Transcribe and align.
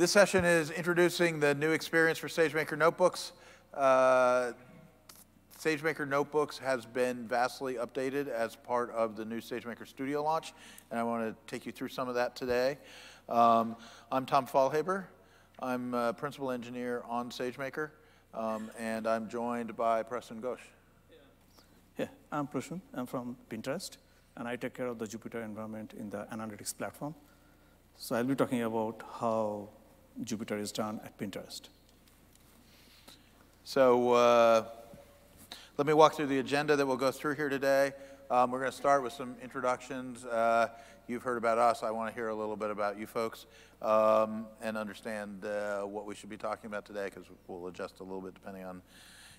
This 0.00 0.12
session 0.12 0.46
is 0.46 0.70
introducing 0.70 1.40
the 1.40 1.54
new 1.54 1.72
experience 1.72 2.16
for 2.16 2.28
SageMaker 2.28 2.78
Notebooks. 2.78 3.32
Uh, 3.74 4.52
SageMaker 5.58 6.08
Notebooks 6.08 6.56
has 6.56 6.86
been 6.86 7.28
vastly 7.28 7.74
updated 7.74 8.26
as 8.28 8.56
part 8.56 8.90
of 8.92 9.14
the 9.14 9.26
new 9.26 9.42
SageMaker 9.42 9.86
Studio 9.86 10.22
launch, 10.22 10.54
and 10.90 10.98
I 10.98 11.02
want 11.02 11.28
to 11.28 11.36
take 11.46 11.66
you 11.66 11.72
through 11.72 11.88
some 11.88 12.08
of 12.08 12.14
that 12.14 12.34
today. 12.34 12.78
Um, 13.28 13.76
I'm 14.10 14.24
Tom 14.24 14.46
Faulhaber. 14.46 15.04
I'm 15.58 15.92
a 15.92 16.14
principal 16.14 16.50
engineer 16.50 17.02
on 17.06 17.28
SageMaker, 17.28 17.90
um, 18.32 18.70
and 18.78 19.06
I'm 19.06 19.28
joined 19.28 19.76
by 19.76 20.02
Preston 20.02 20.40
Ghosh. 20.40 20.64
Yeah, 21.98 22.06
I'm 22.32 22.46
Prashun. 22.46 22.80
I'm 22.94 23.04
from 23.04 23.36
Pinterest, 23.50 23.98
and 24.38 24.48
I 24.48 24.56
take 24.56 24.72
care 24.72 24.86
of 24.86 24.98
the 24.98 25.04
Jupyter 25.04 25.44
environment 25.44 25.92
in 25.92 26.08
the 26.08 26.26
analytics 26.32 26.74
platform. 26.74 27.14
So 27.98 28.16
I'll 28.16 28.24
be 28.24 28.34
talking 28.34 28.62
about 28.62 29.02
how 29.20 29.68
Jupyter 30.24 30.60
is 30.60 30.72
done 30.72 31.00
at 31.04 31.16
Pinterest. 31.18 31.62
So 33.64 34.12
uh, 34.12 34.64
let 35.76 35.86
me 35.86 35.92
walk 35.92 36.14
through 36.14 36.26
the 36.26 36.38
agenda 36.38 36.76
that 36.76 36.86
we'll 36.86 36.96
go 36.96 37.10
through 37.10 37.36
here 37.36 37.48
today. 37.48 37.92
Um, 38.30 38.50
we're 38.50 38.60
going 38.60 38.70
to 38.70 38.76
start 38.76 39.02
with 39.02 39.12
some 39.12 39.34
introductions. 39.42 40.24
Uh, 40.24 40.68
you've 41.08 41.22
heard 41.22 41.38
about 41.38 41.58
us. 41.58 41.82
I 41.82 41.90
want 41.90 42.10
to 42.10 42.14
hear 42.14 42.28
a 42.28 42.34
little 42.34 42.56
bit 42.56 42.70
about 42.70 42.98
you 42.98 43.06
folks 43.06 43.46
um, 43.82 44.46
and 44.62 44.76
understand 44.76 45.44
uh, 45.44 45.82
what 45.82 46.06
we 46.06 46.14
should 46.14 46.30
be 46.30 46.36
talking 46.36 46.68
about 46.68 46.84
today 46.84 47.06
because 47.06 47.24
we'll 47.48 47.66
adjust 47.66 48.00
a 48.00 48.02
little 48.02 48.20
bit 48.20 48.34
depending 48.34 48.64
on 48.64 48.82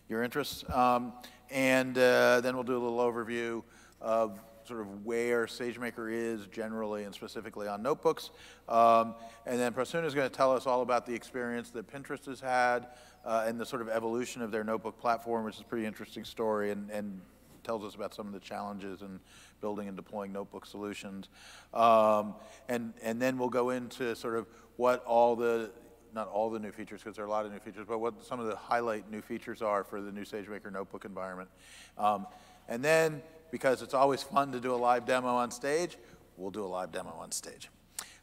your 0.09 0.23
interests. 0.23 0.63
Um, 0.69 1.13
and 1.49 1.97
uh, 1.97 2.41
then 2.41 2.55
we'll 2.55 2.63
do 2.63 2.77
a 2.77 2.83
little 2.83 2.99
overview 2.99 3.63
of 4.01 4.39
sort 4.67 4.81
of 4.81 5.05
where 5.05 5.45
SageMaker 5.45 6.11
is 6.11 6.47
generally 6.47 7.03
and 7.03 7.13
specifically 7.13 7.67
on 7.67 7.81
notebooks. 7.81 8.31
Um, 8.69 9.15
and 9.45 9.59
then 9.59 9.73
Prasoon 9.73 10.05
is 10.05 10.13
going 10.13 10.29
to 10.29 10.35
tell 10.35 10.51
us 10.51 10.67
all 10.67 10.81
about 10.81 11.05
the 11.05 11.13
experience 11.13 11.69
that 11.71 11.91
Pinterest 11.91 12.25
has 12.25 12.39
had 12.39 12.87
uh, 13.25 13.45
and 13.47 13.59
the 13.59 13.65
sort 13.65 13.81
of 13.81 13.89
evolution 13.89 14.41
of 14.41 14.51
their 14.51 14.63
notebook 14.63 14.99
platform, 14.99 15.45
which 15.45 15.55
is 15.55 15.61
a 15.61 15.65
pretty 15.65 15.85
interesting 15.85 16.23
story 16.23 16.71
and, 16.71 16.89
and 16.89 17.21
tells 17.63 17.83
us 17.83 17.95
about 17.95 18.13
some 18.13 18.27
of 18.27 18.33
the 18.33 18.39
challenges 18.39 19.01
in 19.01 19.19
building 19.59 19.87
and 19.87 19.95
deploying 19.95 20.31
notebook 20.31 20.65
solutions. 20.65 21.29
Um, 21.73 22.35
and, 22.69 22.93
and 23.03 23.21
then 23.21 23.37
we'll 23.37 23.49
go 23.49 23.69
into 23.69 24.15
sort 24.15 24.35
of 24.35 24.47
what 24.77 25.03
all 25.05 25.35
the, 25.35 25.69
not 26.13 26.27
all 26.27 26.49
the 26.49 26.59
new 26.59 26.71
features, 26.71 27.01
because 27.01 27.15
there 27.15 27.25
are 27.25 27.27
a 27.27 27.31
lot 27.31 27.45
of 27.45 27.51
new 27.51 27.59
features, 27.59 27.85
but 27.87 27.99
what 27.99 28.25
some 28.25 28.39
of 28.39 28.47
the 28.47 28.55
highlight 28.55 29.09
new 29.11 29.21
features 29.21 29.61
are 29.61 29.83
for 29.83 30.01
the 30.01 30.11
new 30.11 30.23
SageMaker 30.23 30.71
notebook 30.71 31.05
environment. 31.05 31.49
Um, 31.97 32.25
and 32.67 32.83
then 32.83 33.21
because 33.51 33.81
it's 33.81 33.93
always 33.93 34.23
fun 34.23 34.51
to 34.53 34.59
do 34.59 34.73
a 34.73 34.75
live 34.75 35.05
demo 35.05 35.27
on 35.27 35.51
stage, 35.51 35.97
we'll 36.37 36.51
do 36.51 36.63
a 36.63 36.67
live 36.67 36.91
demo 36.91 37.11
on 37.19 37.31
stage. 37.31 37.69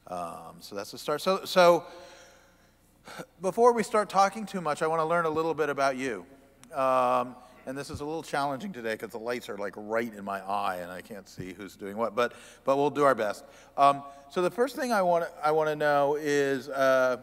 Um, 0.07 0.57
so 0.61 0.75
that's 0.75 0.91
the 0.91 0.99
start. 0.99 1.21
So, 1.21 1.45
so 1.45 1.85
before 3.41 3.73
we 3.73 3.83
start 3.83 4.09
talking 4.09 4.47
too 4.47 4.61
much, 4.61 4.83
I 4.83 4.87
want 4.87 5.01
to 5.01 5.07
learn 5.07 5.27
a 5.27 5.31
little 5.31 5.55
bit 5.55 5.69
about 5.69 5.97
you. 5.97 6.25
Um, 6.75 7.37
and 7.67 7.77
this 7.77 7.91
is 7.91 8.01
a 8.01 8.05
little 8.05 8.23
challenging 8.23 8.73
today 8.73 8.95
because 8.95 9.11
the 9.11 9.19
lights 9.19 9.51
are 9.51 9.59
like 9.59 9.75
right 9.77 10.13
in 10.15 10.25
my 10.25 10.41
eye 10.41 10.77
and 10.77 10.91
I 10.91 11.03
can't 11.03 11.29
see 11.29 11.53
who's 11.53 11.77
doing 11.77 11.99
what, 11.99 12.15
but, 12.15 12.33
but 12.65 12.79
we'll 12.79 12.89
do 12.89 13.05
our 13.05 13.15
best. 13.15 13.45
Um, 13.77 14.03
so 14.31 14.41
the 14.41 14.51
first 14.51 14.75
thing 14.75 14.91
I 14.91 15.03
want 15.03 15.25
to 15.25 15.31
I 15.47 15.51
want 15.51 15.69
to 15.69 15.77
know 15.77 16.17
is 16.19 16.71
uh, 16.71 17.19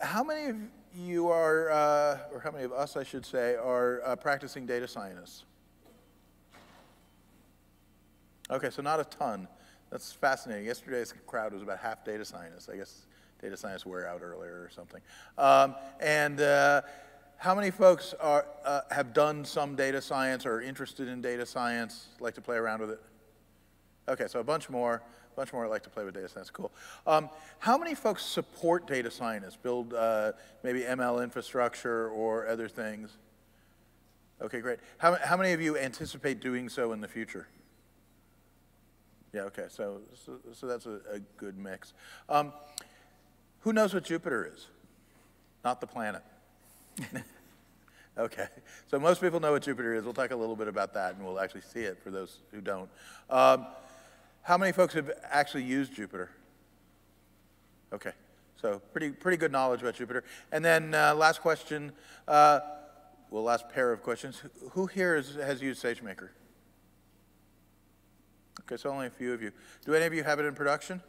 how 0.00 0.22
many 0.22 0.50
of 0.50 0.56
you 0.94 1.28
are, 1.28 1.70
uh, 1.70 2.18
or 2.32 2.40
how 2.40 2.50
many 2.50 2.64
of 2.64 2.72
us, 2.72 2.96
I 2.96 3.02
should 3.02 3.24
say, 3.24 3.54
are 3.56 4.02
uh, 4.04 4.16
practicing 4.16 4.66
data 4.66 4.86
scientists? 4.86 5.44
Okay, 8.54 8.70
so 8.70 8.82
not 8.82 9.00
a 9.00 9.04
ton. 9.04 9.48
That's 9.90 10.12
fascinating. 10.12 10.64
Yesterday's 10.66 11.12
crowd 11.26 11.52
was 11.52 11.62
about 11.62 11.80
half 11.80 12.04
data 12.04 12.24
scientists. 12.24 12.68
I 12.68 12.76
guess 12.76 13.06
data 13.42 13.56
science 13.56 13.84
wear 13.84 14.08
out 14.08 14.22
earlier 14.22 14.52
or 14.52 14.70
something. 14.72 15.00
Um, 15.36 15.74
and 15.98 16.40
uh, 16.40 16.82
how 17.36 17.52
many 17.56 17.72
folks 17.72 18.14
are, 18.20 18.46
uh, 18.64 18.82
have 18.92 19.12
done 19.12 19.44
some 19.44 19.74
data 19.74 20.00
science 20.00 20.46
or 20.46 20.54
are 20.54 20.62
interested 20.62 21.08
in 21.08 21.20
data 21.20 21.44
science, 21.44 22.06
like 22.20 22.34
to 22.34 22.40
play 22.40 22.56
around 22.56 22.80
with 22.80 22.90
it? 22.90 23.02
Okay, 24.08 24.28
so 24.28 24.38
a 24.38 24.44
bunch 24.44 24.70
more, 24.70 25.02
a 25.32 25.36
bunch 25.36 25.52
more 25.52 25.66
like 25.66 25.82
to 25.82 25.90
play 25.90 26.04
with 26.04 26.14
data 26.14 26.28
science, 26.28 26.48
cool. 26.48 26.70
Um, 27.08 27.30
how 27.58 27.76
many 27.76 27.96
folks 27.96 28.22
support 28.24 28.86
data 28.86 29.10
scientists, 29.10 29.56
build 29.56 29.94
uh, 29.94 30.30
maybe 30.62 30.82
ML 30.82 31.24
infrastructure 31.24 32.08
or 32.10 32.46
other 32.46 32.68
things? 32.68 33.10
Okay, 34.40 34.60
great. 34.60 34.78
How, 34.98 35.16
how 35.16 35.36
many 35.36 35.52
of 35.52 35.60
you 35.60 35.76
anticipate 35.76 36.40
doing 36.40 36.68
so 36.68 36.92
in 36.92 37.00
the 37.00 37.08
future? 37.08 37.48
Yeah, 39.34 39.42
okay, 39.42 39.64
so, 39.68 40.00
so, 40.14 40.38
so 40.52 40.66
that's 40.68 40.86
a, 40.86 41.00
a, 41.10 41.18
good 41.36 41.58
mix. 41.58 41.92
Um, 42.28 42.52
who 43.60 43.72
knows 43.72 43.92
what 43.92 44.04
Jupyter 44.04 44.54
is? 44.54 44.68
Not 45.64 45.80
the 45.80 45.88
planet. 45.88 46.22
okay, 48.18 48.46
so 48.86 49.00
most 49.00 49.20
people 49.20 49.40
know 49.40 49.50
what 49.50 49.64
Jupyter 49.64 49.96
is. 49.96 50.04
We'll 50.04 50.14
talk 50.14 50.30
a 50.30 50.36
little 50.36 50.54
bit 50.54 50.68
about 50.68 50.94
that 50.94 51.16
and 51.16 51.24
we'll 51.24 51.40
actually 51.40 51.62
see 51.62 51.80
it 51.80 51.98
for 52.00 52.12
those 52.12 52.38
who 52.52 52.60
don't. 52.60 52.88
Um, 53.28 53.66
how 54.42 54.56
many 54.56 54.70
folks 54.70 54.94
have 54.94 55.10
actually 55.24 55.64
used 55.64 55.96
Jupyter? 55.96 56.28
Okay, 57.92 58.12
so 58.62 58.80
pretty, 58.92 59.10
pretty 59.10 59.36
good 59.36 59.50
knowledge 59.50 59.82
about 59.82 59.96
Jupyter. 59.96 60.22
And 60.52 60.64
then 60.64 60.94
uh, 60.94 61.12
last 61.16 61.40
question, 61.40 61.90
uh, 62.28 62.60
well, 63.30 63.42
last 63.42 63.68
pair 63.68 63.92
of 63.92 64.00
questions. 64.00 64.40
Who 64.70 64.86
here 64.86 65.16
is, 65.16 65.34
has 65.34 65.60
used 65.60 65.82
SageMaker? 65.82 66.28
Okay, 68.66 68.80
so 68.80 68.90
only 68.90 69.06
a 69.06 69.10
few 69.10 69.32
of 69.32 69.42
you. 69.42 69.52
Do 69.84 69.94
any 69.94 70.06
of 70.06 70.14
you 70.14 70.24
have 70.24 70.40
it 70.40 70.46
in 70.46 70.54
production? 70.54 71.02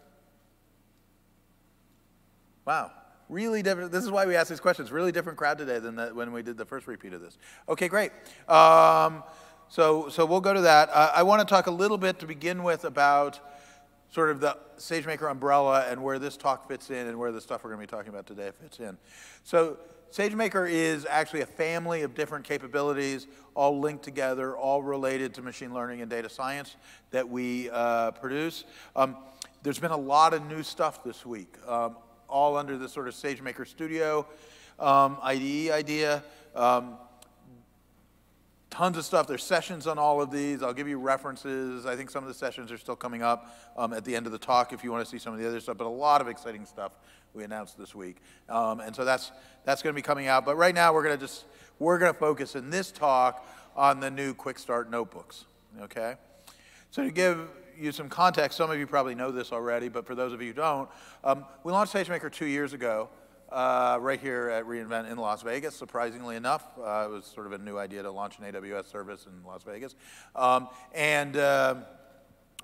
Wow, 2.66 2.92
really 3.30 3.62
different. 3.62 3.92
This 3.92 4.04
is 4.04 4.12
why 4.12 4.26
we 4.26 4.36
ask 4.36 4.50
these 4.50 4.60
questions. 4.60 4.92
Really 4.92 5.12
different 5.12 5.38
crowd 5.38 5.58
today 5.58 5.80
than 5.80 5.96
the, 5.96 6.08
when 6.08 6.32
we 6.32 6.42
did 6.42 6.58
the 6.58 6.66
first 6.66 6.88
repeat 6.88 7.14
of 7.14 7.22
this. 7.22 7.38
Okay, 7.70 7.88
great. 7.88 8.12
Um, 8.50 9.24
so, 9.70 10.10
so 10.10 10.26
we'll 10.26 10.42
go 10.42 10.54
to 10.54 10.62
that. 10.62 10.90
Uh, 10.90 11.12
I 11.16 11.24
want 11.24 11.48
to 11.48 11.52
talk 11.52 11.68
a 11.68 11.72
little 11.72 11.98
bit 11.98 12.20
to 12.20 12.28
begin 12.28 12.64
with 12.64 12.84
about 12.84 13.40
sort 14.12 14.30
of 14.30 14.40
the 14.40 14.58
SageMaker 14.78 15.30
umbrella 15.30 15.86
and 15.90 16.04
where 16.04 16.20
this 16.20 16.38
talk 16.38 16.68
fits 16.68 16.90
in 16.90 17.08
and 17.08 17.18
where 17.18 17.32
the 17.32 17.42
stuff 17.42 17.64
we're 17.64 17.72
going 17.72 17.86
to 17.86 17.92
be 17.92 17.98
talking 17.98 18.10
about 18.10 18.26
today 18.28 18.52
fits 18.62 18.80
in. 18.80 18.98
So 19.44 19.78
SageMaker 20.12 20.70
is 20.70 21.06
actually 21.10 21.42
a 21.42 21.46
family 21.46 22.04
of 22.04 22.16
different 22.16 22.46
capabilities, 22.46 23.28
all 23.54 23.80
linked 23.80 24.04
together, 24.04 24.56
all 24.56 24.82
related 24.82 25.34
to 25.34 25.42
machine 25.42 25.74
learning 25.74 26.02
and 26.02 26.10
data 26.10 26.30
science 26.30 26.76
that 27.12 27.28
we 27.28 27.70
uh, 27.70 28.12
produce. 28.12 28.64
Um, 28.96 29.18
there's 29.64 29.80
been 29.80 29.92
a 29.92 29.98
lot 29.98 30.34
of 30.34 30.46
new 30.48 30.64
stuff 30.64 31.04
this 31.04 31.26
week, 31.26 31.56
um, 31.68 31.98
all 32.30 32.56
under 32.56 32.78
the 32.78 32.88
sort 32.88 33.08
of 33.08 33.14
SageMaker 33.14 33.68
Studio 33.68 34.26
um, 34.80 35.18
IDE 35.22 35.72
idea. 35.72 36.24
Um, 36.54 36.98
tons 38.70 38.98
of 38.98 39.06
stuff. 39.06 39.26
There's 39.26 39.44
sessions 39.44 39.88
on 39.88 39.98
all 39.98 40.22
of 40.22 40.32
these. 40.32 40.62
I'll 40.62 40.74
give 40.74 40.88
you 40.88 41.00
references. 41.00 41.86
I 41.86 41.96
think 41.96 42.10
some 42.10 42.24
of 42.24 42.28
the 42.28 42.34
sessions 42.34 42.72
are 42.72 42.78
still 42.78 42.96
coming 42.96 43.24
up 43.24 43.56
um, 43.78 43.94
at 43.94 44.04
the 44.04 44.16
end 44.16 44.26
of 44.26 44.34
the 44.34 44.38
talk 44.38 44.74
if 44.74 44.84
you 44.84 44.92
want 44.92 45.04
to 45.04 45.10
see 45.10 45.18
some 45.18 45.34
of 45.34 45.40
the 45.40 45.48
other 45.48 45.60
stuff, 45.60 45.78
but 45.78 45.88
a 45.88 45.90
lot 45.90 46.20
of 46.20 46.28
exciting 46.28 46.66
stuff 46.66 46.92
we 47.36 47.44
announced 47.44 47.78
this 47.78 47.94
week. 47.94 48.18
Um, 48.50 48.80
and 48.80 48.96
so 48.96 49.06
that's, 49.06 49.32
that's 49.66 49.82
going 49.82 49.94
to 49.94 49.96
be 49.96 50.02
coming 50.02 50.28
out. 50.28 50.46
But 50.46 50.56
right 50.56 50.74
now 50.74 50.94
we're 50.94 51.04
going 51.04 51.18
to 51.18 51.24
just, 51.24 51.46
we're 51.80 52.00
going 52.00 52.14
to 52.14 52.18
focus 52.18 52.56
in 52.56 52.70
this 52.70 52.92
talk 52.92 53.46
on 53.76 54.00
the 54.00 54.10
new 54.10 54.34
Quick 54.34 54.58
Start 54.58 54.90
notebooks, 54.90 55.46
okay? 55.82 56.16
So 56.92 57.04
to 57.04 57.12
give 57.12 57.50
you 57.78 57.92
some 57.92 58.08
context, 58.08 58.58
some 58.58 58.72
of 58.72 58.80
you 58.80 58.88
probably 58.88 59.16
know 59.16 59.32
this 59.32 59.52
already, 59.52 59.90
but 59.90 60.08
for 60.08 60.16
those 60.16 60.32
of 60.32 60.42
you 60.42 60.48
who 60.48 60.54
don't, 60.54 60.90
um, 61.24 61.46
we 61.64 61.72
launched 61.72 61.94
SageMaker 61.94 62.32
two 62.32 62.46
years 62.46 62.74
ago. 62.74 63.10
Uh, 63.52 64.00
right 64.02 64.20
here 64.20 64.50
at 64.50 64.66
reInvent 64.66 65.10
in 65.10 65.18
Las 65.18 65.44
Vegas, 65.44 65.76
surprisingly 65.76 66.36
enough. 66.36 66.66
Uh, 66.80 67.06
it 67.08 67.12
was 67.12 67.26
sort 67.26 67.46
of 67.46 67.54
a 67.54 67.58
new 67.60 67.78
idea 67.78 68.02
to 68.02 68.10
launch 68.10 68.40
an 68.40 68.44
AWS 68.52 68.88
service 68.92 69.28
in 69.28 69.46
Las 69.46 69.62
Vegas. 69.64 69.96
Um, 70.36 70.68
and 70.94 71.38
uh, 71.38 71.76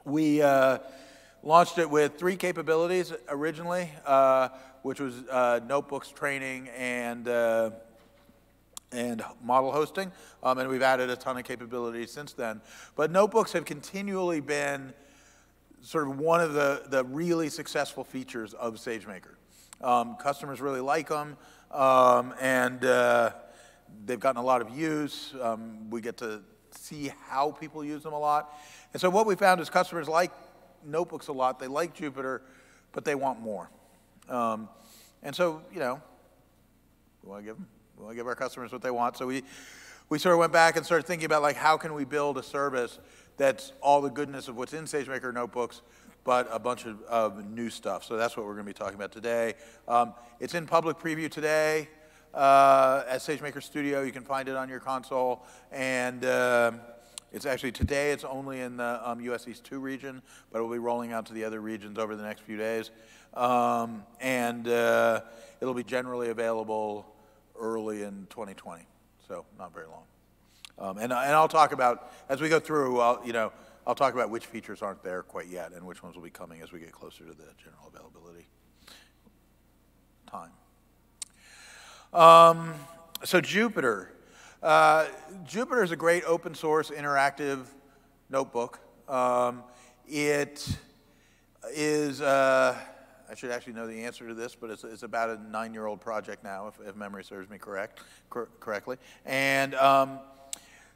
we, 0.04 0.42
uh, 0.42 0.80
Launched 1.44 1.80
it 1.80 1.90
with 1.90 2.20
three 2.20 2.36
capabilities 2.36 3.12
originally, 3.28 3.90
uh, 4.06 4.50
which 4.84 5.00
was 5.00 5.24
uh, 5.28 5.60
notebooks 5.68 6.10
training 6.10 6.70
and, 6.78 7.28
uh, 7.28 7.72
and 8.92 9.24
model 9.44 9.72
hosting. 9.72 10.12
Um, 10.44 10.60
and 10.60 10.70
we've 10.70 10.84
added 10.84 11.10
a 11.10 11.16
ton 11.16 11.38
of 11.38 11.44
capabilities 11.44 12.12
since 12.12 12.34
then. 12.34 12.62
But 12.96 13.10
notebooks 13.10 13.54
have 13.54 13.66
continually 13.66 14.40
been 14.40 14.94
sort 15.82 16.08
of 16.08 16.20
one 16.20 16.42
of 16.42 16.54
the, 16.54 16.84
the 16.90 17.04
really 17.06 17.50
successful 17.50 18.04
features 18.04 18.54
of 18.54 18.76
SageMaker. 18.76 19.34
Um, 19.82 20.18
customers 20.18 20.62
really 20.62 20.80
like 20.80 21.10
them, 21.10 21.38
um, 21.72 22.36
and 22.40 22.86
uh, 22.86 23.32
they've 24.06 24.20
gotten 24.20 24.40
a 24.40 24.46
lot 24.46 24.62
of 24.62 24.78
use. 24.78 25.34
Um, 25.42 25.90
we 25.90 26.02
get 26.02 26.18
to 26.18 26.44
see 26.70 27.12
how 27.28 27.50
people 27.50 27.84
use 27.84 28.04
them 28.04 28.14
a 28.14 28.20
lot. 28.20 28.56
And 28.94 29.02
so 29.02 29.10
what 29.10 29.26
we 29.26 29.36
found 29.36 29.60
is 29.60 29.72
customers 29.72 30.08
like 30.08 30.32
notebooks 30.86 31.28
a 31.28 31.34
lot. 31.34 31.60
They 31.60 31.68
like 31.68 31.96
Jupyter, 31.96 32.42
but 32.92 33.06
they 33.06 33.16
want 33.16 33.40
more. 33.40 33.70
Um, 34.30 34.70
and 35.24 35.36
so, 35.36 35.62
you 35.74 35.80
know, 35.80 36.02
we 37.24 37.30
want 37.30 37.44
to 37.44 37.46
give 37.46 37.56
them, 37.56 37.68
we 37.98 38.04
want 38.04 38.14
to 38.14 38.18
give 38.18 38.28
our 38.28 38.36
customers 38.36 38.72
what 38.72 38.82
they 38.82 38.92
want. 38.92 39.18
So 39.18 39.28
we, 39.28 39.44
we 40.10 40.20
sort 40.20 40.34
of 40.34 40.40
went 40.40 40.54
back 40.54 40.76
and 40.78 40.86
started 40.86 41.06
thinking 41.06 41.26
about 41.26 41.42
like 41.42 41.56
how 41.56 41.78
can 41.78 41.94
we 41.94 42.06
build 42.06 42.38
a 42.38 42.44
service 42.44 43.00
that's 43.38 43.74
all 43.82 44.02
the 44.02 44.10
goodness 44.10 44.48
of 44.48 44.58
what's 44.58 44.74
in 44.74 44.86
SageMaker 44.86 45.34
notebooks, 45.34 45.82
but 46.24 46.48
a 46.52 46.60
bunch 46.60 46.86
of, 46.86 47.02
of 47.04 47.46
new 47.50 47.70
stuff. 47.70 48.04
So 48.04 48.18
that's 48.18 48.38
what 48.38 48.46
we're 48.46 48.54
going 48.54 48.66
to 48.66 48.70
be 48.70 48.78
talking 48.78 48.96
about 48.96 49.12
today. 49.12 49.56
Um, 49.88 50.14
it's 50.40 50.54
in 50.54 50.68
public 50.68 50.98
preview 51.00 51.30
today 51.30 51.90
uh, 52.34 53.04
at 53.08 53.22
SageMaker 53.22 53.64
Studio. 53.64 54.04
You 54.04 54.12
can 54.12 54.24
find 54.24 54.48
it 54.48 54.56
on 54.56 54.70
your 54.70 54.80
console. 54.80 55.46
And 55.72 56.24
uh, 56.26 56.74
it's 57.32 57.46
actually 57.46 57.72
today, 57.72 58.12
it's 58.12 58.24
only 58.24 58.60
in 58.62 58.78
the 58.78 59.10
um, 59.10 59.22
US 59.22 59.48
East 59.48 59.64
2 59.66 59.80
region, 59.80 60.22
but 60.52 60.60
it 60.60 60.62
will 60.62 60.72
be 60.72 60.80
rolling 60.80 61.14
out 61.14 61.26
to 61.28 61.34
the 61.34 61.44
other 61.44 61.62
regions 61.62 61.98
over 61.98 62.16
the 62.16 62.24
next 62.24 62.42
few 62.42 62.58
days. 62.58 62.92
Um, 63.34 64.04
and 64.20 64.68
uh, 64.68 65.22
it'll 65.62 65.74
be 65.74 65.84
generally 65.84 66.30
available 66.30 67.06
early 67.60 68.04
in 68.04 68.28
2020, 68.30 68.84
so 69.28 69.46
not 69.58 69.74
very 69.74 69.88
long. 69.88 70.04
Um, 70.78 70.98
and, 70.98 71.14
and 71.14 71.14
I'll 71.14 71.48
talk 71.48 71.72
about, 71.72 72.12
as 72.28 72.42
we 72.42 72.50
go 72.50 72.60
through, 72.60 73.00
I'll, 73.00 73.22
you 73.26 73.34
know, 73.34 73.52
I'll 73.86 73.96
talk 73.96 74.14
about 74.14 74.30
which 74.30 74.46
features 74.46 74.82
aren't 74.82 75.04
there 75.04 75.24
quite 75.24 75.48
yet 75.48 75.72
and 75.72 75.86
which 75.86 76.04
ones 76.04 76.16
will 76.16 76.24
be 76.24 76.30
coming 76.30 76.62
as 76.62 76.72
we 76.72 76.80
get 76.80 76.92
closer 76.92 77.24
to 77.24 77.32
the 77.32 77.48
general 77.64 77.92
availability 77.94 78.48
time. 80.30 80.52
Um, 82.14 82.74
so 83.24 83.42
Jupyter. 83.42 84.11
Uh, 84.62 85.08
Jupyter 85.44 85.84
is 85.84 85.92
a 85.92 85.96
great 85.96 86.24
open 86.26 86.54
source 86.54 86.92
interactive 86.92 87.66
notebook. 88.30 88.80
Um, 89.10 89.64
it 90.08 90.78
is, 91.74 92.22
uh, 92.22 92.78
I 93.28 93.34
should 93.34 93.50
actually 93.50 93.74
know 93.74 93.88
the 93.88 94.04
answer 94.04 94.28
to 94.28 94.36
this, 94.36 94.54
but 94.54 94.70
it's, 94.70 94.84
it's 94.84 95.02
about 95.02 95.32
a 95.32 95.42
nine-year-old 95.50 96.00
project 96.00 96.44
now, 96.44 96.68
if, 96.68 96.88
if, 96.88 96.96
memory 96.96 97.24
serves 97.24 97.50
me 97.50 97.58
correct, 97.58 98.02
cor 98.30 98.50
correctly. 98.60 98.98
And 99.26 99.74
um, 99.74 100.20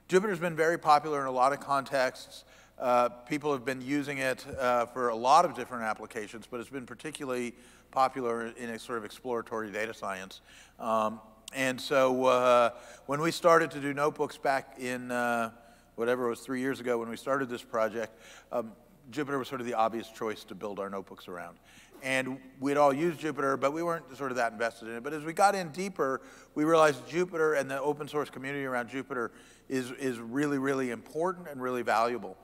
Jupyter's 0.10 0.40
been 0.40 0.56
very 0.56 0.78
popular 0.78 1.22
in 1.22 1.26
a 1.26 1.32
lot 1.32 1.52
of 1.52 1.60
contexts. 1.60 2.44
Uh, 2.78 3.10
people 3.10 3.52
have 3.52 3.66
been 3.66 3.82
using 3.82 4.20
it 4.20 4.46
uh, 4.60 4.86
for 4.86 5.10
a 5.10 5.16
lot 5.16 5.44
of 5.44 5.56
different 5.56 5.86
applications, 5.86 6.46
but 6.46 6.60
it's 6.60 6.70
been 6.70 6.86
particularly 6.86 7.56
popular 7.90 8.54
in 8.58 8.70
a 8.70 8.78
sort 8.78 9.00
of 9.00 9.06
exploratory 9.06 9.72
data 9.72 9.94
science. 9.94 10.42
Um, 10.80 11.20
and 11.54 11.80
so 11.80 12.26
uh, 12.26 12.70
when 13.06 13.22
we 13.22 13.32
started 13.32 13.72
to 13.72 13.80
do 13.80 13.94
notebooks 13.94 14.38
back 14.38 14.76
in 14.80 15.12
uh, 15.12 15.52
whatever 15.96 16.28
it 16.28 16.30
was 16.30 16.40
three 16.42 16.60
years 16.60 16.80
ago 16.80 16.98
when 16.98 17.10
we 17.10 17.18
started 17.18 17.50
this 17.50 17.64
project, 17.64 18.20
um, 18.52 18.72
Jupyter 19.12 19.38
was 19.38 19.48
sort 19.48 19.62
of 19.62 19.68
the 19.68 19.74
obvious 19.74 20.10
choice 20.10 20.44
to 20.46 20.56
build 20.56 20.80
our 20.80 20.90
notebooks 20.90 21.28
around. 21.28 21.58
And 22.04 22.38
we'd 22.60 22.78
all 22.78 22.94
used 22.94 23.20
Jupyter, 23.20 23.60
but 23.60 23.74
we 23.74 23.82
weren't 23.82 24.16
sort 24.18 24.32
of 24.32 24.38
that 24.38 24.52
invested 24.52 24.90
in 24.90 24.96
it. 24.96 25.04
But 25.04 25.14
as 25.14 25.24
we 25.24 25.34
got 25.34 25.56
in 25.56 25.70
deeper, 25.70 26.22
we 26.54 26.64
realized 26.64 27.08
Jupyter 27.08 27.60
and 27.60 27.70
the 27.70 27.80
open 27.80 28.08
source 28.08 28.30
community 28.30 28.66
around 28.66 28.90
Jupyter 28.90 29.30
is, 29.70 29.92
is 29.92 30.20
really, 30.20 30.58
really 30.58 30.92
important 30.92 31.48
and 31.48 31.62
really 31.62 31.82
valuable. 31.82 32.38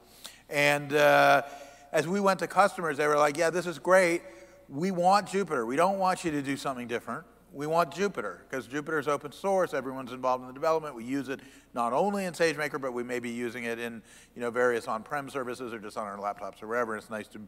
And 0.50 0.94
uh, 0.94 1.44
as 1.92 2.08
we 2.08 2.20
went 2.20 2.40
to 2.40 2.48
customers, 2.48 2.98
they 2.98 3.08
were 3.08 3.18
like, 3.18 3.38
yeah, 3.38 3.50
this 3.50 3.68
is 3.68 3.78
great. 3.78 4.22
We 4.70 4.92
want 4.92 5.28
Jupyter. 5.28 5.68
We 5.68 5.76
don't 5.76 6.00
want 6.00 6.24
you 6.24 6.32
to 6.32 6.42
do 6.42 6.56
something 6.56 6.88
different. 6.88 7.26
We 7.54 7.68
want 7.68 7.92
Jupyter 7.92 8.38
because 8.50 8.68
Jupyter 8.68 9.00
is 9.00 9.08
open 9.10 9.32
source. 9.34 9.74
Everyone's 9.74 10.14
involved 10.14 10.42
in 10.42 10.48
the 10.48 10.54
development. 10.54 10.96
We 10.96 11.04
use 11.04 11.28
it 11.28 11.42
not 11.74 11.92
only 11.92 12.26
in 12.26 12.34
SageMaker, 12.34 12.80
but 12.80 12.94
we 12.94 13.04
may 13.04 13.20
be 13.20 13.30
using 13.30 13.66
it 13.66 13.78
in 13.78 14.02
you 14.36 14.42
know, 14.42 14.50
various 14.50 14.88
on-prem 14.88 15.30
services 15.30 15.74
or 15.74 15.80
just 15.80 15.98
on 15.98 16.08
our 16.08 16.18
laptops 16.18 16.64
or 16.64 16.68
wherever. 16.68 16.96
It's 16.96 17.10
nice 17.10 17.28
to 17.30 17.42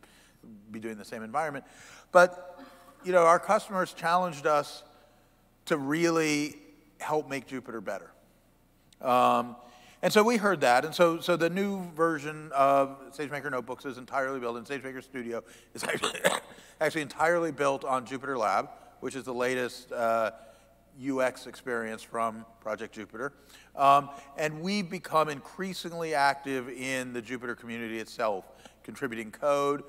be 0.72 0.80
doing 0.80 0.98
the 0.98 1.06
same 1.06 1.24
environment. 1.24 1.64
But 2.12 2.60
you 3.06 3.12
know, 3.14 3.24
our 3.24 3.40
customers 3.40 3.94
challenged 3.94 4.46
us 4.46 4.84
to 5.66 5.78
really 5.78 6.58
help 7.00 7.30
make 7.30 7.48
Jupyter 7.48 7.84
better. 7.84 8.12
Um, 9.02 9.56
and 10.02 10.12
so 10.12 10.22
we 10.22 10.36
heard 10.36 10.62
that, 10.62 10.84
and 10.84 10.94
so, 10.94 11.22
so 11.22 11.38
the 11.38 11.50
new 11.50 11.90
version 11.92 12.52
of 12.54 12.98
SageMaker 13.16 13.50
Notebooks 13.50 13.86
is 13.86 13.98
entirely 13.98 14.38
built, 14.38 14.58
in 14.58 14.66
SageMaker 14.66 15.02
Studio 15.02 15.42
is 15.74 15.84
actually, 15.86 16.20
actually 16.82 17.04
entirely 17.04 17.54
built 17.54 17.86
on 17.86 18.06
Jupyter 18.06 18.38
Lab, 18.38 18.70
which 19.04 19.18
is 19.18 19.26
the 19.26 19.34
latest 19.34 19.92
uh, 19.92 20.32
UX 21.06 21.46
experience 21.46 22.02
from 22.02 22.46
Project 22.62 22.98
Jupyter. 22.98 23.32
Um, 23.76 24.10
and 24.38 24.62
we've 24.62 24.90
become 24.90 25.28
increasingly 25.28 26.14
active 26.14 26.70
in 26.70 27.12
the 27.12 27.22
Jupyter 27.22 27.58
community 27.58 28.00
itself, 28.00 28.46
contributing 28.82 29.30
code. 29.30 29.84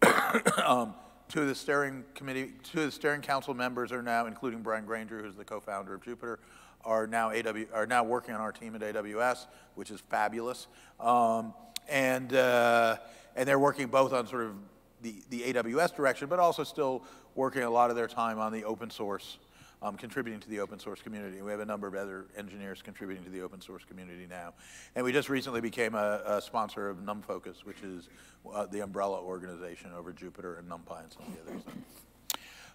um, 0.64 0.94
two 1.28 1.42
of 1.42 1.48
the 1.48 1.54
steering 1.54 2.02
committee, 2.14 2.52
two 2.62 2.80
of 2.80 2.86
the 2.86 2.92
steering 2.92 3.20
council 3.20 3.52
members 3.52 3.92
are 3.92 4.02
now, 4.02 4.24
including 4.24 4.62
Brian 4.62 4.86
Granger, 4.86 5.20
who's 5.20 5.34
the 5.34 5.44
co-founder 5.44 5.92
of 5.92 6.00
Jupyter, 6.00 6.38
are 6.82 7.06
now, 7.06 7.32
AW, 7.32 7.64
are 7.74 7.86
now 7.86 8.04
working 8.04 8.34
on 8.34 8.40
our 8.40 8.52
team 8.52 8.74
at 8.74 8.80
AWS, 8.80 9.48
which 9.74 9.90
is 9.90 10.00
fabulous. 10.00 10.66
Um, 10.98 11.52
and, 11.90 12.32
uh, 12.32 12.96
and 13.34 13.46
they're 13.46 13.58
working 13.58 13.88
both 13.88 14.14
on 14.14 14.26
sort 14.26 14.44
of 14.44 14.54
the, 15.02 15.14
the 15.28 15.42
AWS 15.52 15.94
direction, 15.94 16.28
but 16.28 16.38
also 16.38 16.64
still 16.64 17.04
working 17.36 17.62
a 17.62 17.70
lot 17.70 17.90
of 17.90 17.96
their 17.96 18.08
time 18.08 18.38
on 18.38 18.52
the 18.52 18.64
open 18.64 18.90
source, 18.90 19.38
um, 19.82 19.96
contributing 19.96 20.40
to 20.40 20.48
the 20.48 20.58
open 20.58 20.78
source 20.78 21.02
community. 21.02 21.42
We 21.42 21.50
have 21.50 21.60
a 21.60 21.66
number 21.66 21.86
of 21.86 21.94
other 21.94 22.24
engineers 22.36 22.82
contributing 22.82 23.22
to 23.24 23.30
the 23.30 23.42
open 23.42 23.60
source 23.60 23.84
community 23.84 24.26
now. 24.28 24.54
And 24.94 25.04
we 25.04 25.12
just 25.12 25.28
recently 25.28 25.60
became 25.60 25.94
a, 25.94 26.22
a 26.26 26.40
sponsor 26.40 26.88
of 26.88 26.98
NumFocus, 26.98 27.64
which 27.64 27.82
is 27.82 28.08
uh, 28.52 28.66
the 28.66 28.80
umbrella 28.80 29.20
organization 29.20 29.90
over 29.96 30.12
Jupyter 30.12 30.58
and 30.58 30.68
NumPy 30.68 31.02
and 31.02 31.12
some 31.12 31.22
of 31.26 31.34
the 31.34 31.52
others. 31.52 31.62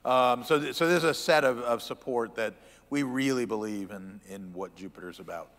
Um, 0.03 0.43
so, 0.43 0.59
th 0.59 0.75
so 0.75 0.87
there's 0.87 1.03
a 1.03 1.13
set 1.13 1.43
of, 1.43 1.59
of 1.59 1.81
support 1.81 2.35
that 2.35 2.53
we 2.89 3.03
really 3.03 3.45
believe 3.45 3.91
in, 3.91 4.19
in 4.29 4.53
what 4.53 4.75
Jupyter's 4.75 5.19
about. 5.19 5.49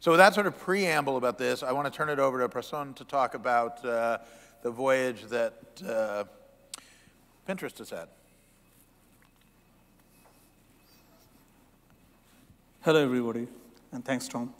So 0.00 0.10
with 0.10 0.18
that 0.18 0.34
sort 0.34 0.48
of 0.48 0.58
preamble 0.58 1.16
about 1.16 1.38
this, 1.38 1.62
I 1.62 1.70
want 1.70 1.86
to 1.86 1.96
turn 1.96 2.08
it 2.08 2.18
over 2.18 2.40
to 2.40 2.48
Prasun 2.48 2.94
to 2.96 3.04
talk 3.04 3.34
about 3.34 3.84
uh, 3.84 4.18
the 4.62 4.70
voyage 4.70 5.22
that 5.26 5.54
uh, 5.88 6.24
Pinterest 7.48 7.76
has 7.78 7.90
had. 7.90 8.08
Hello, 12.82 13.02
everybody, 13.02 13.48
and 13.92 14.04
thanks, 14.04 14.28
Tom. 14.28 14.54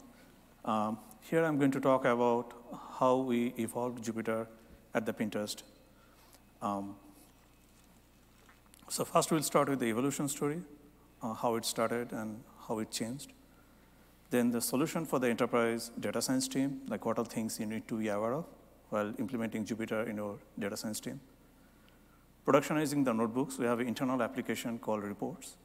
Um, 0.65 0.97
here 1.21 1.43
I'm 1.43 1.57
going 1.57 1.71
to 1.71 1.79
talk 1.79 2.05
about 2.05 2.53
how 2.99 3.17
we 3.17 3.53
evolved 3.57 4.03
Jupyter 4.03 4.47
at 4.93 5.05
the 5.05 5.13
Pinterest. 5.13 5.63
Um, 6.61 6.95
so 8.89 9.05
first 9.05 9.31
we'll 9.31 9.43
start 9.43 9.69
with 9.69 9.79
the 9.79 9.87
evolution 9.87 10.27
story 10.27 10.61
uh, 11.21 11.33
how 11.33 11.55
it 11.55 11.65
started 11.65 12.11
and 12.11 12.43
how 12.67 12.79
it 12.79 12.91
changed. 12.91 13.31
Then 14.29 14.51
the 14.51 14.61
solution 14.61 15.05
for 15.05 15.19
the 15.19 15.29
enterprise 15.29 15.91
data 15.99 16.21
science 16.21 16.47
team, 16.47 16.81
like 16.87 17.05
what 17.05 17.17
are 17.17 17.25
things 17.25 17.59
you 17.59 17.65
need 17.65 17.87
to 17.87 17.97
be 17.97 18.09
aware 18.09 18.33
of 18.33 18.45
while 18.89 19.13
implementing 19.19 19.65
Jupyter 19.65 20.07
in 20.07 20.17
your 20.17 20.37
data 20.59 20.75
science 20.75 20.99
team. 20.99 21.19
Productionizing 22.45 23.05
the 23.05 23.13
notebooks, 23.13 23.57
we 23.57 23.65
have 23.65 23.79
an 23.79 23.87
internal 23.87 24.21
application 24.21 24.77
called 24.77 25.03
Reports, 25.03 25.55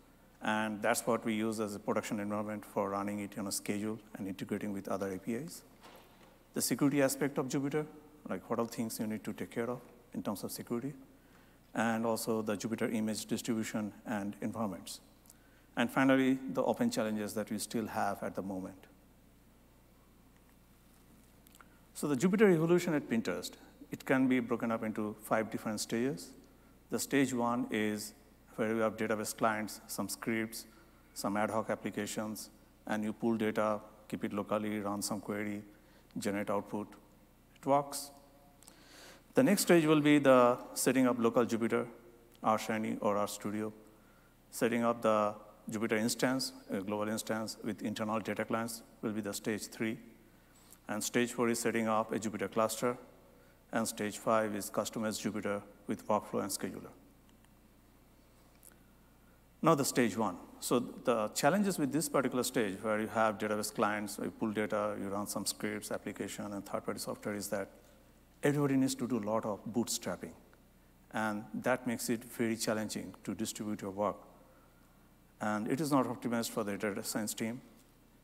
and 0.42 0.80
that's 0.80 1.04
what 1.04 1.24
we 1.24 1.34
use 1.34 1.58
as 1.58 1.74
a 1.74 1.78
production 1.80 2.20
environment 2.20 2.64
for 2.64 2.90
running 2.90 3.18
it 3.18 3.36
on 3.36 3.48
a 3.48 3.52
schedule 3.52 3.98
and 4.14 4.28
integrating 4.28 4.72
with 4.72 4.86
other 4.86 5.12
APIs. 5.12 5.64
The 6.54 6.62
security 6.62 7.02
aspect 7.02 7.36
of 7.36 7.48
Jupyter, 7.48 7.84
like 8.28 8.48
what 8.48 8.60
are 8.60 8.66
things 8.66 9.00
you 9.00 9.08
need 9.08 9.24
to 9.24 9.32
take 9.32 9.50
care 9.50 9.68
of 9.68 9.80
in 10.14 10.22
terms 10.22 10.44
of 10.44 10.52
security, 10.52 10.94
and 11.74 12.06
also 12.06 12.42
the 12.42 12.56
Jupyter 12.56 12.94
image 12.94 13.26
distribution 13.26 13.92
and 14.06 14.36
environments. 14.40 15.00
And 15.76 15.90
finally, 15.90 16.38
the 16.52 16.62
open 16.62 16.90
challenges 16.90 17.34
that 17.34 17.50
we 17.50 17.58
still 17.58 17.88
have 17.88 18.22
at 18.22 18.36
the 18.36 18.42
moment. 18.42 18.86
So 21.94 22.06
the 22.06 22.16
Jupyter 22.16 22.54
evolution 22.54 22.94
at 22.94 23.08
Pinterest, 23.08 23.50
it 23.90 24.04
can 24.04 24.28
be 24.28 24.38
broken 24.38 24.70
up 24.70 24.84
into 24.84 25.16
five 25.22 25.50
different 25.50 25.80
stages. 25.80 26.30
The 26.90 26.98
stage 26.98 27.34
one 27.34 27.66
is 27.70 28.14
where 28.56 28.74
you 28.74 28.80
have 28.80 28.96
database 28.96 29.36
clients, 29.36 29.80
some 29.86 30.08
scripts, 30.08 30.66
some 31.14 31.36
ad 31.36 31.50
hoc 31.50 31.70
applications, 31.70 32.50
and 32.86 33.04
you 33.04 33.12
pull 33.12 33.36
data, 33.36 33.80
keep 34.08 34.24
it 34.24 34.32
locally, 34.32 34.80
run 34.80 35.02
some 35.02 35.20
query, 35.20 35.62
generate 36.18 36.50
output. 36.50 36.88
It 37.56 37.66
works. 37.66 38.10
The 39.34 39.42
next 39.42 39.62
stage 39.62 39.84
will 39.84 40.00
be 40.00 40.18
the 40.18 40.58
setting 40.74 41.06
up 41.06 41.16
local 41.18 41.44
Jupyter, 41.44 41.86
RShiny 42.42 42.98
or 43.00 43.16
RStudio, 43.16 43.72
setting 44.50 44.84
up 44.84 45.02
the 45.02 45.34
Jupyter 45.70 45.98
instance, 45.98 46.52
a 46.70 46.80
global 46.80 47.08
instance 47.08 47.58
with 47.62 47.82
internal 47.82 48.18
data 48.20 48.44
clients 48.44 48.82
will 49.02 49.12
be 49.12 49.20
the 49.20 49.34
stage 49.34 49.66
three. 49.66 49.98
And 50.88 51.04
stage 51.04 51.32
four 51.32 51.50
is 51.50 51.58
setting 51.58 51.86
up 51.86 52.12
a 52.12 52.18
Jupyter 52.18 52.50
cluster. 52.50 52.96
And 53.72 53.86
stage 53.86 54.18
five 54.18 54.54
is 54.54 54.70
customized 54.70 55.22
Jupyter 55.22 55.62
with 55.86 56.06
workflow 56.08 56.42
and 56.42 56.50
scheduler. 56.50 56.90
Now 59.60 59.74
the 59.74 59.84
stage 59.84 60.16
one. 60.16 60.36
So 60.60 60.80
the 60.80 61.28
challenges 61.28 61.78
with 61.78 61.92
this 61.92 62.08
particular 62.08 62.42
stage 62.42 62.82
where 62.82 63.00
you 63.00 63.08
have 63.08 63.38
database 63.38 63.74
clients, 63.74 64.18
you 64.22 64.30
pull 64.30 64.52
data, 64.52 64.96
you 65.00 65.08
run 65.08 65.26
some 65.26 65.46
scripts, 65.46 65.92
application, 65.92 66.52
and 66.52 66.64
third-party 66.64 66.98
software 67.00 67.34
is 67.34 67.48
that 67.48 67.68
everybody 68.42 68.76
needs 68.76 68.94
to 68.96 69.06
do 69.06 69.18
a 69.18 69.24
lot 69.30 69.44
of 69.44 69.60
bootstrapping. 69.66 70.32
And 71.12 71.44
that 71.54 71.86
makes 71.86 72.08
it 72.08 72.24
very 72.24 72.56
challenging 72.56 73.14
to 73.24 73.34
distribute 73.34 73.82
your 73.82 73.90
work 73.90 74.16
and 75.40 75.68
it 75.68 75.80
is 75.80 75.90
not 75.90 76.06
optimized 76.06 76.50
for 76.50 76.64
the 76.64 76.76
data 76.76 77.02
science 77.04 77.34
team. 77.34 77.60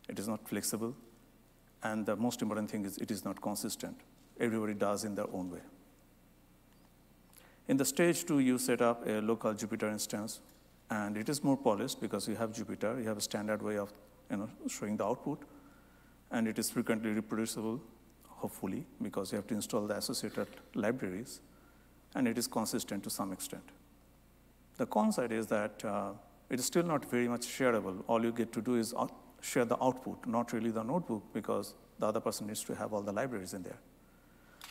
It 0.08 0.18
is 0.18 0.28
not 0.28 0.46
flexible. 0.48 0.94
And 1.82 2.04
the 2.06 2.16
most 2.16 2.42
important 2.42 2.70
thing 2.70 2.84
is 2.84 2.98
it 2.98 3.10
is 3.10 3.24
not 3.24 3.40
consistent. 3.40 4.00
Everybody 4.38 4.74
does 4.74 5.04
in 5.04 5.14
their 5.14 5.30
own 5.32 5.50
way. 5.50 5.60
In 7.66 7.76
the 7.78 7.84
stage 7.84 8.24
two, 8.26 8.40
you 8.40 8.58
set 8.58 8.82
up 8.82 9.06
a 9.06 9.20
local 9.20 9.54
Jupyter 9.54 9.90
instance, 9.90 10.40
and 10.90 11.16
it 11.16 11.28
is 11.28 11.42
more 11.42 11.56
polished 11.56 12.00
because 12.00 12.28
you 12.28 12.36
have 12.36 12.52
Jupyter, 12.52 13.00
you 13.00 13.08
have 13.08 13.16
a 13.16 13.22
standard 13.22 13.62
way 13.62 13.78
of 13.78 13.92
you 14.30 14.36
know, 14.36 14.50
showing 14.68 14.96
the 14.96 15.04
output, 15.04 15.40
and 16.30 16.46
it 16.46 16.58
is 16.58 16.70
frequently 16.70 17.10
reproducible, 17.10 17.80
hopefully, 18.28 18.84
because 19.00 19.32
you 19.32 19.36
have 19.36 19.46
to 19.46 19.54
install 19.54 19.86
the 19.86 19.96
associated 19.96 20.48
libraries, 20.74 21.40
and 22.14 22.28
it 22.28 22.36
is 22.36 22.46
consistent 22.46 23.02
to 23.04 23.10
some 23.10 23.32
extent. 23.32 23.62
The 24.76 24.86
con 24.86 25.12
side 25.12 25.32
is 25.32 25.46
that 25.46 25.82
uh, 25.84 26.10
it 26.50 26.58
is 26.58 26.66
still 26.66 26.82
not 26.82 27.04
very 27.10 27.28
much 27.28 27.46
shareable. 27.46 28.02
All 28.08 28.22
you 28.22 28.32
get 28.32 28.52
to 28.52 28.60
do 28.60 28.74
is 28.74 28.92
share 29.40 29.64
the 29.64 29.82
output, 29.82 30.26
not 30.26 30.52
really 30.52 30.70
the 30.70 30.82
notebook, 30.82 31.22
because 31.32 31.74
the 31.98 32.06
other 32.06 32.20
person 32.20 32.48
needs 32.48 32.62
to 32.64 32.74
have 32.74 32.92
all 32.92 33.00
the 33.00 33.12
libraries 33.12 33.54
in 33.54 33.62
there 33.62 33.78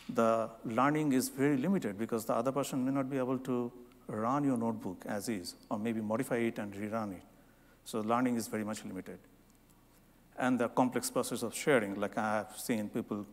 the 0.10 0.50
learning 0.66 1.14
is 1.14 1.30
very 1.30 1.58
limited 1.58 1.98
because 1.98 2.26
the 2.26 2.34
other 2.34 2.52
person 2.52 2.84
may 2.86 2.92
not 2.92 3.10
be 3.10 3.18
able 3.18 3.40
to 3.40 3.72
run 4.08 4.44
your 4.44 4.58
notebook 4.58 5.04
as 5.06 5.30
is, 5.30 5.56
or 5.70 5.80
maybe 5.80 6.02
modify 6.02 6.38
it 6.38 6.60
and 6.60 6.74
rerun 6.74 7.14
it. 7.14 7.24
So 7.86 8.02
learning 8.02 8.36
is 8.36 8.48
very 8.48 8.64
much 8.64 8.84
limited. 8.84 9.20
And 10.38 10.60
the 10.60 10.68
complex 10.68 11.10
process 11.10 11.44
of 11.44 11.56
sharing, 11.56 11.96
like 11.96 12.18
I 12.18 12.38
have 12.38 12.58
seen 12.58 12.90
people 12.90 13.26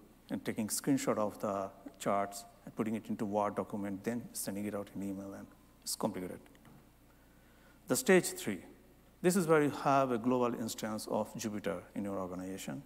taking 0.44 0.68
screenshot 0.68 1.18
of 1.18 1.40
the 1.40 1.70
charts 1.98 2.44
and 2.64 2.74
putting 2.76 2.94
it 2.94 3.06
into 3.08 3.24
Word 3.24 3.56
document, 3.56 4.04
then 4.04 4.22
sending 4.32 4.64
it 4.66 4.74
out 4.74 4.88
in 4.94 5.02
email, 5.02 5.32
and 5.32 5.46
it's 5.82 5.96
complicated. 5.96 6.38
The 7.88 7.96
stage 7.96 8.26
three, 8.26 8.60
this 9.22 9.34
is 9.34 9.46
where 9.46 9.62
you 9.62 9.70
have 9.70 10.12
a 10.12 10.18
global 10.18 10.54
instance 10.54 11.08
of 11.10 11.34
Jupyter 11.34 11.80
in 11.94 12.04
your 12.04 12.18
organization, 12.18 12.82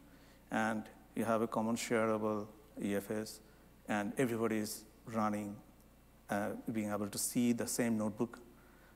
and 0.50 0.84
you 1.14 1.24
have 1.24 1.42
a 1.42 1.46
common 1.46 1.76
shareable 1.76 2.46
EFS, 2.80 3.40
and 3.88 4.12
everybody 4.18 4.58
is 4.58 4.84
running, 5.06 5.56
uh, 6.30 6.50
being 6.72 6.90
able 6.90 7.08
to 7.08 7.18
see 7.18 7.52
the 7.52 7.66
same 7.66 7.98
notebook, 7.98 8.38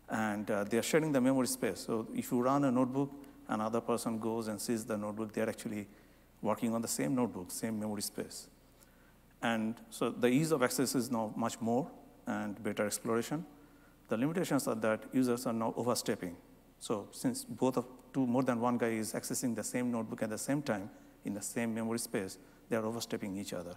and 0.09 0.51
uh, 0.51 0.65
they 0.65 0.79
are 0.79 0.83
sharing 0.83 1.13
the 1.13 1.21
memory 1.21 1.47
space. 1.47 1.81
So 1.81 2.09
if 2.15 2.33
you 2.33 2.41
run 2.41 2.65
a 2.65 2.71
notebook, 2.71 3.13
another 3.49 3.81
person 3.81 4.19
goes 4.19 4.49
and 4.49 4.61
sees 4.61 4.85
the 4.85 4.97
notebook, 4.97 5.33
they're 5.33 5.49
actually 5.49 5.87
working 6.41 6.75
on 6.75 6.83
the 6.83 6.89
same 6.89 7.15
notebook, 7.15 7.51
same 7.51 7.79
memory 7.79 8.03
space. 8.03 8.49
And 9.43 9.75
so 9.91 10.11
the 10.11 10.29
ease 10.29 10.51
of 10.51 10.63
access 10.63 10.95
is 10.95 11.11
now 11.11 11.33
much 11.37 11.61
more 11.61 11.91
and 12.27 12.61
better 12.63 12.87
exploration. 12.87 13.45
The 14.09 14.17
limitations 14.17 14.67
are 14.67 14.75
that 14.77 15.05
users 15.13 15.47
are 15.47 15.53
now 15.53 15.75
overstepping. 15.77 16.37
So 16.81 17.09
since 17.13 17.45
both 17.45 17.77
of 17.77 17.87
two, 18.13 18.27
more 18.27 18.43
than 18.43 18.61
one 18.61 18.79
guy 18.79 18.89
is 18.89 19.13
accessing 19.13 19.55
the 19.55 19.65
same 19.65 19.93
notebook 19.93 20.23
at 20.23 20.31
the 20.31 20.39
same 20.39 20.63
time 20.63 20.89
in 21.25 21.35
the 21.35 21.43
same 21.43 21.75
memory 21.75 21.99
space, 21.99 22.39
they 22.69 22.77
are 22.77 22.85
overstepping 22.85 23.37
each 23.37 23.53
other 23.53 23.77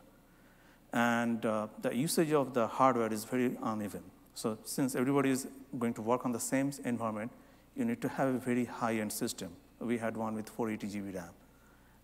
and 0.94 1.46
uh, 1.46 1.68
the 1.82 1.96
usage 1.96 2.32
of 2.32 2.54
the 2.54 2.68
hardware 2.68 3.12
is 3.12 3.24
very 3.24 3.58
uneven. 3.64 4.04
So 4.34 4.58
since 4.64 4.96
everybody 4.96 5.30
is 5.30 5.48
going 5.78 5.94
to 5.96 6.02
work 6.02 6.26
on 6.26 6.32
the 6.32 6.40
same 6.40 6.72
environment, 6.84 7.32
you 7.76 7.86
need 7.86 8.02
to 8.02 8.10
have 8.10 8.28
a 8.28 8.38
very 8.38 8.66
high-end 8.66 9.12
system. 9.12 9.52
We 9.80 9.98
had 9.98 10.18
one 10.18 10.36
with 10.36 10.50
480 10.50 11.00
GB 11.00 11.16
RAM. 11.16 11.30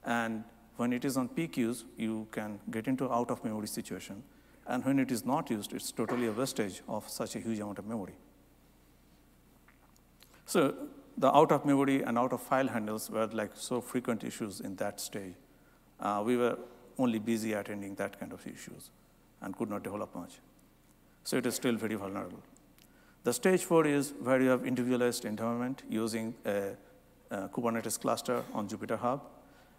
And 0.06 0.44
when 0.78 0.94
it 0.94 1.04
is 1.04 1.18
on 1.18 1.28
peak 1.28 1.58
use, 1.58 1.86
you 1.98 2.28
can 2.32 2.60
get 2.72 2.88
into 2.88 3.12
out-of-memory 3.12 3.68
situation. 3.68 4.24
And 4.66 4.86
when 4.86 5.00
it 5.00 5.12
is 5.12 5.26
not 5.26 5.50
used, 5.50 5.74
it's 5.74 5.92
totally 5.92 6.28
a 6.28 6.32
wastage 6.32 6.82
of 6.88 7.10
such 7.10 7.36
a 7.36 7.40
huge 7.40 7.60
amount 7.60 7.80
of 7.80 7.88
memory. 7.88 8.16
So 10.46 10.74
the 11.18 11.36
out-of-memory 11.36 12.04
and 12.04 12.18
out-of-file 12.18 12.68
handles 12.68 13.10
were 13.10 13.28
like 13.28 13.52
so 13.56 13.82
frequent 13.82 14.24
issues 14.24 14.60
in 14.60 14.76
that 14.78 15.02
stage. 15.02 15.34
Uh, 16.00 16.24
we 16.26 16.38
were 16.38 16.58
only 16.98 17.20
busy 17.20 17.54
attending 17.54 17.96
that 17.96 18.20
kind 18.20 18.34
of 18.34 18.46
issues 18.48 18.90
and 19.42 19.56
could 19.56 19.70
not 19.70 19.84
develop 19.84 20.14
much. 20.16 20.40
So 21.24 21.38
it 21.38 21.46
is 21.46 21.56
still 21.56 21.76
very 21.76 21.96
vulnerable. 21.96 22.42
The 23.24 23.34
stage 23.34 23.64
four 23.66 23.86
is 23.86 24.14
where 24.22 24.42
you 24.42 24.50
have 24.50 24.66
individualized 24.66 25.26
environment 25.26 25.84
using 25.90 26.34
a, 26.46 26.72
a 27.30 27.50
Kubernetes 27.50 28.00
cluster 28.00 28.44
on 28.54 28.70
Jupyter 28.70 28.98
Hub, 28.98 29.22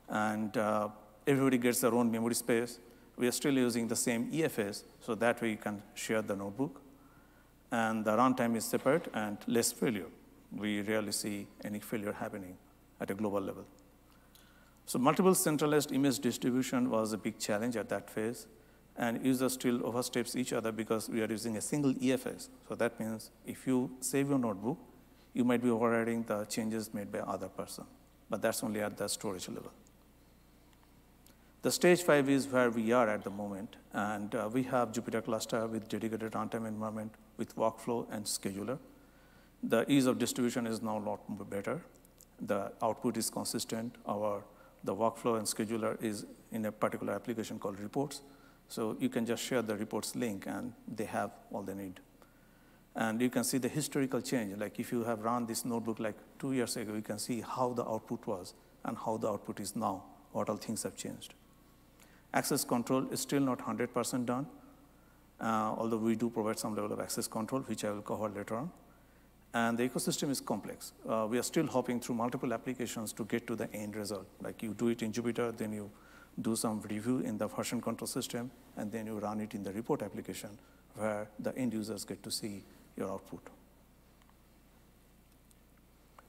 and 0.08 0.56
uh, 0.56 0.88
everybody 1.26 1.58
gets 1.58 1.80
their 1.80 1.94
own 1.94 2.10
memory 2.10 2.34
space. 2.34 2.78
We 3.16 3.26
are 3.26 3.32
still 3.32 3.54
using 3.54 3.88
the 3.88 3.96
same 3.96 4.30
EFS, 4.30 4.82
so 5.00 5.14
that 5.14 5.40
way 5.40 5.50
you 5.50 5.56
can 5.56 5.82
share 5.94 6.22
the 6.22 6.36
notebook. 6.36 6.80
And 7.70 8.04
the 8.04 8.16
runtime 8.16 8.56
is 8.56 8.64
separate 8.64 9.08
and 9.14 9.38
less 9.46 9.72
failure. 9.72 10.06
We 10.56 10.82
rarely 10.82 11.12
see 11.12 11.46
any 11.64 11.80
failure 11.80 12.12
happening 12.12 12.56
at 13.00 13.10
a 13.10 13.14
global 13.14 13.40
level. 13.40 13.64
So 14.88 14.98
multiple 14.98 15.34
centralized 15.34 15.92
image 15.92 16.18
distribution 16.18 16.88
was 16.88 17.12
a 17.12 17.18
big 17.18 17.38
challenge 17.38 17.76
at 17.76 17.90
that 17.90 18.08
phase, 18.08 18.46
and 18.96 19.22
users 19.22 19.52
still 19.52 19.86
oversteps 19.86 20.34
each 20.34 20.54
other 20.54 20.72
because 20.72 21.10
we 21.10 21.20
are 21.20 21.26
using 21.26 21.58
a 21.58 21.60
single 21.60 21.92
EFS. 21.92 22.48
So 22.66 22.74
that 22.74 22.98
means 22.98 23.30
if 23.46 23.66
you 23.66 23.90
save 24.00 24.30
your 24.30 24.38
notebook, 24.38 24.78
you 25.34 25.44
might 25.44 25.62
be 25.62 25.68
overriding 25.68 26.22
the 26.22 26.46
changes 26.46 26.94
made 26.94 27.12
by 27.12 27.18
other 27.18 27.48
person, 27.48 27.84
but 28.30 28.40
that's 28.40 28.64
only 28.64 28.80
at 28.80 28.96
the 28.96 29.08
storage 29.08 29.46
level. 29.48 29.72
The 31.60 31.70
stage 31.70 32.02
five 32.02 32.30
is 32.30 32.46
where 32.46 32.70
we 32.70 32.90
are 32.92 33.10
at 33.10 33.24
the 33.24 33.30
moment, 33.30 33.76
and 33.92 34.34
uh, 34.34 34.48
we 34.50 34.62
have 34.62 34.92
Jupyter 34.92 35.22
cluster 35.22 35.66
with 35.66 35.86
dedicated 35.90 36.32
runtime 36.32 36.66
environment 36.66 37.12
with 37.36 37.54
workflow 37.56 38.06
and 38.10 38.24
scheduler. 38.24 38.78
The 39.62 39.84
ease 39.92 40.06
of 40.06 40.18
distribution 40.18 40.66
is 40.66 40.80
now 40.80 40.96
a 40.96 41.04
lot 41.10 41.50
better. 41.50 41.82
The 42.40 42.72
output 42.80 43.18
is 43.18 43.28
consistent. 43.28 43.96
Our 44.08 44.44
the 44.88 44.94
workflow 44.94 45.36
and 45.36 45.46
scheduler 45.46 46.02
is 46.02 46.24
in 46.50 46.64
a 46.64 46.72
particular 46.72 47.12
application 47.12 47.58
called 47.58 47.78
reports. 47.78 48.22
So 48.68 48.96
you 48.98 49.10
can 49.10 49.26
just 49.26 49.42
share 49.44 49.60
the 49.60 49.76
reports 49.76 50.16
link 50.16 50.46
and 50.46 50.72
they 51.00 51.04
have 51.04 51.30
all 51.52 51.62
they 51.62 51.74
need. 51.74 52.00
And 52.94 53.20
you 53.20 53.28
can 53.28 53.44
see 53.44 53.58
the 53.58 53.68
historical 53.68 54.22
change. 54.22 54.56
Like 54.56 54.80
if 54.80 54.90
you 54.90 55.04
have 55.04 55.20
run 55.20 55.44
this 55.44 55.66
notebook 55.66 56.00
like 56.00 56.16
two 56.38 56.54
years 56.54 56.76
ago, 56.78 56.94
you 56.94 57.02
can 57.02 57.18
see 57.18 57.42
how 57.42 57.74
the 57.74 57.84
output 57.84 58.26
was 58.26 58.54
and 58.84 58.96
how 58.96 59.18
the 59.18 59.28
output 59.28 59.60
is 59.60 59.76
now, 59.76 60.04
what 60.32 60.48
all 60.48 60.56
things 60.56 60.84
have 60.84 60.96
changed. 60.96 61.34
Access 62.32 62.64
control 62.64 63.06
is 63.10 63.20
still 63.20 63.40
not 63.40 63.58
100% 63.58 64.24
done, 64.24 64.46
uh, 65.38 65.74
although 65.76 65.98
we 65.98 66.16
do 66.16 66.30
provide 66.30 66.58
some 66.58 66.74
level 66.74 66.92
of 66.92 67.00
access 67.00 67.28
control, 67.28 67.60
which 67.62 67.84
I 67.84 67.90
will 67.90 68.02
cover 68.02 68.28
later 68.30 68.56
on 68.56 68.70
and 69.54 69.78
the 69.78 69.88
ecosystem 69.88 70.30
is 70.30 70.40
complex. 70.40 70.92
Uh, 71.08 71.26
we 71.28 71.38
are 71.38 71.42
still 71.42 71.66
hopping 71.66 72.00
through 72.00 72.14
multiple 72.14 72.52
applications 72.52 73.12
to 73.14 73.24
get 73.24 73.46
to 73.46 73.56
the 73.56 73.72
end 73.72 73.96
result. 73.96 74.26
Like 74.42 74.62
you 74.62 74.74
do 74.74 74.88
it 74.88 75.02
in 75.02 75.12
Jupyter, 75.12 75.56
then 75.56 75.72
you 75.72 75.90
do 76.40 76.54
some 76.54 76.80
review 76.82 77.20
in 77.20 77.38
the 77.38 77.46
version 77.48 77.80
control 77.80 78.06
system, 78.06 78.50
and 78.76 78.92
then 78.92 79.06
you 79.06 79.18
run 79.18 79.40
it 79.40 79.54
in 79.54 79.62
the 79.62 79.72
report 79.72 80.02
application 80.02 80.50
where 80.94 81.28
the 81.38 81.56
end 81.56 81.72
users 81.72 82.04
get 82.04 82.22
to 82.22 82.30
see 82.30 82.62
your 82.96 83.10
output. 83.10 83.40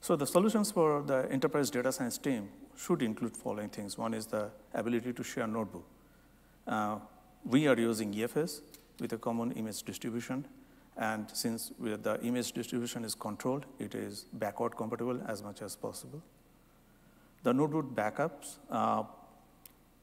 So 0.02 0.16
the 0.16 0.26
solutions 0.26 0.72
for 0.72 1.04
the 1.04 1.28
enterprise 1.30 1.70
data 1.70 1.92
science 1.92 2.18
team 2.18 2.50
should 2.78 3.02
include 3.02 3.36
following 3.36 3.70
things. 3.70 3.98
One 3.98 4.14
is 4.14 4.26
the 4.26 4.50
ability 4.74 5.14
to 5.14 5.24
share 5.24 5.46
notebook. 5.46 5.86
Uh, 6.66 7.00
we 7.46 7.68
are 7.68 7.78
using 7.78 8.14
EFS 8.14 8.62
with 9.00 9.12
a 9.14 9.18
common 9.18 9.52
image 9.52 9.84
distribution 9.84 10.46
and 11.00 11.32
since 11.32 11.72
the 11.80 12.20
image 12.24 12.52
distribution 12.52 13.06
is 13.06 13.16
controlled, 13.16 13.66
it 13.80 13.96
is 13.96 14.26
backward 14.34 14.76
compatible 14.76 15.22
as 15.28 15.42
much 15.42 15.62
as 15.62 15.76
possible. 15.76 16.22
The 17.44 17.54
notebook 17.54 17.96
backups, 17.96 18.58
uh, 18.70 19.04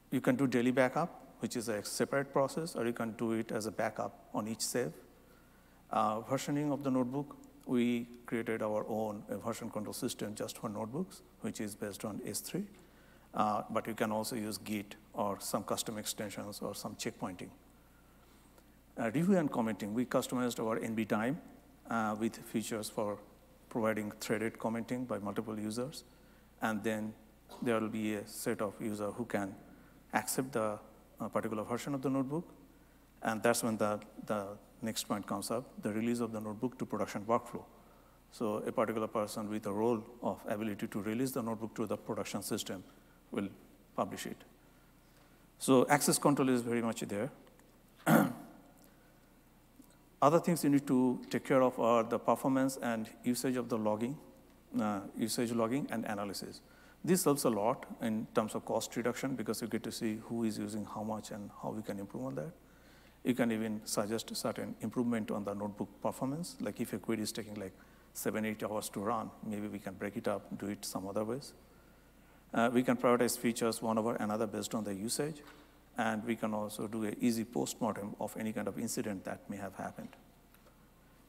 you 0.09 0.21
can 0.21 0.35
do 0.35 0.47
daily 0.47 0.71
backup, 0.71 1.35
which 1.39 1.55
is 1.55 1.69
a 1.69 1.83
separate 1.83 2.33
process, 2.33 2.75
or 2.75 2.87
you 2.87 2.93
can 2.93 3.11
do 3.11 3.33
it 3.33 3.51
as 3.51 3.67
a 3.67 3.71
backup 3.71 4.27
on 4.33 4.47
each 4.47 4.61
save. 4.61 4.91
Uh, 5.91 6.21
versioning 6.21 6.73
of 6.73 6.83
the 6.83 6.89
notebook, 6.89 7.37
we 7.67 8.07
created 8.25 8.63
our 8.63 8.83
own 8.89 9.21
version 9.45 9.69
control 9.69 9.93
system 9.93 10.33
just 10.33 10.57
for 10.57 10.67
notebooks, 10.67 11.21
which 11.41 11.61
is 11.61 11.75
based 11.75 12.05
on 12.05 12.17
S3. 12.25 12.65
Uh, 13.35 13.61
but 13.69 13.85
you 13.85 13.93
can 13.93 14.11
also 14.11 14.35
use 14.35 14.57
Git 14.57 14.95
or 15.13 15.37
some 15.39 15.61
custom 15.61 15.99
extensions 15.99 16.59
or 16.59 16.73
some 16.73 16.95
checkpointing. 16.95 17.49
Uh, 18.99 19.11
review 19.11 19.37
and 19.37 19.51
commenting, 19.51 19.93
we 19.93 20.05
customized 20.05 20.59
our 20.59 20.79
nbdime 20.79 21.35
uh, 21.91 22.15
with 22.19 22.35
features 22.37 22.89
for 22.89 23.19
providing 23.69 24.11
threaded 24.19 24.57
commenting 24.57 25.05
by 25.05 25.19
multiple 25.19 25.59
users. 25.59 26.03
And 26.63 26.83
then 26.83 27.13
there 27.61 27.79
will 27.79 27.89
be 27.89 28.15
a 28.15 28.27
set 28.27 28.59
of 28.59 28.73
users 28.81 29.13
who 29.15 29.25
can 29.25 29.53
accept 30.13 30.51
the 30.53 30.79
uh, 31.19 31.27
particular 31.27 31.63
version 31.63 31.93
of 31.93 32.01
the 32.01 32.09
notebook. 32.09 32.49
And 33.21 33.43
that's 33.43 33.61
when 33.61 33.77
the, 33.77 33.99
the 34.25 34.47
next 34.81 35.03
point 35.03 35.27
comes 35.27 35.51
up, 35.51 35.65
the 35.83 35.93
release 35.93 36.19
of 36.19 36.31
the 36.31 36.41
notebook 36.41 36.79
to 36.79 36.85
production 36.85 37.23
workflow. 37.25 37.63
So 38.31 38.63
a 38.65 38.71
particular 38.71 39.07
person 39.07 39.47
with 39.47 39.67
a 39.67 39.71
role 39.71 40.03
of 40.23 40.39
ability 40.47 40.87
to 40.87 41.01
release 41.03 41.31
the 41.31 41.43
notebook 41.43 41.75
to 41.75 41.85
the 41.85 41.97
production 41.97 42.41
system 42.41 42.83
will 43.31 43.49
publish 43.95 44.25
it. 44.25 44.37
So 45.59 45.85
access 45.87 46.17
control 46.17 46.49
is 46.49 46.61
very 46.61 46.81
much 46.81 47.01
there. 47.01 47.29
Other 50.19 50.39
things 50.39 50.63
you 50.63 50.71
need 50.71 50.87
to 50.87 51.19
take 51.29 51.45
care 51.45 51.61
of 51.61 51.79
are 51.79 52.03
the 52.03 52.17
performance 52.17 52.77
and 52.81 53.07
usage 53.23 53.55
of 53.55 53.69
the 53.69 53.77
logging, 53.77 54.17
uh, 54.81 55.01
usage 55.15 55.51
logging 55.51 55.87
and 55.91 56.05
analysis. 56.05 56.61
This 57.05 57.23
helps 57.23 57.43
a 57.43 57.49
lot 57.49 57.85
in 58.01 58.25
terms 58.33 58.55
of 58.55 58.65
cost 58.65 58.95
reduction 58.95 59.35
because 59.35 59.61
you 59.61 59.67
get 59.67 59.83
to 59.83 59.91
see 59.91 60.17
who 60.23 60.43
is 60.43 60.57
using 60.57 60.85
how 60.85 61.03
much 61.03 61.29
and 61.29 61.51
how 61.61 61.69
we 61.69 61.83
can 61.83 61.99
improve 61.99 62.25
on 62.25 62.35
that. 62.35 62.51
You 63.23 63.35
can 63.35 63.51
even 63.51 63.81
suggest 63.85 64.35
certain 64.35 64.75
improvement 64.81 65.29
on 65.29 65.43
the 65.43 65.53
notebook 65.53 65.89
performance. 66.01 66.55
Like 66.59 66.81
if 66.81 66.93
a 66.93 66.97
query 66.97 67.21
is 67.21 67.31
taking 67.31 67.53
like 67.53 67.73
seven, 68.13 68.43
eight 68.43 68.63
hours 68.63 68.89
to 68.89 68.99
run, 69.01 69.29
maybe 69.45 69.67
we 69.67 69.77
can 69.77 69.93
break 69.93 70.17
it 70.17 70.27
up, 70.27 70.57
do 70.57 70.67
it 70.67 70.83
some 70.83 71.07
other 71.07 71.23
ways. 71.23 71.53
Uh, 72.53 72.71
we 72.73 72.81
can 72.81 72.97
prioritize 72.97 73.37
features 73.37 73.83
one 73.83 73.99
over 73.99 74.15
another 74.15 74.47
based 74.47 74.73
on 74.73 74.83
the 74.83 74.93
usage, 74.95 75.43
and 75.97 76.23
we 76.25 76.35
can 76.35 76.53
also 76.53 76.87
do 76.87 77.03
an 77.03 77.15
easy 77.19 77.43
postmortem 77.43 78.15
of 78.19 78.35
any 78.37 78.53
kind 78.53 78.67
of 78.67 78.77
incident 78.77 79.23
that 79.25 79.49
may 79.49 79.57
have 79.57 79.75
happened. 79.75 80.09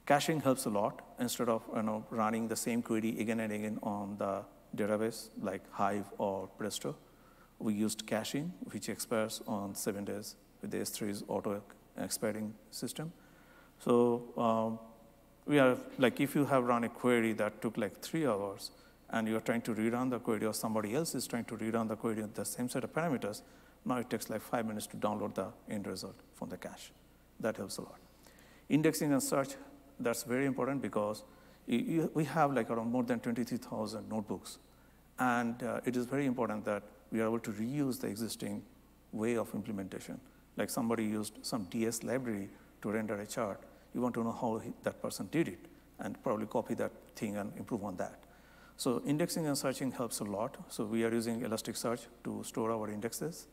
Caching 0.06 0.40
helps 0.40 0.64
a 0.64 0.70
lot. 0.70 1.02
Instead 1.18 1.48
of 1.48 1.62
you 1.75 1.82
know, 1.82 2.04
running 2.10 2.48
the 2.48 2.56
same 2.56 2.82
query 2.82 3.18
again 3.20 3.40
and 3.40 3.52
again 3.52 3.78
on 3.82 4.16
the 4.18 4.42
database 4.76 5.28
like 5.42 5.62
Hive 5.70 6.06
or 6.18 6.48
Presto, 6.58 6.96
we 7.58 7.75
used 7.75 8.06
caching, 8.06 8.52
which 8.70 8.88
expires 8.88 9.42
on 9.46 9.75
seven 9.75 10.04
days 10.04 10.37
with 10.62 10.70
the 10.70 10.78
S3's 10.78 11.25
auto 11.28 11.62
expiring 11.98 12.54
system. 12.70 13.12
So 13.80 14.32
um, 14.37 14.78
we 15.46 15.58
are 15.58 15.76
like, 15.98 16.20
if 16.20 16.34
you 16.34 16.44
have 16.44 16.64
run 16.64 16.84
a 16.84 16.88
query 16.88 17.32
that 17.34 17.60
took 17.60 17.76
like 17.76 18.00
three 18.00 18.26
hours, 18.26 18.70
and 19.10 19.26
you're 19.26 19.40
trying 19.40 19.62
to 19.62 19.75
rerun 19.75 20.10
the 20.10 20.18
query, 20.18 20.44
or 20.44 20.52
somebody 20.52 20.94
else 20.94 21.14
is 21.14 21.26
trying 21.26 21.44
to 21.46 21.56
rerun 21.56 21.88
the 21.88 21.96
query 21.96 22.22
with 22.22 22.34
the 22.34 22.44
same 22.44 22.68
set 22.68 22.84
of 22.84 22.92
parameters, 22.92 23.42
now 23.85 23.97
it 23.97 24.11
takes 24.11 24.28
like 24.30 24.42
five 24.42 24.66
minutes 24.66 24.87
to 24.88 24.97
download 24.97 25.35
the 25.35 25.49
end 25.70 25.87
result 25.87 26.16
from 26.35 26.49
the 26.49 26.56
cache. 26.56 26.92
That 27.40 27.56
helps 27.56 27.78
a 27.78 27.82
lot. 27.82 27.99
Indexing 28.68 29.12
and 29.12 29.23
search, 29.23 29.50
that's 30.00 30.23
very 30.23 30.47
important 30.47 30.82
because 30.82 31.25
we 31.66 32.25
have 32.25 32.54
like 32.54 32.70
around 32.70 32.90
more 32.90 33.02
than 33.02 33.20
23,000 33.20 34.08
notebooks. 34.08 34.58
And 35.18 35.62
uh, 35.62 35.80
it 35.85 35.97
is 35.97 36.06
very 36.06 36.26
important 36.26 36.64
that 36.64 36.82
we 37.11 37.20
are 37.20 37.25
able 37.25 37.40
to 37.40 37.50
reuse 37.52 38.00
the 38.00 38.06
existing 38.06 38.62
way 39.12 39.37
of 39.37 39.52
implementation. 39.54 40.20
Like 40.56 40.70
somebody 40.70 41.04
used 41.04 41.38
some 41.42 41.64
DS 41.64 42.02
library 42.02 42.49
to 42.82 42.90
render 42.90 43.14
a 43.16 43.26
chart. 43.26 43.61
You 43.94 44.00
want 44.00 44.14
to 44.14 44.25
know 44.25 44.32
how 44.32 44.58
he, 44.58 44.73
that 44.82 45.00
person 45.02 45.28
did 45.30 45.49
it 45.49 45.58
and 45.99 46.20
probably 46.23 46.47
copy 46.47 46.75
that 46.75 46.92
thing 47.16 47.37
and 47.37 47.52
improve 47.56 47.85
on 47.85 47.97
that. 47.97 48.20
So 48.76 49.02
indexing 49.04 49.47
and 49.47 49.58
searching 49.58 49.90
helps 49.90 50.20
a 50.20 50.25
lot. 50.25 50.56
So 50.68 50.85
we 50.85 51.04
are 51.04 51.12
using 51.12 51.40
Elasticsearch 51.40 52.06
to 52.25 52.44
store 52.44 52.70
our 52.70 52.88
indexes. 52.88 53.49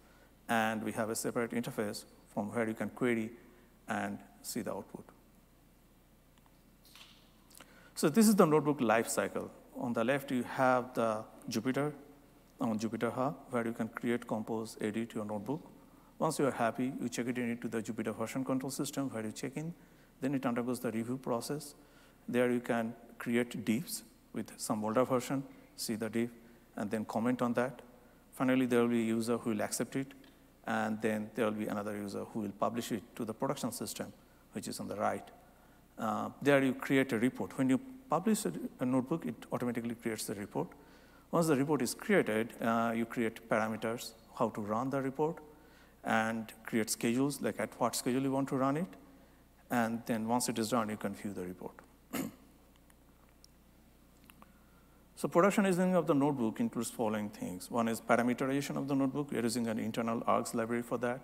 And 0.47 0.83
we 0.83 0.91
have 0.91 1.09
a 1.09 1.15
separate 1.15 1.51
interface 1.51 2.05
from 2.33 2.53
where 2.53 2.67
you 2.67 2.73
can 2.73 2.89
query 2.89 3.31
and 3.87 4.19
see 4.41 4.61
the 4.61 4.71
output. 4.71 5.05
So 7.95 8.09
this 8.09 8.27
is 8.27 8.35
the 8.35 8.45
notebook 8.45 8.81
life 8.81 9.07
cycle. 9.07 9.49
On 9.77 9.93
the 9.93 10.03
left, 10.03 10.31
you 10.31 10.43
have 10.43 10.93
the 10.93 11.23
Jupyter 11.49 11.93
on 12.61 12.77
Jupyter 12.79 13.11
Hub, 13.11 13.35
where 13.49 13.65
you 13.65 13.73
can 13.73 13.87
create, 13.89 14.27
compose, 14.27 14.77
edit 14.81 15.13
your 15.13 15.25
notebook. 15.25 15.61
Once 16.19 16.39
you 16.39 16.45
are 16.45 16.51
happy, 16.51 16.93
you 17.01 17.09
check 17.09 17.27
it 17.27 17.37
into 17.37 17.67
the 17.67 17.81
Jupyter 17.81 18.15
version 18.15 18.45
control 18.45 18.71
system 18.71 19.09
where 19.09 19.25
you 19.25 19.31
check 19.31 19.57
in. 19.57 19.73
Then 20.21 20.35
it 20.35 20.45
undergoes 20.45 20.79
the 20.79 20.91
review 20.91 21.17
process. 21.17 21.75
There 22.27 22.51
you 22.51 22.61
can 22.61 22.93
create 23.17 23.65
diffs 23.65 24.03
with 24.33 24.51
some 24.57 24.83
older 24.85 25.03
version, 25.03 25.43
see 25.75 25.95
the 25.95 26.09
diff, 26.09 26.29
and 26.75 26.89
then 26.89 27.05
comment 27.05 27.41
on 27.41 27.53
that. 27.53 27.81
Finally, 28.33 28.65
there 28.65 28.81
will 28.81 28.89
be 28.89 29.01
a 29.01 29.05
user 29.05 29.37
who 29.37 29.51
will 29.51 29.61
accept 29.61 29.95
it, 29.95 30.13
and 30.67 31.01
then 31.01 31.29
there 31.35 31.45
will 31.45 31.51
be 31.53 31.67
another 31.67 31.95
user 31.95 32.25
who 32.33 32.39
will 32.41 32.51
publish 32.59 32.91
it 32.91 33.03
to 33.15 33.25
the 33.25 33.33
production 33.33 33.71
system, 33.71 34.11
which 34.53 34.67
is 34.67 34.79
on 34.79 34.87
the 34.87 34.95
right. 34.95 35.27
Uh, 35.97 36.29
there 36.41 36.63
you 36.63 36.73
create 36.73 37.11
a 37.13 37.19
report. 37.19 37.57
When 37.57 37.69
you 37.69 37.79
publish 38.09 38.45
a, 38.45 38.53
a, 38.79 38.85
notebook, 38.85 39.25
it 39.25 39.35
automatically 39.51 39.95
creates 39.95 40.25
the 40.25 40.35
report. 40.35 40.67
Once 41.31 41.47
the 41.47 41.55
report 41.55 41.81
is 41.81 41.93
created, 41.93 42.53
uh, 42.61 42.93
you 42.95 43.05
create 43.05 43.47
parameters, 43.49 44.13
how 44.37 44.49
to 44.49 44.61
run 44.61 44.89
the 44.89 45.01
report, 45.01 45.37
and 46.03 46.51
create 46.65 46.89
schedules, 46.89 47.41
like 47.41 47.59
at 47.59 47.79
what 47.79 47.95
schedule 47.95 48.21
you 48.21 48.31
want 48.31 48.49
to 48.49 48.55
run 48.55 48.77
it. 48.77 48.87
And 49.71 50.01
then 50.05 50.27
once 50.27 50.49
it 50.49 50.59
is 50.59 50.69
done, 50.69 50.89
you 50.89 50.97
can 50.97 51.15
view 51.15 51.33
the 51.33 51.43
report. 51.43 51.84
So 55.15 55.27
productionizing 55.27 55.93
of 55.95 56.07
the 56.07 56.13
notebook 56.13 56.59
includes 56.59 56.89
following 56.89 57.29
things. 57.29 57.71
One 57.71 57.87
is 57.87 58.01
parameterization 58.01 58.77
of 58.77 58.87
the 58.87 58.95
notebook. 58.95 59.31
We 59.31 59.37
are 59.37 59.43
using 59.43 59.67
an 59.67 59.79
internal 59.79 60.21
args 60.21 60.53
library 60.53 60.83
for 60.83 60.97
that. 60.97 61.21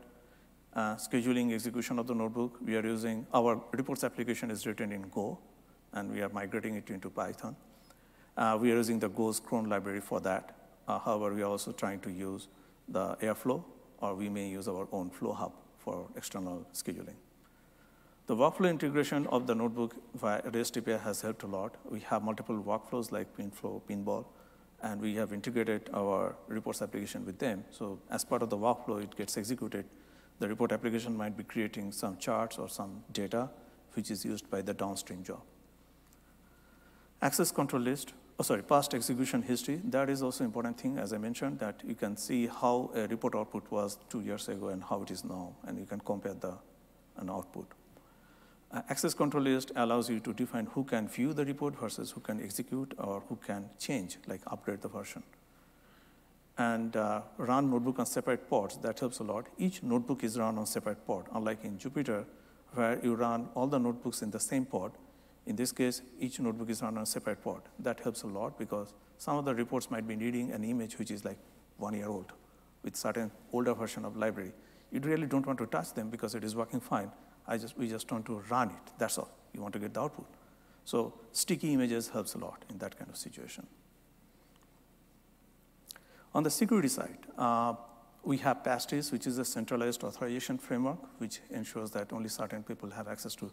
Uh, 0.73 0.95
scheduling 0.95 1.53
execution 1.53 1.99
of 1.99 2.07
the 2.07 2.15
notebook. 2.15 2.57
We 2.63 2.77
are 2.77 2.85
using, 2.85 3.27
our 3.33 3.61
reports 3.71 4.05
application 4.05 4.49
is 4.49 4.65
written 4.65 4.93
in 4.93 5.09
Go, 5.09 5.37
and 5.91 6.09
we 6.09 6.21
are 6.21 6.29
migrating 6.29 6.75
it 6.75 6.89
into 6.89 7.09
Python. 7.09 7.55
Uh, 8.37 8.57
we 8.61 8.71
are 8.71 8.75
using 8.75 8.99
the 8.99 9.09
Go's 9.09 9.39
cron 9.39 9.67
library 9.67 9.99
for 9.99 10.21
that. 10.21 10.55
Uh, 10.87 10.97
however, 10.97 11.33
we 11.35 11.41
are 11.41 11.49
also 11.49 11.73
trying 11.73 11.99
to 11.99 12.09
use 12.09 12.47
the 12.87 13.15
Airflow 13.17 13.63
or 13.99 14.15
we 14.15 14.29
may 14.29 14.47
use 14.47 14.67
our 14.67 14.87
own 14.91 15.09
flow 15.09 15.33
hub 15.33 15.53
for 15.77 16.07
external 16.15 16.65
scheduling. 16.73 17.15
The 18.31 18.37
workflow 18.37 18.69
integration 18.69 19.27
of 19.27 19.45
the 19.45 19.53
notebook 19.53 19.93
via 20.15 20.41
REST 20.53 20.77
API 20.77 20.97
has 20.99 21.19
helped 21.19 21.43
a 21.43 21.47
lot. 21.47 21.75
We 21.83 21.99
have 21.99 22.23
multiple 22.23 22.55
workflows 22.55 23.11
like 23.11 23.35
Pinflow, 23.35 23.81
Pinball, 23.81 24.23
and 24.81 25.01
we 25.01 25.15
have 25.15 25.33
integrated 25.33 25.89
our 25.93 26.37
reports 26.47 26.81
application 26.81 27.25
with 27.25 27.39
them. 27.39 27.65
So 27.71 27.99
as 28.09 28.23
part 28.23 28.41
of 28.41 28.49
the 28.49 28.55
workflow, 28.55 29.03
it 29.03 29.17
gets 29.17 29.35
executed. 29.35 29.83
The 30.39 30.47
report 30.47 30.71
application 30.71 31.17
might 31.17 31.35
be 31.35 31.43
creating 31.43 31.91
some 31.91 32.15
charts 32.19 32.57
or 32.57 32.69
some 32.69 33.03
data, 33.11 33.49
which 33.95 34.09
is 34.09 34.23
used 34.23 34.49
by 34.49 34.61
the 34.61 34.73
downstream 34.73 35.25
job. 35.25 35.41
Access 37.21 37.51
control 37.51 37.81
list, 37.81 38.13
oh, 38.39 38.43
sorry, 38.43 38.63
past 38.63 38.93
execution 38.93 39.41
history, 39.41 39.81
that 39.83 40.09
is 40.09 40.23
also 40.23 40.45
important 40.45 40.79
thing, 40.79 40.97
as 40.99 41.11
I 41.11 41.17
mentioned, 41.17 41.59
that 41.59 41.81
you 41.85 41.95
can 41.95 42.15
see 42.15 42.47
how 42.47 42.91
a 42.95 43.07
report 43.07 43.35
output 43.35 43.69
was 43.69 43.97
two 44.09 44.21
years 44.21 44.47
ago 44.47 44.69
and 44.69 44.81
how 44.81 45.01
it 45.01 45.11
is 45.11 45.25
now, 45.25 45.53
and 45.67 45.77
you 45.77 45.85
can 45.85 45.99
compare 45.99 46.33
the 46.33 46.57
an 47.17 47.29
output. 47.29 47.67
Uh, 48.73 48.81
access 48.89 49.13
control 49.13 49.43
list 49.43 49.71
allows 49.75 50.09
you 50.09 50.19
to 50.21 50.33
define 50.33 50.65
who 50.67 50.83
can 50.83 51.07
view 51.07 51.33
the 51.33 51.43
report 51.43 51.77
versus 51.77 52.11
who 52.11 52.21
can 52.21 52.41
execute 52.41 52.93
or 52.97 53.21
who 53.27 53.35
can 53.35 53.69
change, 53.77 54.17
like 54.27 54.41
upgrade 54.47 54.81
the 54.81 54.87
version. 54.87 55.21
And 56.57 56.95
uh, 56.95 57.21
run 57.37 57.69
notebook 57.69 57.99
on 57.99 58.05
separate 58.05 58.49
pods, 58.49 58.77
that 58.77 58.99
helps 58.99 59.19
a 59.19 59.23
lot. 59.23 59.47
Each 59.57 59.83
notebook 59.83 60.23
is 60.23 60.39
run 60.39 60.57
on 60.57 60.65
separate 60.65 61.05
pod, 61.05 61.25
unlike 61.33 61.63
in 61.65 61.77
Jupyter, 61.77 62.25
where 62.73 62.99
you 63.03 63.15
run 63.15 63.49
all 63.55 63.67
the 63.67 63.79
notebooks 63.79 64.21
in 64.21 64.31
the 64.31 64.39
same 64.39 64.65
pod, 64.65 64.93
in 65.45 65.55
this 65.55 65.71
case, 65.71 66.01
each 66.19 66.39
notebook 66.39 66.69
is 66.69 66.81
run 66.81 66.97
on 66.97 67.03
a 67.03 67.05
separate 67.05 67.43
pod. 67.43 67.61
That 67.79 67.99
helps 67.99 68.23
a 68.23 68.27
lot 68.27 68.57
because 68.59 68.93
some 69.17 69.37
of 69.37 69.45
the 69.45 69.55
reports 69.55 69.89
might 69.89 70.07
be 70.07 70.15
needing 70.15 70.51
an 70.51 70.63
image 70.63 70.97
which 70.99 71.11
is 71.11 71.25
like 71.25 71.37
one 71.77 71.93
year 71.93 72.07
old 72.07 72.31
with 72.83 72.95
certain 72.95 73.31
older 73.51 73.73
version 73.73 74.05
of 74.05 74.15
library. 74.15 74.53
You 74.91 74.99
really 74.99 75.27
don't 75.27 75.45
want 75.45 75.59
to 75.59 75.65
touch 75.65 75.93
them 75.93 76.09
because 76.09 76.35
it 76.35 76.43
is 76.43 76.55
working 76.55 76.79
fine. 76.79 77.11
I 77.47 77.57
just, 77.57 77.77
we 77.77 77.87
just 77.87 78.11
want 78.11 78.25
to 78.27 78.43
run 78.49 78.69
it, 78.69 78.91
that's 78.97 79.17
all. 79.17 79.29
You 79.53 79.61
want 79.61 79.73
to 79.73 79.79
get 79.79 79.93
the 79.93 80.01
output. 80.01 80.27
So 80.85 81.13
sticky 81.31 81.73
images 81.73 82.09
helps 82.09 82.33
a 82.35 82.37
lot 82.37 82.63
in 82.69 82.77
that 82.79 82.97
kind 82.97 83.09
of 83.09 83.17
situation. 83.17 83.67
On 86.33 86.43
the 86.43 86.49
security 86.49 86.87
side, 86.87 87.17
uh, 87.37 87.73
we 88.23 88.37
have 88.37 88.63
Pastis, 88.63 89.11
which 89.11 89.27
is 89.27 89.37
a 89.37 89.45
centralized 89.45 90.03
authorization 90.03 90.57
framework, 90.57 90.99
which 91.19 91.41
ensures 91.49 91.91
that 91.91 92.13
only 92.13 92.29
certain 92.29 92.63
people 92.63 92.89
have 92.91 93.07
access 93.07 93.35
to 93.35 93.51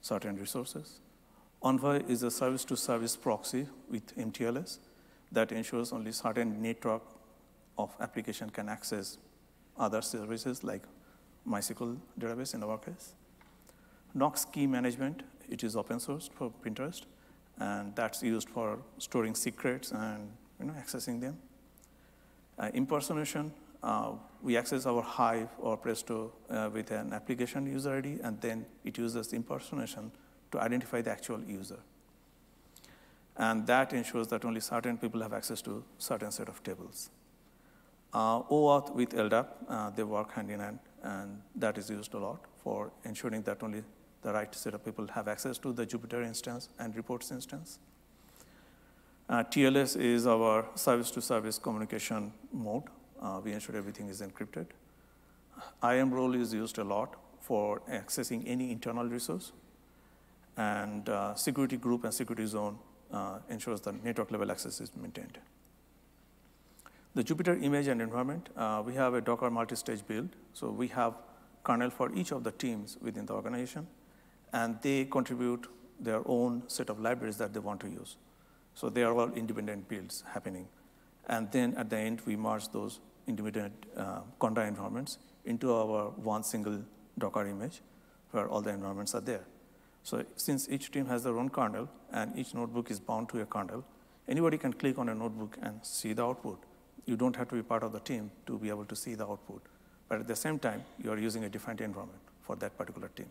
certain 0.00 0.36
resources. 0.36 1.00
Envoy 1.62 2.02
is 2.08 2.22
a 2.22 2.30
service-to-service 2.30 3.16
proxy 3.16 3.66
with 3.88 4.14
MTLS 4.16 4.78
that 5.30 5.50
ensures 5.52 5.92
only 5.92 6.12
certain 6.12 6.60
network 6.60 7.02
of 7.78 7.94
application 8.00 8.50
can 8.50 8.68
access 8.68 9.18
other 9.78 10.02
services 10.02 10.62
like 10.62 10.82
MySQL 11.48 11.96
database 12.18 12.54
in 12.54 12.62
our 12.62 12.78
case. 12.78 13.14
Knox 14.14 14.44
key 14.44 14.66
management, 14.66 15.22
it 15.48 15.64
is 15.64 15.74
open 15.74 15.98
source 15.98 16.28
for 16.34 16.52
Pinterest, 16.64 17.02
and 17.58 17.94
that's 17.96 18.22
used 18.22 18.48
for 18.48 18.78
storing 18.98 19.34
secrets 19.34 19.90
and 19.92 20.30
you 20.60 20.66
know, 20.66 20.74
accessing 20.74 21.20
them. 21.20 21.38
Uh, 22.58 22.70
impersonation, 22.74 23.52
uh, 23.82 24.12
we 24.42 24.56
access 24.56 24.86
our 24.86 25.02
Hive 25.02 25.48
or 25.58 25.76
Presto 25.76 26.32
uh, 26.50 26.68
with 26.72 26.90
an 26.90 27.12
application 27.12 27.66
user 27.66 27.96
ID, 27.96 28.18
and 28.22 28.40
then 28.40 28.66
it 28.84 28.98
uses 28.98 29.32
impersonation 29.32 30.12
to 30.50 30.60
identify 30.60 31.00
the 31.00 31.10
actual 31.10 31.42
user. 31.42 31.78
And 33.36 33.66
that 33.66 33.94
ensures 33.94 34.28
that 34.28 34.44
only 34.44 34.60
certain 34.60 34.98
people 34.98 35.22
have 35.22 35.32
access 35.32 35.62
to 35.62 35.82
certain 35.96 36.30
set 36.30 36.48
of 36.48 36.62
tables. 36.62 37.08
Uh, 38.12 38.42
OAuth 38.42 38.94
with 38.94 39.14
LDAP, 39.14 39.46
uh, 39.68 39.90
they 39.90 40.02
work 40.02 40.32
hand 40.32 40.50
in 40.50 40.60
hand, 40.60 40.78
and 41.02 41.40
that 41.56 41.78
is 41.78 41.88
used 41.88 42.12
a 42.12 42.18
lot 42.18 42.40
for 42.62 42.92
ensuring 43.04 43.40
that 43.42 43.62
only 43.62 43.82
the 44.22 44.32
right 44.32 44.54
set 44.54 44.74
of 44.74 44.84
people 44.84 45.06
have 45.08 45.28
access 45.28 45.58
to 45.58 45.72
the 45.72 45.86
Jupyter 45.86 46.24
instance 46.24 46.68
and 46.78 46.96
reports 46.96 47.30
instance. 47.30 47.78
Uh, 49.28 49.42
TLS 49.44 49.96
is 49.96 50.26
our 50.26 50.66
service-to-service 50.74 51.58
-service 51.58 51.62
communication 51.62 52.32
mode. 52.52 52.88
Uh, 53.20 53.40
we 53.44 53.52
ensure 53.52 53.76
everything 53.78 54.08
is 54.08 54.20
encrypted. 54.20 54.66
IAM 55.82 56.12
role 56.12 56.34
is 56.34 56.52
used 56.54 56.78
a 56.78 56.84
lot 56.84 57.16
for 57.40 57.80
accessing 57.88 58.42
any 58.46 58.70
internal 58.70 59.08
resource 59.08 59.52
and 60.56 61.08
uh, 61.08 61.34
security 61.34 61.76
group 61.76 62.04
and 62.04 62.14
security 62.14 62.46
zone 62.46 62.78
uh, 63.12 63.38
ensures 63.48 63.80
that 63.80 64.04
network 64.04 64.30
level 64.30 64.50
access 64.50 64.80
is 64.80 64.90
maintained. 64.96 65.38
The 67.14 67.22
Jupyter 67.22 67.62
image 67.62 67.88
and 67.88 68.00
environment, 68.00 68.48
uh, 68.56 68.82
we 68.84 68.94
have 68.94 69.14
a 69.14 69.20
Docker 69.20 69.50
multi-stage 69.50 70.06
build. 70.06 70.30
So 70.54 70.70
we 70.70 70.88
have 70.88 71.14
kernel 71.62 71.90
for 71.90 72.12
each 72.14 72.32
of 72.32 72.42
the 72.42 72.52
teams 72.52 72.96
within 73.02 73.26
the 73.26 73.34
organization, 73.34 73.86
and 74.52 74.80
they 74.82 75.04
contribute 75.04 75.66
their 76.00 76.22
own 76.26 76.62
set 76.66 76.90
of 76.90 77.00
libraries 77.00 77.36
that 77.38 77.52
they 77.52 77.60
want 77.60 77.80
to 77.80 77.88
use. 77.88 78.16
So 78.74 78.88
they 78.88 79.02
are 79.02 79.12
all 79.12 79.32
independent 79.32 79.88
builds 79.88 80.24
happening. 80.32 80.68
And 81.26 81.50
then 81.52 81.74
at 81.76 81.90
the 81.90 81.98
end, 81.98 82.22
we 82.26 82.36
merge 82.36 82.68
those 82.68 83.00
independent 83.26 83.86
uh, 83.96 84.20
Conda 84.40 84.66
environments 84.66 85.18
into 85.44 85.72
our 85.72 86.10
one 86.10 86.42
single 86.42 86.82
Docker 87.18 87.46
image 87.46 87.80
where 88.30 88.48
all 88.48 88.60
the 88.60 88.70
environments 88.70 89.14
are 89.14 89.20
there. 89.20 89.44
So 90.02 90.24
since 90.36 90.68
each 90.68 90.90
team 90.90 91.06
has 91.06 91.22
their 91.22 91.38
own 91.38 91.48
kernel 91.50 91.88
and 92.12 92.36
each 92.36 92.54
notebook 92.54 92.90
is 92.90 92.98
bound 92.98 93.28
to 93.30 93.40
a 93.40 93.46
kernel, 93.46 93.84
anybody 94.26 94.58
can 94.58 94.72
click 94.72 94.98
on 94.98 95.08
a 95.08 95.14
notebook 95.14 95.56
and 95.62 95.78
see 95.84 96.12
the 96.12 96.24
output. 96.24 96.58
You 97.06 97.16
don't 97.16 97.36
have 97.36 97.48
to 97.50 97.54
be 97.54 97.62
part 97.62 97.82
of 97.82 97.92
the 97.92 98.00
team 98.00 98.30
to 98.46 98.58
be 98.58 98.68
able 98.68 98.84
to 98.86 98.96
see 98.96 99.14
the 99.14 99.26
output. 99.26 99.62
But 100.08 100.20
at 100.20 100.28
the 100.28 100.36
same 100.36 100.58
time, 100.58 100.84
you 101.02 101.10
are 101.12 101.18
using 101.18 101.44
a 101.44 101.48
different 101.48 101.80
environment 101.80 102.20
for 102.40 102.56
that 102.56 102.76
particular 102.76 103.08
team. 103.08 103.30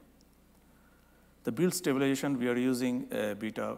The 1.44 1.52
build 1.52 1.74
stabilization, 1.74 2.38
we 2.38 2.48
are 2.48 2.58
using 2.58 3.08
a 3.12 3.34
beta 3.34 3.78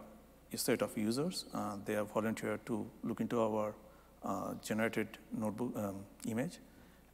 set 0.54 0.82
of 0.82 0.96
users. 0.96 1.46
Uh, 1.52 1.76
they 1.84 1.94
have 1.94 2.12
volunteered 2.12 2.64
to 2.66 2.86
look 3.02 3.20
into 3.20 3.40
our 3.40 3.74
uh, 4.22 4.54
generated 4.62 5.18
notebook 5.36 5.72
um, 5.76 5.96
image, 6.28 6.58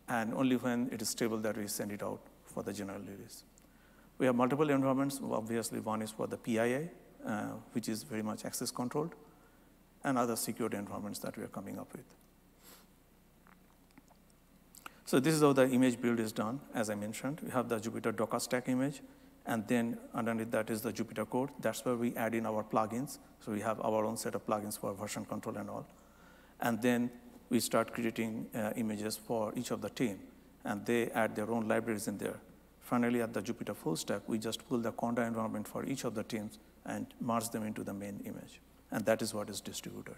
and 0.08 0.34
only 0.34 0.56
when 0.56 0.88
it 0.92 1.00
is 1.00 1.08
stable 1.08 1.38
that 1.38 1.56
we 1.56 1.66
send 1.66 1.92
it 1.92 2.02
out 2.02 2.20
for 2.44 2.62
the 2.62 2.72
general 2.72 3.00
release. 3.00 3.44
We 4.18 4.26
have 4.26 4.34
multiple 4.34 4.68
environments. 4.68 5.20
Obviously, 5.22 5.80
one 5.80 6.02
is 6.02 6.10
for 6.10 6.26
the 6.26 6.36
PII, 6.36 6.90
uh, 7.26 7.42
which 7.72 7.88
is 7.88 8.02
very 8.02 8.22
much 8.22 8.44
access 8.44 8.70
controlled, 8.70 9.14
and 10.04 10.18
other 10.18 10.36
secured 10.36 10.74
environments 10.74 11.20
that 11.20 11.36
we 11.36 11.44
are 11.44 11.48
coming 11.48 11.78
up 11.78 11.92
with. 11.92 12.04
So 15.06 15.18
this 15.18 15.34
is 15.34 15.40
how 15.40 15.52
the 15.52 15.68
image 15.68 16.00
build 16.00 16.20
is 16.20 16.32
done. 16.32 16.60
As 16.74 16.90
I 16.90 16.94
mentioned, 16.94 17.40
we 17.42 17.50
have 17.50 17.68
the 17.68 17.78
Jupyter 17.80 18.14
Docker 18.14 18.38
Stack 18.38 18.68
image, 18.68 19.00
and 19.46 19.66
then 19.66 19.98
underneath 20.14 20.50
that 20.50 20.70
is 20.70 20.82
the 20.82 20.92
Jupyter 20.92 21.28
code. 21.28 21.50
That's 21.60 21.84
where 21.84 21.96
we 21.96 22.14
add 22.16 22.34
in 22.34 22.46
our 22.46 22.62
plugins. 22.62 23.18
So 23.40 23.52
we 23.52 23.60
have 23.60 23.80
our 23.80 24.04
own 24.04 24.16
set 24.16 24.34
of 24.34 24.46
plugins 24.46 24.78
for 24.78 24.92
version 24.92 25.24
control 25.24 25.56
and 25.56 25.70
all. 25.70 25.86
And 26.60 26.80
then 26.82 27.10
we 27.48 27.58
start 27.60 27.92
creating 27.92 28.46
uh, 28.54 28.72
images 28.76 29.16
for 29.16 29.52
each 29.56 29.70
of 29.70 29.80
the 29.80 29.90
team, 29.90 30.20
and 30.64 30.84
they 30.86 31.10
add 31.10 31.34
their 31.34 31.50
own 31.50 31.66
libraries 31.66 32.06
in 32.06 32.18
there. 32.18 32.38
Finally, 32.80 33.22
at 33.22 33.32
the 33.32 33.40
Jupyter 33.40 33.74
full 33.74 33.96
stack, 33.96 34.22
we 34.26 34.38
just 34.38 34.68
pull 34.68 34.78
the 34.78 34.92
Conda 34.92 35.26
environment 35.26 35.66
for 35.66 35.84
each 35.84 36.04
of 36.04 36.14
the 36.14 36.22
teams 36.22 36.58
and 36.84 37.06
merge 37.20 37.48
them 37.50 37.64
into 37.64 37.82
the 37.82 37.92
main 37.92 38.20
image. 38.24 38.60
And 38.90 39.04
that 39.06 39.22
is 39.22 39.32
what 39.32 39.48
is 39.48 39.60
distributed. 39.60 40.16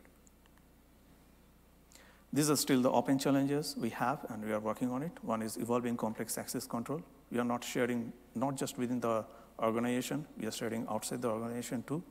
These 2.33 2.49
are 2.51 2.57
still 2.57 2.81
the 2.81 2.91
open 2.91 3.19
challenges 3.19 3.77
we 3.79 3.91
have, 3.91 4.25
and 4.31 4.45
we 4.45 4.53
are 4.53 4.61
working 4.61 4.91
on 4.91 5.03
it. 5.03 5.13
One 5.23 5.43
is 5.43 5.59
evolving 5.59 5.97
complex 5.97 6.39
access 6.39 6.67
control. 6.67 7.03
We 7.33 7.39
are 7.39 7.45
not 7.45 7.65
sharing, 7.65 8.13
not 8.35 8.57
just 8.57 8.79
within 8.79 9.01
the 9.01 9.25
organization, 9.59 10.27
we 10.39 10.47
are 10.47 10.53
sharing 10.53 10.87
outside 10.89 11.23
the 11.23 11.31
organization 11.31 11.83
too. 11.87 12.03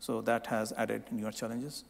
So 0.00 0.20
that 0.22 0.46
has 0.48 0.72
added 0.76 1.04
newer 1.10 1.32
challenges. 1.32 1.84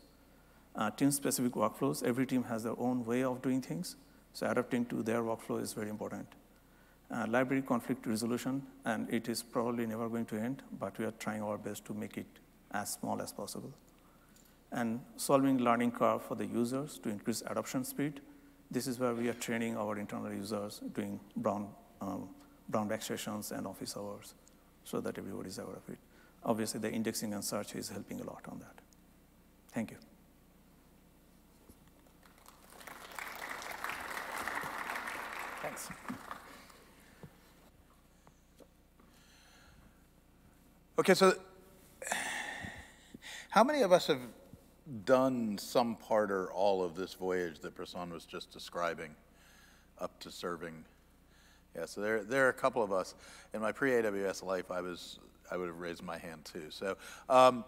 Uh, 0.77 0.91
team-specific 0.91 1.53
workflows, 1.53 2.03
every 2.03 2.27
team 2.27 2.45
has 2.45 2.65
their 2.65 2.79
own 2.79 3.05
way 3.05 3.23
of 3.25 3.41
doing 3.43 3.63
things, 3.63 3.97
so 4.33 4.49
adapting 4.49 4.85
to 4.87 5.03
their 5.03 5.23
workflow 5.23 5.61
is 5.63 5.73
very 5.73 5.89
important. 5.89 6.27
Uh, 7.11 7.27
library 7.29 7.63
conflict 7.63 8.07
resolution, 8.07 8.63
and 8.85 9.13
it 9.13 9.29
is 9.29 9.43
probably 9.43 9.87
never 9.87 10.09
going 10.09 10.27
to 10.27 10.37
end, 10.37 10.63
but 10.79 10.99
we 10.99 11.05
are 11.05 11.13
trying 11.13 11.43
our 11.43 11.57
best 11.57 11.85
to 11.85 11.95
make 11.95 12.19
it 12.19 12.27
as 12.73 12.93
small 12.93 13.23
as 13.23 13.33
possible 13.33 13.73
and 14.75 15.01
solving 15.17 15.59
learning 15.59 15.93
curve 15.93 16.23
for 16.23 16.35
the 16.35 16.47
users 16.47 16.99
to 16.99 17.09
increase 17.09 17.43
adoption 17.47 17.85
speed. 17.85 18.21
This 18.71 18.87
is 18.87 18.99
where 18.99 19.15
we 19.15 19.29
are 19.29 19.35
training 19.35 19.77
our 19.77 19.99
internal 19.99 20.33
users 20.33 20.81
doing 20.95 21.21
brown, 21.37 21.69
um, 22.01 22.29
brown 22.69 22.89
bag 22.89 23.03
sessions 23.03 23.53
and 23.53 23.67
office 23.67 23.97
hours 23.97 24.35
so 24.85 25.01
that 25.01 25.19
everybody 25.19 25.49
is 25.49 25.59
aware 25.59 25.77
of 25.77 25.89
it. 25.89 25.99
Obviously, 26.45 26.81
the 26.81 26.91
indexing 26.91 27.33
and 27.33 27.45
search 27.45 27.75
is 27.75 27.89
helping 27.89 28.21
a 28.21 28.25
lot 28.25 28.43
on 28.49 28.59
that. 28.59 28.81
Thank 29.73 29.91
you. 29.91 29.97
Thanks. 35.63 35.89
Okay, 40.99 41.15
so 41.15 41.35
how 43.51 43.65
many 43.65 43.83
of 43.83 43.93
us 43.93 44.07
have 44.07 44.21
done 45.05 45.57
some 45.59 45.97
part 45.97 46.31
or 46.31 46.51
all 46.53 46.83
of 46.83 46.95
this 46.95 47.15
voyage 47.15 47.61
that 47.61 47.75
Prasanth 47.77 48.13
was 48.13 48.25
just 48.25 48.51
describing 48.51 49.15
up 49.99 50.19
to 50.21 50.31
serving. 50.31 50.85
Yeah, 51.77 51.87
so 51.87 52.01
there, 52.01 52.23
there 52.23 52.47
are 52.47 52.51
a 52.51 52.55
couple 52.55 52.83
of 52.83 52.93
us. 52.93 53.15
In 53.53 53.61
my 53.61 53.73
pre-AWS 53.73 54.45
life, 54.45 54.71
I 54.71 54.81
was, 54.81 55.19
I 55.51 55.57
would 55.57 55.69
have 55.69 55.79
raised 55.79 56.03
my 56.03 56.19
hand 56.19 56.45
too. 56.45 56.67
So 56.71 56.97
um, 57.29 57.65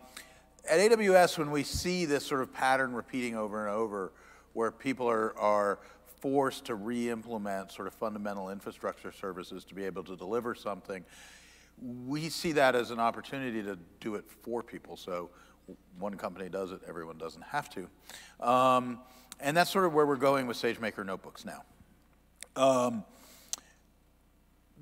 at 0.69 0.79
AWS, 0.79 1.39
when 1.39 1.51
we 1.51 1.63
see 1.63 2.05
this 2.05 2.25
sort 2.25 2.41
of 2.41 2.53
pattern 2.53 2.93
repeating 2.93 3.37
over 3.37 3.67
and 3.67 3.75
over, 3.75 4.13
where 4.53 4.71
people 4.71 5.09
are, 5.09 5.37
are 5.39 5.81
forced 6.21 6.65
to 6.67 6.75
re-implement 6.75 7.73
sort 7.73 7.89
of 7.89 7.95
fundamental 7.95 8.51
infrastructure 8.51 9.13
services 9.13 9.65
to 9.65 9.75
be 9.75 9.85
able 9.85 10.03
to 10.05 10.17
deliver 10.17 10.55
something, 10.55 11.05
we 12.07 12.29
see 12.29 12.53
that 12.53 12.75
as 12.75 12.91
an 12.91 12.99
opportunity 12.99 13.63
to 13.63 13.79
do 14.01 14.15
it 14.15 14.25
for 14.43 14.63
people. 14.63 14.97
So 14.97 15.31
one 15.99 16.15
company 16.17 16.49
does 16.49 16.73
it, 16.73 16.81
everyone 16.89 17.19
doesn't 17.19 17.43
have 17.43 17.69
to. 17.71 17.89
Um, 18.41 19.01
and 19.41 19.57
that's 19.57 19.71
sort 19.71 19.85
of 19.85 19.93
where 19.93 20.07
we're 20.07 20.17
going 20.17 20.47
with 20.47 20.57
SageMaker 20.57 21.05
notebooks 21.05 21.45
now. 21.45 21.63
Um, 22.57 23.05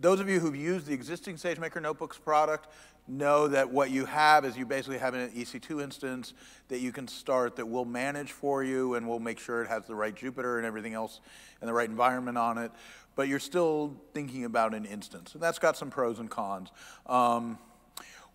those 0.00 0.20
of 0.20 0.28
you 0.28 0.40
who've 0.40 0.56
used 0.56 0.86
the 0.86 0.92
existing 0.92 1.36
SageMaker 1.36 1.80
Notebooks 1.80 2.18
product 2.18 2.68
know 3.06 3.48
that 3.48 3.70
what 3.70 3.90
you 3.90 4.06
have 4.06 4.44
is 4.44 4.56
you 4.56 4.64
basically 4.64 4.98
have 4.98 5.14
an 5.14 5.30
EC2 5.30 5.82
instance 5.82 6.32
that 6.68 6.80
you 6.80 6.90
can 6.90 7.06
start 7.06 7.56
that 7.56 7.66
will 7.66 7.84
manage 7.84 8.32
for 8.32 8.64
you 8.64 8.94
and 8.94 9.06
will 9.06 9.20
make 9.20 9.38
sure 9.38 9.62
it 9.62 9.68
has 9.68 9.86
the 9.86 9.94
right 9.94 10.14
Jupyter 10.14 10.56
and 10.56 10.66
everything 10.66 10.94
else 10.94 11.20
and 11.60 11.68
the 11.68 11.72
right 11.72 11.88
environment 11.88 12.38
on 12.38 12.58
it. 12.58 12.72
But 13.14 13.28
you're 13.28 13.38
still 13.38 13.94
thinking 14.12 14.44
about 14.44 14.74
an 14.74 14.84
instance. 14.84 15.34
And 15.34 15.42
that's 15.42 15.58
got 15.58 15.76
some 15.76 15.90
pros 15.90 16.18
and 16.18 16.30
cons. 16.30 16.70
Um, 17.06 17.58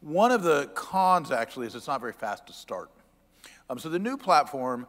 one 0.01 0.31
of 0.31 0.43
the 0.43 0.67
cons, 0.75 1.31
actually, 1.31 1.67
is 1.67 1.75
it's 1.75 1.87
not 1.87 1.99
very 1.99 2.13
fast 2.13 2.47
to 2.47 2.53
start. 2.53 2.89
Um, 3.69 3.79
so 3.79 3.89
the 3.89 3.99
new 3.99 4.15
platform 4.17 4.87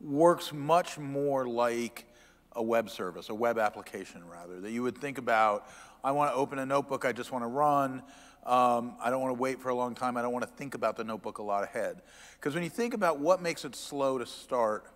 works 0.00 0.52
much 0.52 0.98
more 0.98 1.46
like 1.46 2.06
a 2.52 2.62
web 2.62 2.90
service, 2.90 3.28
a 3.28 3.34
web 3.34 3.58
application, 3.58 4.26
rather, 4.28 4.60
that 4.60 4.72
you 4.72 4.82
would 4.82 4.98
think 4.98 5.18
about, 5.18 5.68
I 6.08 6.10
want 6.10 6.32
to 6.32 6.36
open 6.36 6.58
a 6.58 6.64
notebook 6.64 7.04
I 7.04 7.12
just 7.12 7.32
want 7.32 7.44
to 7.44 7.48
run. 7.48 8.02
Um, 8.46 8.94
I 8.98 9.10
don't 9.10 9.20
want 9.20 9.36
to 9.36 9.38
wait 9.38 9.60
for 9.60 9.68
a 9.68 9.74
long 9.74 9.94
time. 9.94 10.16
I 10.16 10.22
don't 10.22 10.32
want 10.32 10.42
to 10.42 10.50
think 10.50 10.74
about 10.74 10.96
the 10.96 11.04
notebook 11.04 11.36
a 11.36 11.42
lot 11.42 11.64
ahead. 11.64 12.00
Because 12.32 12.54
when 12.54 12.64
you 12.64 12.70
think 12.70 12.94
about 12.94 13.18
what 13.18 13.42
makes 13.42 13.66
it 13.66 13.76
slow 13.76 14.16
to 14.16 14.24
start 14.24 14.86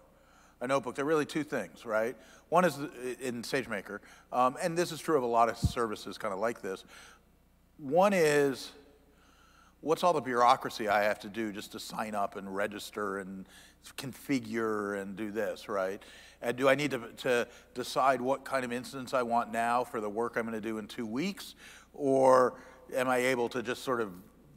a 0.62 0.66
notebook, 0.66 0.94
there 0.94 1.05
are 1.05 1.09
really 1.09 1.27
two 1.27 1.44
things, 1.44 1.85
right? 1.85 2.16
One 2.48 2.64
is 2.64 2.79
in 3.20 3.42
SageMaker, 3.42 3.98
um, 4.33 4.57
and 4.62 4.77
this 4.77 4.90
is 4.90 5.01
true 5.01 5.18
of 5.18 5.22
a 5.22 5.27
lot 5.27 5.51
of 5.51 5.59
services 5.59 6.16
kind 6.16 6.33
of 6.33 6.40
like 6.40 6.62
this. 6.62 6.83
One 7.77 8.14
is 8.14 8.72
what's 9.83 10.03
all 10.03 10.14
the 10.14 10.20
bureaucracy 10.22 10.88
I 10.88 11.03
have 11.03 11.18
to 11.20 11.29
do 11.29 11.53
just 11.53 11.72
to 11.72 11.79
sign 11.79 12.14
up 12.14 12.37
and 12.37 12.57
register 12.57 13.18
and 13.18 13.44
configure 13.97 15.01
and 15.01 15.16
do 15.16 15.31
this, 15.31 15.68
right? 15.68 16.03
And 16.40 16.57
do 16.57 16.68
I 16.68 16.75
need 16.75 16.90
to, 16.90 17.01
to 17.18 17.49
decide 17.75 18.21
what 18.21 18.45
kind 18.45 18.64
of 18.64 18.73
instance 18.73 19.14
I 19.14 19.23
want 19.23 19.53
now 19.53 19.85
for 19.85 20.01
the 20.01 20.09
work 20.09 20.37
I'm 20.37 20.42
going 20.42 20.61
to 20.61 20.61
do 20.61 20.79
in 20.79 20.87
two 20.87 21.07
weeks? 21.07 21.55
Or 21.95 22.55
am 22.95 23.09
I 23.09 23.18
able 23.18 23.49
to 23.51 23.62
just 23.62 23.83
sort 23.83 24.01
of 24.01 24.12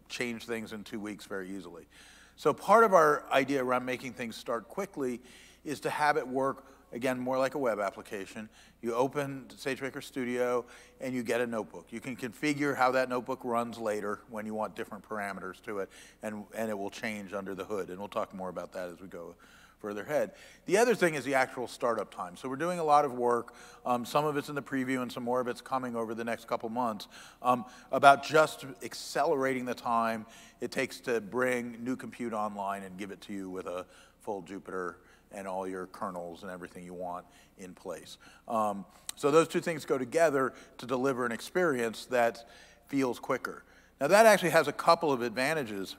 change 0.10 0.46
things 0.46 0.74
in 0.74 0.84
two 0.84 1.00
weeks 1.00 1.26
very 1.26 1.50
easily? 1.50 1.88
So 2.36 2.54
part 2.54 2.84
of 2.84 2.94
our 2.94 3.24
idea 3.32 3.64
around 3.64 3.86
making 3.86 4.14
things 4.14 4.36
start 4.36 4.68
quickly 4.68 5.22
is 5.64 5.80
to 5.82 5.90
have 5.90 6.18
it 6.18 6.28
work 6.28 6.66
again, 6.96 7.20
more 7.20 7.38
like 7.38 7.54
a 7.54 7.60
web 7.60 7.80
application. 7.80 8.50
You 8.82 8.96
open 8.96 9.46
SageMaker 9.50 10.02
Studio 10.02 10.66
and 11.02 11.14
you 11.14 11.22
get 11.22 11.42
a 11.42 11.46
notebook. 11.46 11.88
You 11.92 12.00
can 12.00 12.16
configure 12.16 12.76
how 12.76 12.92
that 12.92 13.10
notebook 13.10 13.42
runs 13.44 13.78
later 13.78 14.22
when 14.30 14.46
you 14.46 14.56
want 14.56 14.76
different 14.76 15.08
parameters 15.08 15.62
to 15.64 15.80
it, 15.80 15.90
and, 16.24 16.46
and 16.56 16.70
it 16.70 16.78
will 16.78 16.90
change 16.90 17.34
under 17.34 17.54
the 17.54 17.66
hood. 17.66 17.90
And 17.90 18.00
we'll 18.00 18.08
talk 18.08 18.34
more 18.34 18.50
about 18.50 18.72
that 18.74 18.90
as 18.90 19.02
we 19.02 19.08
go 19.08 19.36
further 19.80 20.04
ahead. 20.04 20.32
The 20.68 20.78
other 20.78 20.96
thing 20.96 21.16
is 21.16 21.26
the 21.26 21.36
actual 21.36 21.68
startup 21.68 22.16
time. 22.16 22.38
So 22.38 22.48
we're 22.48 22.56
doing 22.56 22.80
a 22.80 22.84
lot 22.84 23.04
of 23.04 23.14
work. 23.14 23.54
Um, 23.86 24.06
some 24.06 24.26
of 24.26 24.38
it's 24.38 24.48
in 24.48 24.56
the 24.56 24.64
preview 24.64 25.02
and 25.02 25.12
some 25.12 25.24
more 25.24 25.42
of 25.42 25.50
it's 25.50 25.62
coming 25.62 25.98
over 25.98 26.16
the 26.16 26.24
next 26.24 26.48
couple 26.48 26.70
months 26.70 27.10
um, 27.42 27.66
about 27.92 28.24
just 28.24 28.66
accelerating 28.82 29.66
the 29.66 29.76
time 29.76 30.26
it 30.62 30.72
takes 30.72 31.02
to 31.02 31.20
bring 31.20 31.84
new 31.84 31.98
compute 31.98 32.32
online 32.32 32.84
and 32.84 32.98
give 32.98 33.12
it 33.12 33.20
to 33.22 33.34
you 33.34 33.50
with 33.50 33.68
a 33.68 33.86
full 34.22 34.42
Jupyter 34.42 34.96
and 35.36 35.48
all 35.48 35.68
your 35.68 35.88
kernels 35.88 36.44
and 36.44 36.52
everything 36.52 36.84
you 36.84 36.94
want 36.94 37.26
in 37.58 37.74
place. 37.74 38.18
Um, 38.48 38.86
so 39.16 39.32
those 39.32 39.48
two 39.48 39.62
things 39.62 39.86
go 39.86 39.98
together 39.98 40.54
to 40.78 40.86
deliver 40.86 41.26
an 41.26 41.32
experience 41.32 42.06
that 42.06 42.48
feels 42.88 43.20
quicker. 43.20 43.64
Now 44.00 44.08
that 44.08 44.26
actually 44.26 44.50
has 44.50 44.68
a 44.68 44.74
couple 44.74 45.12
of 45.12 45.22
advantages. 45.22 45.96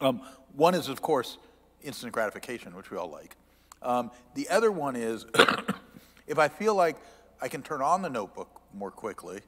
Um, 0.00 0.22
one 0.54 0.74
is, 0.74 0.88
of 0.88 1.02
course, 1.02 1.38
instant 1.82 2.12
gratification, 2.12 2.74
which 2.74 2.90
we 2.90 2.96
all 2.96 3.10
like. 3.10 3.36
Um, 3.82 4.10
the 4.34 4.48
other 4.48 4.72
one 4.72 4.96
is, 4.96 5.26
if 6.26 6.38
I 6.38 6.48
feel 6.48 6.74
like 6.74 6.96
I 7.40 7.48
can 7.48 7.62
turn 7.62 7.82
on 7.82 8.02
the 8.02 8.10
notebook 8.10 8.60
more 8.74 8.90
quickly, 8.90 9.40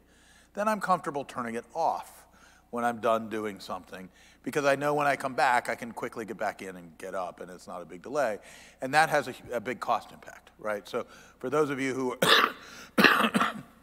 then 0.54 0.68
I'm 0.68 0.80
comfortable 0.80 1.24
turning 1.24 1.54
it 1.54 1.64
off 1.74 2.26
when 2.70 2.85
I'm 2.85 3.00
done 3.00 3.28
doing 3.28 3.61
something 3.61 4.09
because 4.42 4.64
I 4.64 4.76
know 4.76 4.94
when 4.94 5.07
I 5.07 5.16
come 5.16 5.35
back, 5.35 5.68
I 5.68 5.74
can 5.74 5.92
quickly 5.92 6.24
get 6.24 6.38
back 6.38 6.62
in 6.62 6.76
and 6.76 6.96
get 6.96 7.14
up, 7.14 7.40
and 7.40 7.50
it's 7.50 7.66
not 7.66 7.83
a 7.83 7.85
big 7.85 8.02
delay. 8.02 8.38
And 8.81 8.94
that 8.94 9.11
has 9.11 9.28
a, 9.28 9.35
a 9.52 9.61
big 9.61 9.81
cost 9.81 10.11
impact, 10.12 10.52
right? 10.59 10.88
So 10.88 11.04
for 11.38 11.50
those 11.50 11.70
of 11.70 11.81
you 11.81 11.92
who, 11.92 12.16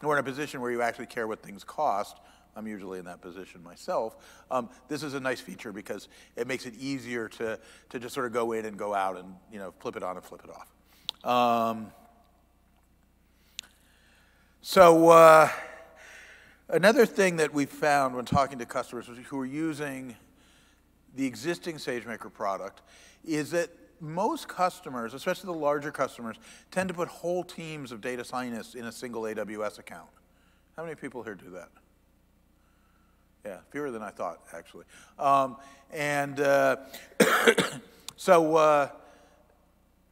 who 0.01 0.09
are 0.09 0.13
in 0.13 0.19
a 0.19 0.23
position 0.23 0.61
where 0.61 0.71
you 0.71 0.81
actually 0.81 1.05
care 1.05 1.27
what 1.27 1.43
things 1.43 1.63
cost, 1.63 2.17
I'm 2.55 2.67
usually 2.67 2.99
in 2.99 3.05
that 3.05 3.21
position 3.21 3.61
myself. 3.63 4.15
Um, 4.49 4.69
this 4.87 5.03
is 5.03 5.13
a 5.13 5.19
nice 5.19 5.41
feature 5.41 5.73
because 5.73 6.07
it 6.35 6.47
makes 6.47 6.65
it 6.65 6.73
easier 6.79 7.27
to, 7.29 7.59
to 7.89 7.99
just 7.99 8.13
sort 8.13 8.25
of 8.25 8.33
go 8.33 8.53
in 8.53 8.65
and 8.65 8.77
go 8.77 8.93
out 8.93 9.17
and 9.17 9.35
you 9.51 9.59
know 9.59 9.73
flip 9.79 9.97
it 9.97 10.03
on 10.03 10.15
and 10.15 10.25
flip 10.25 10.41
it 10.43 10.49
off. 10.49 11.71
Um, 11.71 11.91
so 14.61 15.09
uh, 15.09 15.49
another 16.69 17.05
thing 17.05 17.37
that 17.37 17.53
we 17.53 17.65
found 17.65 18.15
when 18.15 18.25
talking 18.25 18.59
to 18.59 18.65
customers 18.65 19.09
who 19.27 19.39
are 19.39 19.45
using 19.45 20.15
the 21.15 21.25
existing 21.25 21.75
SageMaker 21.75 22.31
product 22.31 22.81
is 23.23 23.51
that 23.51 23.69
most 24.01 24.47
customers, 24.47 25.13
especially 25.13 25.47
the 25.47 25.59
larger 25.59 25.91
customers, 25.91 26.37
tend 26.71 26.89
to 26.89 26.93
put 26.93 27.07
whole 27.07 27.43
teams 27.43 27.91
of 27.91 28.01
data 28.01 28.23
scientists 28.23 28.75
in 28.75 28.85
a 28.85 28.91
single 28.91 29.23
AWS 29.23 29.79
account. 29.79 30.09
How 30.75 30.83
many 30.83 30.95
people 30.95 31.23
here 31.23 31.35
do 31.35 31.49
that? 31.51 31.69
Yeah, 33.45 33.57
fewer 33.69 33.91
than 33.91 34.01
I 34.01 34.09
thought, 34.09 34.41
actually. 34.53 34.85
Um, 35.17 35.57
and 35.91 36.39
uh, 36.39 36.77
so 38.17 38.55
uh, 38.55 38.89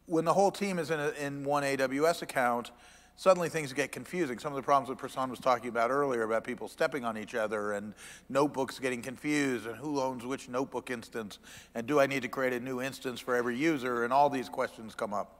when 0.05 0.23
the 0.23 0.33
whole 0.33 0.51
team 0.51 0.79
is 0.79 0.91
in, 0.91 0.99
a, 0.99 1.09
in 1.19 1.43
one 1.43 1.63
AWS 1.63 2.21
account, 2.21 2.71
suddenly 3.15 3.49
things 3.49 3.73
get 3.73 3.91
confusing. 3.91 4.39
Some 4.39 4.51
of 4.51 4.55
the 4.55 4.63
problems 4.63 4.89
that 4.89 4.97
Prasanth 4.97 5.29
was 5.29 5.39
talking 5.39 5.69
about 5.69 5.91
earlier 5.91 6.23
about 6.23 6.43
people 6.43 6.67
stepping 6.67 7.05
on 7.05 7.17
each 7.17 7.35
other 7.35 7.73
and 7.73 7.93
notebooks 8.29 8.79
getting 8.79 9.01
confused 9.01 9.65
and 9.65 9.75
who 9.75 9.99
owns 9.99 10.25
which 10.25 10.49
notebook 10.49 10.89
instance 10.89 11.39
and 11.75 11.87
do 11.87 11.99
I 11.99 12.07
need 12.07 12.21
to 12.23 12.27
create 12.27 12.53
a 12.53 12.59
new 12.59 12.81
instance 12.81 13.19
for 13.19 13.35
every 13.35 13.57
user 13.57 14.03
and 14.03 14.11
all 14.11 14.29
these 14.29 14.49
questions 14.49 14.95
come 14.95 15.13
up. 15.13 15.39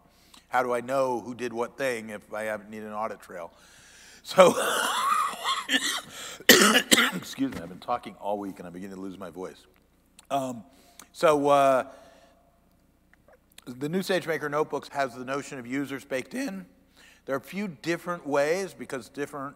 How 0.49 0.63
do 0.63 0.73
I 0.73 0.81
know 0.81 1.19
who 1.19 1.33
did 1.33 1.51
what 1.51 1.77
thing 1.77 2.09
if 2.09 2.33
I 2.33 2.57
need 2.69 2.83
an 2.83 2.93
audit 2.93 3.21
trail? 3.21 3.51
So 4.21 4.55
Excuse 7.15 7.53
me, 7.53 7.59
I've 7.61 7.69
been 7.69 7.79
talking 7.79 8.15
all 8.19 8.37
week 8.37 8.59
and 8.59 8.67
I'm 8.67 8.73
beginning 8.73 8.95
to 8.95 9.01
lose 9.01 9.17
my 9.17 9.29
voice. 9.29 9.65
Um, 10.29 10.63
so 11.11 11.47
uh, 11.47 11.85
the 13.65 13.89
new 13.89 13.99
SageMaker 13.99 14.49
Notebooks 14.49 14.89
has 14.89 15.15
the 15.15 15.25
notion 15.25 15.59
of 15.59 15.67
users 15.67 16.03
baked 16.05 16.33
in. 16.33 16.65
There 17.25 17.35
are 17.35 17.39
a 17.39 17.41
few 17.41 17.69
different 17.69 18.27
ways 18.27 18.73
because 18.73 19.07
different 19.07 19.55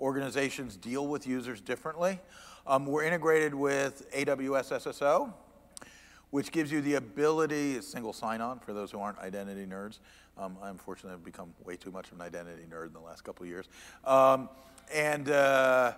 organizations 0.00 0.76
deal 0.76 1.06
with 1.06 1.26
users 1.26 1.60
differently. 1.60 2.18
Um, 2.66 2.86
we're 2.86 3.04
integrated 3.04 3.54
with 3.54 4.10
AWS 4.12 4.72
SSO, 4.80 5.32
which 6.30 6.52
gives 6.52 6.72
you 6.72 6.80
the 6.80 6.94
ability, 6.94 7.82
single 7.82 8.14
sign-on 8.14 8.60
for 8.60 8.72
those 8.72 8.90
who 8.90 8.98
aren't 8.98 9.18
identity 9.18 9.66
nerds. 9.66 9.98
Um, 10.38 10.56
I 10.62 10.70
unfortunately 10.70 11.10
have 11.10 11.24
become 11.24 11.52
way 11.64 11.76
too 11.76 11.90
much 11.90 12.10
of 12.10 12.14
an 12.14 12.22
identity 12.22 12.62
nerd 12.70 12.86
in 12.86 12.92
the 12.94 13.00
last 13.00 13.24
couple 13.24 13.44
of 13.44 13.50
years. 13.50 13.68
Um, 14.04 14.48
and 14.92 15.28
uh, 15.28 15.92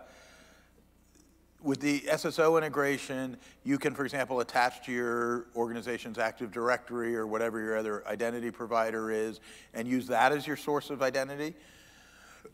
with 1.65 1.81
the 1.81 2.01
SSO 2.01 2.59
integration, 2.59 3.39
you 3.65 3.79
can, 3.79 3.95
for 3.95 4.05
example, 4.05 4.41
attach 4.41 4.85
to 4.85 4.93
your 4.93 5.47
organization's 5.57 6.19
Active 6.19 6.53
Directory 6.53 7.17
or 7.17 7.27
whatever 7.27 7.59
your 7.59 7.79
other 7.79 8.07
identity 8.07 8.51
provider 8.51 9.11
is 9.11 9.41
and 9.73 9.89
use 9.89 10.07
that 10.09 10.31
as 10.31 10.47
your 10.47 10.59
source 10.59 10.91
of 10.91 11.03
identity 11.03 11.55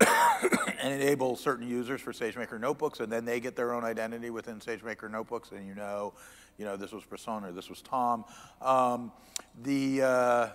and 0.80 0.94
enable 0.94 1.34
certain 1.34 1.68
users 1.68 2.00
for 2.00 2.12
SageMaker 2.12 2.60
notebooks, 2.60 3.00
and 3.00 3.10
then 3.10 3.24
they 3.24 3.40
get 3.40 3.56
their 3.56 3.74
own 3.74 3.84
identity 3.84 4.30
within 4.30 4.60
SageMaker 4.60 5.10
notebooks, 5.10 5.50
and 5.50 5.66
you 5.66 5.74
know, 5.74 6.14
you 6.56 6.64
know, 6.64 6.76
this 6.76 6.92
was 6.92 7.04
Persona, 7.04 7.50
this 7.50 7.68
was 7.68 7.82
Tom. 7.82 8.24
Um, 8.62 9.10
the, 9.64 10.02
uh, 10.02 10.48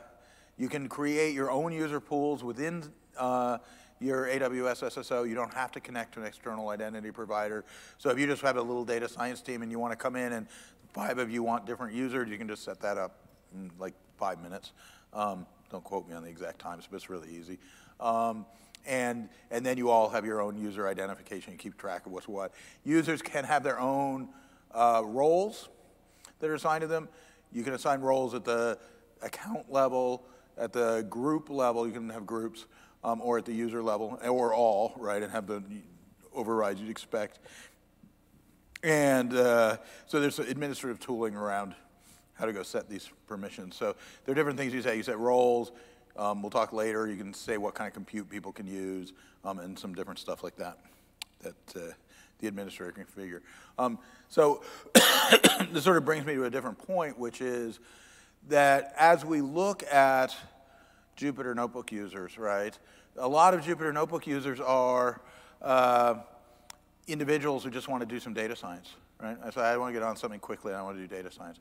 you 0.58 0.70
can 0.70 0.88
create 0.88 1.36
your 1.36 1.52
own 1.52 1.74
user 1.74 2.00
pools 2.00 2.42
within 2.42 2.84
uh, 3.18 3.58
your 4.06 4.28
AWS 4.28 4.84
SSO. 4.84 5.28
You 5.28 5.36
don't 5.36 5.54
have 5.54 5.72
to 5.74 5.80
connect 5.80 6.14
to 6.14 6.22
an 6.22 6.26
external 6.26 6.70
identity 6.70 7.12
provider. 7.12 7.66
So 7.98 8.10
if 8.10 8.20
you 8.20 8.28
just 8.28 8.42
have 8.44 8.58
a 8.58 8.62
little 8.62 8.86
data 8.86 9.10
science 9.10 9.42
team 9.42 9.62
and 9.62 9.72
you 9.72 9.80
want 9.80 9.92
to 9.92 9.98
come 9.98 10.16
in 10.16 10.34
and 10.34 10.48
five 10.94 11.18
of 11.18 11.30
you 11.30 11.44
want 11.44 11.66
different 11.66 11.94
users, 11.94 12.30
you 12.30 12.38
can 12.38 12.48
just 12.48 12.64
set 12.64 12.80
that 12.82 12.98
up 12.98 13.18
in 13.54 13.72
like 13.80 13.94
five 14.18 14.42
minutes. 14.42 14.72
Um, 15.14 15.46
don't 15.70 15.84
quote 15.84 16.08
me 16.08 16.14
on 16.14 16.24
the 16.24 16.30
exact 16.30 16.60
times, 16.60 16.88
but 16.90 16.98
it's 16.98 17.10
really 17.10 17.30
easy. 17.30 17.58
Um, 18.00 18.46
and, 18.86 19.30
and 19.50 19.66
then 19.66 19.78
you 19.78 19.90
all 19.90 20.10
have 20.10 20.26
your 20.26 20.42
own 20.42 20.58
user 20.58 20.88
identification. 20.88 21.54
You 21.54 21.58
keep 21.58 21.78
track 21.78 22.06
of 22.06 22.12
what's 22.12 22.28
what. 22.28 22.54
Users 22.84 23.22
can 23.22 23.44
have 23.44 23.64
their 23.64 23.80
own 23.80 24.30
uh, 24.74 25.02
roles 25.04 25.70
that 26.40 26.50
are 26.50 26.54
assigned 26.54 26.82
to 26.82 26.88
them. 26.88 27.10
You 27.52 27.64
can 27.64 27.74
assign 27.74 28.02
roles 28.02 28.34
at 28.34 28.46
the 28.46 28.78
account 29.22 29.72
level, 29.72 30.26
at 30.58 30.72
the 30.72 31.06
group 31.10 31.50
level. 31.50 31.88
You 31.88 31.94
can 31.94 32.10
have 32.10 32.26
groups 32.26 32.66
um, 33.06 33.22
or 33.22 33.38
at 33.38 33.46
the 33.46 33.54
user 33.54 33.84
level, 33.84 34.20
or 34.28 34.54
all, 34.54 34.94
right, 34.98 35.22
and 35.22 35.32
have 35.32 35.46
the 35.46 35.62
overrides 36.34 36.82
you'd 36.82 36.90
expect. 36.90 37.38
And 38.84 39.32
uh, 39.34 39.78
so 40.08 40.20
there's 40.20 40.40
administrative 40.40 41.00
tooling 41.00 41.36
around 41.36 41.76
how 42.34 42.46
to 42.46 42.52
go 42.52 42.64
set 42.64 42.90
these 42.90 43.10
permissions. 43.28 43.76
So 43.76 43.96
there 44.26 44.34
are 44.34 44.36
different 44.36 44.58
things 44.58 44.74
you 44.74 44.82
say. 44.82 44.98
You 44.98 45.04
set 45.04 45.20
roles. 45.20 45.72
Um, 46.18 46.42
we'll 46.42 46.50
talk 46.50 46.74
later. 46.74 47.08
You 47.08 47.16
can 47.16 47.34
say 47.34 47.58
what 47.58 47.76
kind 47.76 47.88
of 47.88 47.94
compute 47.94 48.28
people 48.28 48.52
can 48.52 48.66
use 48.66 49.14
um, 49.44 49.60
and 49.60 49.78
some 49.78 49.94
different 49.94 50.20
stuff 50.20 50.44
like 50.44 50.56
that 50.58 50.80
that 51.42 51.56
uh, 51.76 51.80
the 52.40 52.48
administrator 52.48 52.92
can 52.92 53.06
configure. 53.06 53.42
Um, 53.78 54.00
so 54.30 54.64
this 55.72 55.84
sort 55.84 55.98
of 55.98 56.06
brings 56.06 56.26
me 56.26 56.34
to 56.34 56.46
a 56.46 56.50
different 56.50 56.80
point, 56.80 57.20
which 57.20 57.40
is 57.40 57.80
that 58.50 58.96
as 58.98 59.24
we 59.24 59.42
look 59.42 59.84
at 59.92 60.36
Jupyter 61.18 61.56
Notebook 61.56 61.92
users, 61.92 62.38
right? 62.38 62.78
A 63.18 63.28
lot 63.28 63.54
of 63.54 63.62
Jupyter 63.62 63.94
Notebook 63.94 64.28
users 64.28 64.60
are 64.60 65.22
uh, 65.62 66.16
individuals 67.08 67.64
who 67.64 67.70
just 67.70 67.88
want 67.88 68.02
to 68.02 68.06
do 68.06 68.20
some 68.20 68.34
data 68.34 68.56
science, 68.56 68.94
right? 69.22 69.38
I 69.44 69.50
say, 69.50 69.62
I 69.62 69.78
want 69.78 69.94
to 69.94 70.00
get 70.00 70.04
on 70.04 70.18
something 70.18 70.40
quickly, 70.40 70.72
and 70.72 70.80
I 70.80 70.84
want 70.84 70.98
to 70.98 71.02
do 71.02 71.08
data 71.08 71.32
science. 71.32 71.60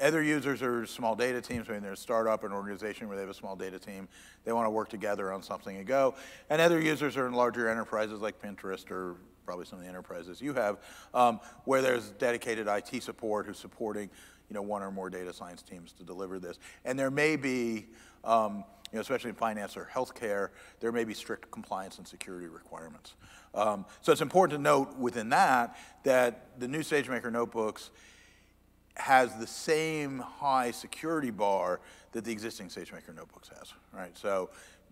Other 0.00 0.22
users 0.22 0.62
are 0.62 0.84
small 0.86 1.14
data 1.14 1.40
teams. 1.40 1.68
I 1.68 1.72
mean, 1.72 1.82
they're 1.82 1.92
a 1.92 1.96
startup, 1.96 2.42
or 2.42 2.46
an 2.46 2.52
organization 2.52 3.08
where 3.08 3.16
they 3.16 3.22
have 3.22 3.30
a 3.30 3.34
small 3.34 3.56
data 3.56 3.78
team. 3.78 4.08
They 4.44 4.52
want 4.52 4.66
to 4.66 4.70
work 4.70 4.88
together 4.88 5.32
on 5.32 5.42
something 5.42 5.76
and 5.76 5.86
go. 5.86 6.14
And 6.50 6.60
other 6.60 6.80
users 6.80 7.16
are 7.16 7.26
in 7.26 7.32
larger 7.32 7.68
enterprises 7.68 8.20
like 8.20 8.40
Pinterest 8.40 8.90
or 8.90 9.16
probably 9.46 9.64
some 9.64 9.78
of 9.78 9.84
the 9.84 9.88
enterprises 9.88 10.40
you 10.40 10.52
have, 10.54 10.78
um, 11.14 11.40
where 11.64 11.80
there's 11.80 12.10
dedicated 12.12 12.66
IT 12.66 13.02
support 13.02 13.46
who's 13.46 13.58
supporting 13.58 14.10
you 14.48 14.54
know, 14.54 14.62
one 14.62 14.82
or 14.82 14.90
more 14.90 15.10
data 15.10 15.32
science 15.32 15.62
teams 15.62 15.92
to 15.92 16.04
deliver 16.04 16.38
this. 16.38 16.58
And 16.84 16.98
there 16.98 17.10
may 17.10 17.36
be 17.36 17.86
um, 18.24 18.64
you 18.92 18.96
know, 18.96 19.00
especially 19.00 19.30
in 19.30 19.36
finance 19.36 19.76
or 19.76 19.88
healthcare, 19.92 20.50
there 20.80 20.92
may 20.92 21.04
be 21.04 21.14
strict 21.14 21.50
compliance 21.50 21.98
and 21.98 22.06
security 22.06 22.46
requirements. 22.46 23.14
Um, 23.54 23.84
so 24.00 24.12
it's 24.12 24.20
important 24.20 24.58
to 24.58 24.62
note 24.62 24.96
within 24.96 25.30
that 25.30 25.76
that 26.04 26.60
the 26.60 26.68
new 26.68 26.80
SageMaker 26.80 27.32
notebooks 27.32 27.90
has 28.96 29.34
the 29.36 29.46
same 29.46 30.18
high 30.18 30.70
security 30.70 31.30
bar 31.30 31.80
that 32.12 32.24
the 32.24 32.32
existing 32.32 32.68
SageMaker 32.68 33.14
notebooks 33.14 33.50
has, 33.58 33.72
right? 33.92 34.16
So 34.16 34.50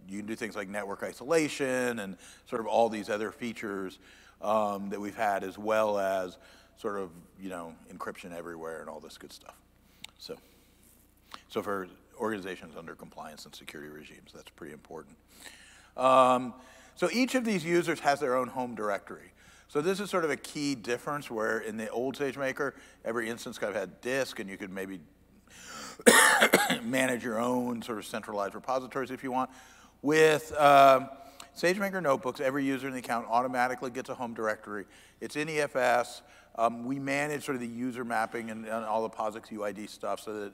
you 0.09 0.18
can 0.18 0.26
do 0.26 0.35
things 0.35 0.57
like 0.57 0.68
network 0.68 1.02
isolation 1.02 1.98
and 2.00 2.16
sort 2.46 2.61
of 2.61 2.66
all 2.66 2.88
these 2.88 3.09
other 3.09 3.30
features 3.30 3.98
um, 4.42 4.90
that 4.90 5.00
we've 5.00 5.16
had, 5.16 5.44
as 5.44 5.57
well 5.57 5.98
as 5.98 6.37
sort 6.76 6.98
of 6.98 7.11
you 7.40 7.48
know 7.48 7.74
encryption 7.92 8.37
everywhere 8.37 8.80
and 8.80 8.90
all 8.90 9.00
this 9.00 9.16
good 9.16 9.33
stuff. 9.33 9.57
So, 10.18 10.37
so 11.48 11.62
for 11.62 11.88
organizations 12.24 12.74
under 12.76 12.94
compliance 12.94 13.44
and 13.44 13.54
security 13.54 13.90
regimes. 13.90 14.32
That's 14.34 14.50
pretty 14.50 14.72
important. 14.72 15.16
Um, 15.96 16.54
so 16.96 17.08
each 17.12 17.34
of 17.34 17.44
these 17.44 17.64
users 17.64 18.00
has 18.00 18.20
their 18.20 18.37
own 18.37 18.48
home 18.48 18.74
directory. 18.74 19.32
So 19.68 19.80
this 19.80 20.00
is 20.00 20.10
sort 20.10 20.24
of 20.24 20.30
a 20.30 20.37
key 20.37 20.74
difference 20.74 21.30
where 21.30 21.58
in 21.58 21.76
the 21.76 21.88
old 21.90 22.16
SageMaker, 22.16 22.72
every 23.04 23.28
instance 23.28 23.58
kind 23.58 23.74
of 23.74 23.80
had 23.80 24.00
disk 24.00 24.38
and 24.38 24.48
you 24.48 24.56
could 24.56 24.70
maybe 24.70 25.00
manage 26.82 27.24
your 27.24 27.40
own 27.40 27.82
sort 27.82 27.98
of 27.98 28.06
centralized 28.06 28.54
repositories 28.54 29.10
if 29.10 29.22
you 29.22 29.32
want. 29.32 29.50
With 30.02 30.52
um, 30.58 31.08
SageMaker 31.56 32.02
notebooks, 32.02 32.40
every 32.40 32.64
user 32.64 32.88
in 32.88 32.92
the 32.92 32.98
account 32.98 33.26
automatically 33.28 33.90
gets 33.90 34.10
a 34.10 34.14
home 34.14 34.34
directory. 34.34 34.87
It's 35.20 35.37
in 35.37 35.48
EFS. 35.48 36.22
Um, 36.56 36.84
we 36.84 36.98
manage 36.98 37.44
sort 37.44 37.56
of 37.56 37.60
the 37.60 37.66
user 37.68 38.04
mapping 38.04 38.50
and, 38.50 38.64
and, 38.64 38.84
all 38.84 39.02
the 39.02 39.10
POSIX 39.10 39.50
UID 39.50 39.88
stuff 39.88 40.20
so 40.20 40.40
that 40.40 40.52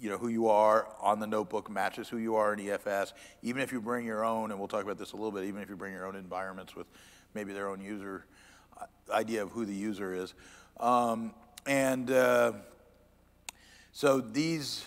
you 0.00 0.10
know, 0.10 0.18
who 0.18 0.28
you 0.28 0.48
are 0.48 0.88
on 1.00 1.18
the 1.18 1.26
notebook 1.26 1.70
matches 1.70 2.08
who 2.08 2.18
you 2.18 2.36
are 2.36 2.52
in 2.52 2.60
EFS. 2.60 3.12
Even 3.42 3.62
if 3.62 3.72
you 3.72 3.80
bring 3.80 4.04
your 4.04 4.24
own, 4.24 4.50
and 4.50 4.58
we'll 4.58 4.68
talk 4.68 4.82
about 4.84 4.98
this 4.98 5.12
a 5.12 5.16
little 5.16 5.32
bit, 5.32 5.44
even 5.44 5.62
if 5.62 5.68
you 5.68 5.76
bring 5.76 5.92
your 5.92 6.06
own 6.06 6.14
environments 6.14 6.76
with 6.76 6.86
maybe 7.32 7.52
their 7.52 7.68
own 7.68 7.80
user 7.80 8.26
uh, 8.78 8.84
idea 9.12 9.42
of 9.42 9.50
who 9.50 9.64
the 9.64 9.74
user 9.74 10.14
is. 10.14 10.34
Um, 10.78 11.32
and 11.66 12.10
uh, 12.10 12.52
so 13.92 14.20
these, 14.20 14.84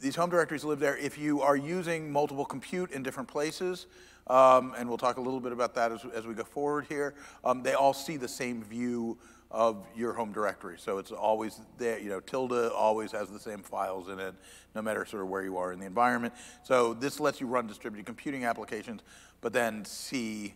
these 0.00 0.16
home 0.16 0.30
directories 0.30 0.64
live 0.64 0.80
there. 0.80 0.96
If 0.96 1.16
you 1.16 1.42
are 1.42 1.56
using 1.56 2.10
multiple 2.10 2.44
compute 2.44 2.90
in 2.90 3.02
different 3.02 3.28
places, 3.28 3.86
um, 4.26 4.74
and 4.76 4.88
we'll 4.88 4.98
talk 4.98 5.16
a 5.16 5.20
little 5.20 5.40
bit 5.40 5.52
about 5.52 5.74
that 5.74 5.92
as, 5.92 6.04
as 6.14 6.26
we 6.26 6.34
go 6.34 6.44
forward 6.44 6.86
here, 6.88 7.14
um, 7.44 7.62
they 7.62 7.74
all 7.74 7.92
see 7.92 8.16
the 8.16 8.28
same 8.28 8.62
view 8.62 9.18
of 9.50 9.86
your 9.94 10.12
home 10.12 10.32
directory. 10.32 10.76
So 10.78 10.98
it's 10.98 11.12
always 11.12 11.60
there, 11.78 11.98
you 11.98 12.08
know, 12.08 12.20
tilde 12.20 12.72
always 12.72 13.12
has 13.12 13.30
the 13.30 13.38
same 13.38 13.62
files 13.62 14.08
in 14.08 14.18
it, 14.18 14.34
no 14.74 14.82
matter 14.82 15.04
sort 15.04 15.22
of 15.22 15.28
where 15.28 15.44
you 15.44 15.56
are 15.58 15.72
in 15.72 15.78
the 15.78 15.86
environment. 15.86 16.34
So 16.64 16.94
this 16.94 17.20
lets 17.20 17.40
you 17.40 17.46
run 17.46 17.66
distributed 17.66 18.06
computing 18.06 18.44
applications, 18.44 19.02
but 19.40 19.52
then 19.52 19.84
see 19.84 20.54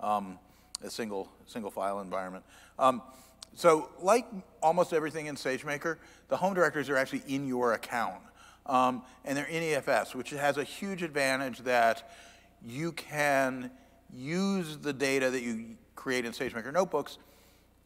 um, 0.00 0.38
a 0.82 0.90
single, 0.90 1.30
single 1.46 1.70
file 1.70 2.00
environment. 2.00 2.44
Um, 2.78 3.02
so 3.54 3.90
like 4.00 4.26
almost 4.62 4.92
everything 4.92 5.26
in 5.26 5.36
SageMaker, 5.36 5.98
the 6.28 6.36
home 6.36 6.54
directories 6.54 6.88
are 6.88 6.96
actually 6.96 7.22
in 7.28 7.46
your 7.46 7.74
account. 7.74 8.20
Um, 8.66 9.02
and 9.24 9.36
they're 9.36 9.46
in 9.46 9.62
EFS, 9.62 10.14
which 10.14 10.30
has 10.30 10.56
a 10.56 10.64
huge 10.64 11.02
advantage 11.02 11.58
that 11.60 12.10
you 12.66 12.92
can 12.92 13.70
use 14.12 14.76
the 14.78 14.92
data 14.92 15.30
that 15.30 15.42
you 15.42 15.76
create 15.94 16.24
in 16.24 16.32
SageMaker 16.32 16.72
notebooks 16.72 17.18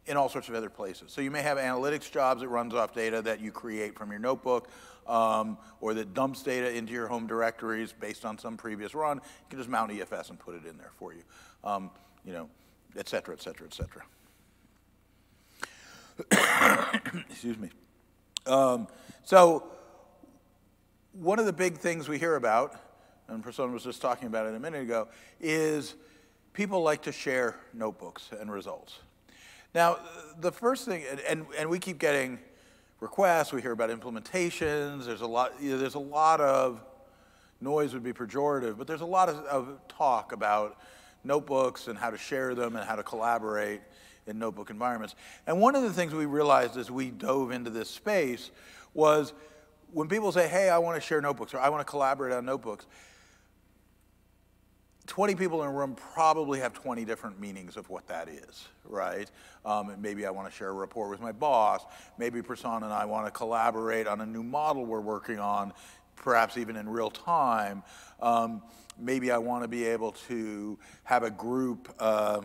in 0.06 0.16
all 0.16 0.28
sorts 0.28 0.48
of 0.48 0.54
other 0.54 0.70
places. 0.70 1.10
So 1.10 1.20
you 1.20 1.30
may 1.30 1.42
have 1.42 1.58
analytics 1.58 2.10
jobs 2.10 2.40
that 2.42 2.48
runs 2.48 2.74
off 2.74 2.94
data 2.94 3.22
that 3.22 3.40
you 3.40 3.50
create 3.50 3.96
from 3.96 4.10
your 4.10 4.20
notebook, 4.20 4.68
um, 5.06 5.58
or 5.80 5.94
that 5.94 6.14
dumps 6.14 6.42
data 6.42 6.74
into 6.74 6.92
your 6.92 7.06
home 7.06 7.26
directories 7.26 7.92
based 7.92 8.24
on 8.24 8.38
some 8.38 8.56
previous 8.56 8.94
run. 8.94 9.16
You 9.18 9.22
can 9.50 9.58
just 9.58 9.70
mount 9.70 9.92
EFS 9.92 10.30
and 10.30 10.38
put 10.38 10.54
it 10.54 10.66
in 10.66 10.76
there 10.76 10.92
for 10.98 11.12
you, 11.12 11.22
um, 11.62 11.90
you 12.24 12.32
know, 12.32 12.48
et 12.96 13.08
cetera, 13.08 13.34
et 13.34 13.42
cetera, 13.42 13.66
et 13.66 13.74
cetera. 13.74 14.02
Excuse 17.30 17.58
me. 17.58 17.70
Um, 18.46 18.86
so 19.24 19.64
one 21.12 21.38
of 21.38 21.46
the 21.46 21.52
big 21.52 21.78
things 21.78 22.08
we 22.08 22.18
hear 22.18 22.36
about, 22.36 22.76
and 23.28 23.44
Prasanna 23.44 23.72
was 23.72 23.84
just 23.84 24.00
talking 24.00 24.28
about 24.28 24.46
it 24.46 24.54
a 24.54 24.60
minute 24.60 24.82
ago, 24.82 25.08
is 25.40 25.94
people 26.52 26.82
like 26.82 27.02
to 27.02 27.12
share 27.12 27.56
notebooks 27.72 28.30
and 28.38 28.50
results. 28.50 28.98
Now, 29.74 29.98
the 30.40 30.52
first 30.52 30.84
thing, 30.84 31.02
and, 31.28 31.46
and 31.58 31.68
we 31.68 31.78
keep 31.78 31.98
getting 31.98 32.38
requests, 33.00 33.52
we 33.52 33.60
hear 33.60 33.72
about 33.72 33.90
implementations, 33.90 35.06
there's 35.06 35.20
a 35.20 35.26
lot, 35.26 35.52
you 35.60 35.72
know, 35.72 35.78
there's 35.78 35.96
a 35.96 35.98
lot 35.98 36.40
of, 36.40 36.80
noise 37.60 37.94
would 37.94 38.02
be 38.02 38.12
pejorative, 38.12 38.76
but 38.76 38.86
there's 38.86 39.00
a 39.00 39.06
lot 39.06 39.28
of, 39.28 39.36
of 39.46 39.78
talk 39.88 40.32
about 40.32 40.78
notebooks 41.24 41.88
and 41.88 41.98
how 41.98 42.10
to 42.10 42.18
share 42.18 42.54
them 42.54 42.76
and 42.76 42.86
how 42.86 42.94
to 42.94 43.02
collaborate 43.02 43.80
in 44.26 44.38
notebook 44.38 44.70
environments. 44.70 45.14
And 45.46 45.60
one 45.60 45.74
of 45.74 45.82
the 45.82 45.92
things 45.92 46.14
we 46.14 46.26
realized 46.26 46.76
as 46.76 46.90
we 46.90 47.10
dove 47.10 47.50
into 47.50 47.70
this 47.70 47.90
space 47.90 48.50
was 48.92 49.32
when 49.92 50.08
people 50.08 50.30
say, 50.32 50.48
hey, 50.48 50.68
I 50.68 50.78
want 50.78 50.96
to 50.96 51.00
share 51.00 51.20
notebooks 51.20 51.54
or 51.54 51.58
I 51.58 51.68
want 51.68 51.80
to 51.80 51.90
collaborate 51.90 52.32
on 52.32 52.44
notebooks, 52.44 52.86
20 55.06 55.34
people 55.34 55.62
in 55.62 55.68
a 55.68 55.72
room 55.72 55.96
probably 56.14 56.60
have 56.60 56.72
20 56.72 57.04
different 57.04 57.38
meanings 57.38 57.76
of 57.76 57.88
what 57.90 58.06
that 58.08 58.28
is, 58.28 58.68
right? 58.84 59.30
Um, 59.64 59.94
maybe 60.00 60.24
I 60.24 60.30
want 60.30 60.48
to 60.50 60.54
share 60.54 60.70
a 60.70 60.72
report 60.72 61.10
with 61.10 61.20
my 61.20 61.32
boss. 61.32 61.84
Maybe 62.18 62.40
Prasanna 62.40 62.84
and 62.84 62.92
I 62.92 63.04
want 63.04 63.26
to 63.26 63.30
collaborate 63.30 64.06
on 64.06 64.22
a 64.22 64.26
new 64.26 64.42
model 64.42 64.86
we're 64.86 65.00
working 65.00 65.38
on, 65.38 65.72
perhaps 66.16 66.56
even 66.56 66.76
in 66.76 66.88
real 66.88 67.10
time. 67.10 67.82
Um, 68.20 68.62
maybe 68.98 69.30
I 69.30 69.38
want 69.38 69.62
to 69.62 69.68
be 69.68 69.84
able 69.84 70.12
to 70.28 70.78
have 71.04 71.22
a 71.22 71.30
group. 71.30 71.94
Uh, 71.98 72.40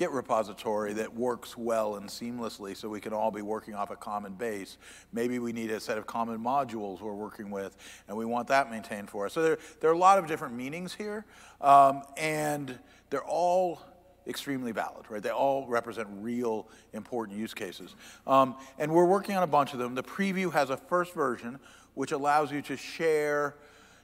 Git 0.00 0.12
repository 0.12 0.94
that 0.94 1.14
works 1.14 1.58
well 1.58 1.96
and 1.96 2.08
seamlessly 2.08 2.74
so 2.74 2.88
we 2.88 3.00
can 3.00 3.12
all 3.12 3.30
be 3.30 3.42
working 3.42 3.74
off 3.74 3.90
a 3.90 3.96
common 3.96 4.32
base. 4.32 4.78
Maybe 5.12 5.38
we 5.38 5.52
need 5.52 5.70
a 5.70 5.78
set 5.78 5.98
of 5.98 6.06
common 6.06 6.38
modules 6.42 7.02
we're 7.02 7.12
working 7.12 7.50
with, 7.50 7.76
and 8.08 8.16
we 8.16 8.24
want 8.24 8.48
that 8.48 8.70
maintained 8.70 9.10
for 9.10 9.26
us. 9.26 9.34
So 9.34 9.42
there, 9.42 9.58
there 9.78 9.90
are 9.90 9.92
a 9.92 9.98
lot 9.98 10.18
of 10.18 10.26
different 10.26 10.54
meanings 10.54 10.94
here, 10.94 11.26
um, 11.60 12.00
and 12.16 12.78
they're 13.10 13.22
all 13.22 13.82
extremely 14.26 14.72
valid, 14.72 15.04
right? 15.10 15.22
They 15.22 15.28
all 15.28 15.66
represent 15.66 16.08
real 16.22 16.66
important 16.94 17.36
use 17.36 17.52
cases. 17.52 17.94
Um, 18.26 18.56
and 18.78 18.90
we're 18.90 19.04
working 19.04 19.36
on 19.36 19.42
a 19.42 19.46
bunch 19.46 19.74
of 19.74 19.78
them. 19.78 19.94
The 19.94 20.02
preview 20.02 20.50
has 20.50 20.70
a 20.70 20.78
first 20.78 21.12
version, 21.12 21.58
which 21.92 22.12
allows 22.12 22.50
you 22.50 22.62
to 22.62 22.76
share 22.78 23.54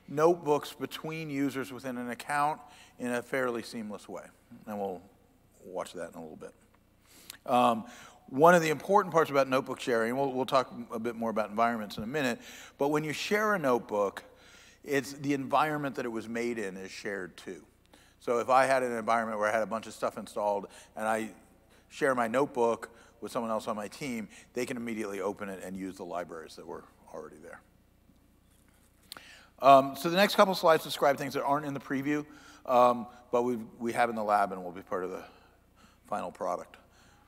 notebooks 0.08 0.74
between 0.74 1.30
users 1.30 1.72
within 1.72 1.96
an 1.96 2.10
account 2.10 2.60
in 2.98 3.12
a 3.12 3.22
fairly 3.22 3.62
seamless 3.62 4.10
way. 4.10 4.24
And 4.66 4.78
we'll 4.78 5.00
watch 5.66 5.92
that 5.94 6.10
in 6.10 6.18
a 6.18 6.22
little 6.22 6.36
bit. 6.36 6.52
Um, 7.44 7.84
one 8.28 8.54
of 8.54 8.62
the 8.62 8.70
important 8.70 9.12
parts 9.12 9.30
about 9.30 9.48
notebook 9.48 9.80
sharing, 9.80 10.16
we'll, 10.16 10.32
we'll 10.32 10.46
talk 10.46 10.72
a 10.92 10.98
bit 10.98 11.14
more 11.14 11.30
about 11.30 11.48
environments 11.50 11.96
in 11.96 12.02
a 12.02 12.06
minute, 12.08 12.40
but 12.76 12.88
when 12.88 13.04
you 13.04 13.12
share 13.12 13.54
a 13.54 13.58
notebook, 13.58 14.24
it's 14.84 15.12
the 15.12 15.34
environment 15.34 15.94
that 15.96 16.04
it 16.04 16.10
was 16.10 16.28
made 16.28 16.58
in 16.58 16.76
is 16.76 16.90
shared 16.90 17.36
too. 17.36 17.62
So 18.20 18.38
if 18.38 18.48
I 18.48 18.66
had 18.66 18.82
an 18.82 18.92
environment 18.92 19.38
where 19.38 19.48
I 19.48 19.52
had 19.52 19.62
a 19.62 19.66
bunch 19.66 19.86
of 19.86 19.92
stuff 19.92 20.18
installed 20.18 20.66
and 20.96 21.06
I 21.06 21.30
share 21.88 22.14
my 22.14 22.26
notebook 22.26 22.90
with 23.20 23.30
someone 23.30 23.50
else 23.50 23.68
on 23.68 23.76
my 23.76 23.88
team, 23.88 24.28
they 24.54 24.66
can 24.66 24.76
immediately 24.76 25.20
open 25.20 25.48
it 25.48 25.62
and 25.64 25.76
use 25.76 25.96
the 25.96 26.04
libraries 26.04 26.56
that 26.56 26.66
were 26.66 26.84
already 27.14 27.36
there. 27.42 27.60
Um, 29.62 29.94
so 29.96 30.10
the 30.10 30.16
next 30.16 30.34
couple 30.34 30.54
slides 30.54 30.84
describe 30.84 31.16
things 31.16 31.34
that 31.34 31.44
aren't 31.44 31.64
in 31.64 31.74
the 31.74 31.80
preview, 31.80 32.26
um, 32.66 33.06
but 33.32 33.42
we 33.42 33.56
we 33.78 33.92
have 33.92 34.10
in 34.10 34.16
the 34.16 34.22
lab 34.22 34.52
and 34.52 34.62
will 34.62 34.72
be 34.72 34.82
part 34.82 35.04
of 35.04 35.10
the 35.10 35.22
final 36.08 36.30
product. 36.30 36.76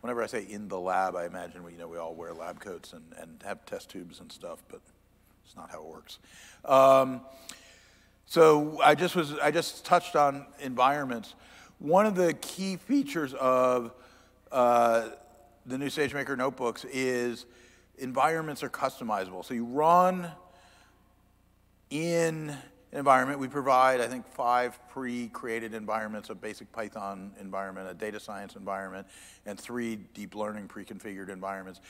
Whenever 0.00 0.22
I 0.22 0.26
say 0.26 0.46
in 0.48 0.68
the 0.68 0.78
lab, 0.78 1.16
I 1.16 1.26
imagine 1.26 1.64
we, 1.64 1.72
you 1.72 1.78
know, 1.78 1.88
we 1.88 1.98
all 1.98 2.14
wear 2.14 2.32
lab 2.32 2.60
coats 2.60 2.92
and, 2.92 3.04
and 3.18 3.42
have 3.44 3.64
test 3.66 3.90
tubes 3.90 4.20
and 4.20 4.30
stuff, 4.30 4.62
but 4.68 4.80
it's 5.44 5.56
not 5.56 5.70
how 5.70 5.80
it 5.80 5.86
works. 5.86 6.18
Um, 6.64 7.20
so 8.26 8.80
I 8.82 8.94
just 8.94 9.16
was 9.16 9.34
I 9.38 9.50
just 9.50 9.84
touched 9.84 10.14
on 10.14 10.46
environments. 10.60 11.34
One 11.78 12.06
of 12.06 12.14
the 12.14 12.34
key 12.34 12.76
features 12.76 13.34
of 13.34 13.92
uh, 14.52 15.08
the 15.66 15.78
new 15.78 15.86
SageMaker 15.86 16.36
notebooks 16.36 16.84
is 16.92 17.46
environments 17.98 18.62
are 18.62 18.68
customizable. 18.68 19.44
So 19.44 19.54
you 19.54 19.64
run 19.64 20.30
in 21.90 22.56
environment. 22.92 23.38
We 23.38 23.48
provide, 23.48 24.00
I 24.00 24.06
think, 24.06 24.26
five 24.26 24.78
pre-created 24.88 25.74
environments, 25.74 26.30
a 26.30 26.34
basic 26.34 26.70
Python 26.72 27.32
environment, 27.40 27.90
a 27.90 27.94
data 27.94 28.18
science 28.18 28.56
environment, 28.56 29.06
and 29.46 29.58
three 29.58 29.96
deep 29.96 30.34
learning 30.34 30.68
pre-configured 30.68 31.28
environments. 31.28 31.80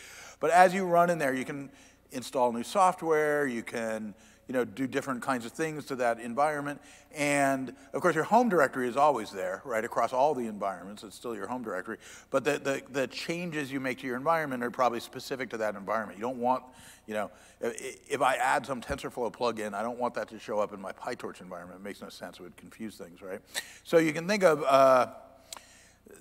But 0.40 0.50
as 0.50 0.74
you 0.74 0.87
run 0.87 1.11
in 1.11 1.18
there, 1.18 1.34
you 1.34 1.44
can 1.44 1.70
install 2.11 2.52
new 2.52 2.64
software, 2.64 3.46
you 3.46 3.62
can 3.62 4.14
you 4.48 4.54
know, 4.54 4.64
do 4.64 4.87
different 4.87 5.22
kinds 5.22 5.44
of 5.44 5.52
things 5.52 5.84
to 5.84 5.96
that 5.96 6.18
environment. 6.18 6.80
And 7.14 7.74
of 7.92 8.00
course, 8.00 8.14
your 8.14 8.24
home 8.24 8.48
directory 8.48 8.88
is 8.88 8.96
always 8.96 9.30
there, 9.30 9.62
right, 9.64 9.84
across 9.84 10.12
all 10.12 10.34
the 10.34 10.46
environments. 10.46 11.02
It's 11.02 11.14
still 11.14 11.37
your 11.37 11.46
home 11.46 11.62
directory. 11.62 11.98
But 12.30 12.44
the, 12.44 12.58
the, 12.58 12.82
the 12.90 13.06
changes 13.06 13.70
you 13.70 13.78
make 13.78 13.98
to 13.98 14.06
your 14.06 14.16
environment 14.16 14.64
are 14.64 14.70
probably 14.70 15.00
specific 15.00 15.50
to 15.50 15.58
that 15.58 15.74
environment. 15.74 16.18
You 16.18 16.22
don't 16.22 16.38
want, 16.38 16.64
you 17.06 17.14
know, 17.14 17.30
if 17.61 18.22
I 18.22 18.37
add 18.37 18.64
some 18.64 18.80
TensorFlow 18.80 19.32
plugin, 19.32 19.74
I 19.74 19.82
don't 19.82 19.98
want 19.98 20.14
that 20.14 20.28
to 20.30 20.38
show 20.38 20.58
up 20.61 20.72
in 20.72 20.80
my 20.80 20.92
PyTorch 20.92 21.40
environment. 21.40 21.80
It 21.80 21.84
makes 21.84 22.00
no 22.00 22.08
sense. 22.08 22.38
It 22.38 22.42
would 22.42 22.56
confuse 22.56 22.96
things, 22.96 23.20
right? 23.20 23.40
So 23.84 23.98
you 23.98 24.12
can 24.12 24.26
think 24.26 24.42
of, 24.44 24.62
uh, 24.64 25.08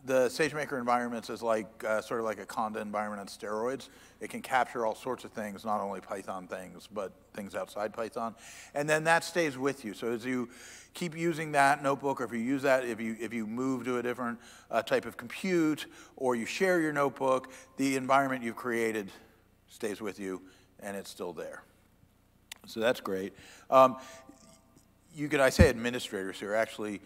the 0.06 0.28
SageMaker 0.28 0.78
environments 0.78 1.30
is 1.30 1.42
like 1.42 1.84
uh, 1.84 2.02
sort 2.02 2.20
of 2.20 2.26
like 2.26 2.40
a 2.40 2.46
Conda 2.46 2.82
environment 2.82 3.20
on 3.22 3.28
steroids. 3.28 3.90
It 4.20 4.30
can 4.30 4.42
capture 4.42 4.86
all 4.86 4.96
sorts 4.96 5.24
of 5.24 5.32
things, 5.32 5.64
not 5.66 5.82
only 5.82 6.02
Python 6.02 6.48
things, 6.48 6.88
but 6.92 7.12
things 7.34 7.56
outside 7.56 7.94
Python. 7.94 8.36
And 8.74 8.90
then 8.90 9.04
that 9.06 9.24
stays 9.24 9.58
with 9.58 9.86
you. 9.86 9.94
So 9.94 10.12
as 10.12 10.26
you 10.26 10.50
keep 10.94 11.16
using 11.16 11.52
that 11.54 11.84
notebook, 11.84 12.22
or 12.22 12.24
if 12.24 12.32
you 12.32 12.40
use 12.40 12.64
that, 12.64 12.86
if 12.86 13.00
you, 13.00 13.16
if 13.20 13.34
you 13.34 13.46
move 13.46 13.86
to 13.86 13.98
a 13.98 14.04
different 14.04 14.40
uh, 14.72 14.82
type 14.82 15.06
of 15.06 15.18
compute, 15.18 15.86
or 16.16 16.36
you 16.36 16.46
share 16.46 16.80
your 16.82 16.94
notebook, 16.94 17.52
the 17.78 17.96
environment 17.96 18.44
you've 18.44 18.56
created 18.56 19.12
stays 19.70 20.02
with 20.02 20.20
you, 20.20 20.42
and 20.80 20.98
it's 20.98 21.10
still 21.10 21.34
there. 21.34 21.64
So 22.66 22.80
that's 22.80 23.00
great. 23.00 23.34
Um, 23.70 23.98
you 25.16 25.30
could, 25.30 25.40
I 25.40 25.50
say 25.50 25.70
administrators 25.70 26.40
here, 26.40 26.54
actually 26.54 27.02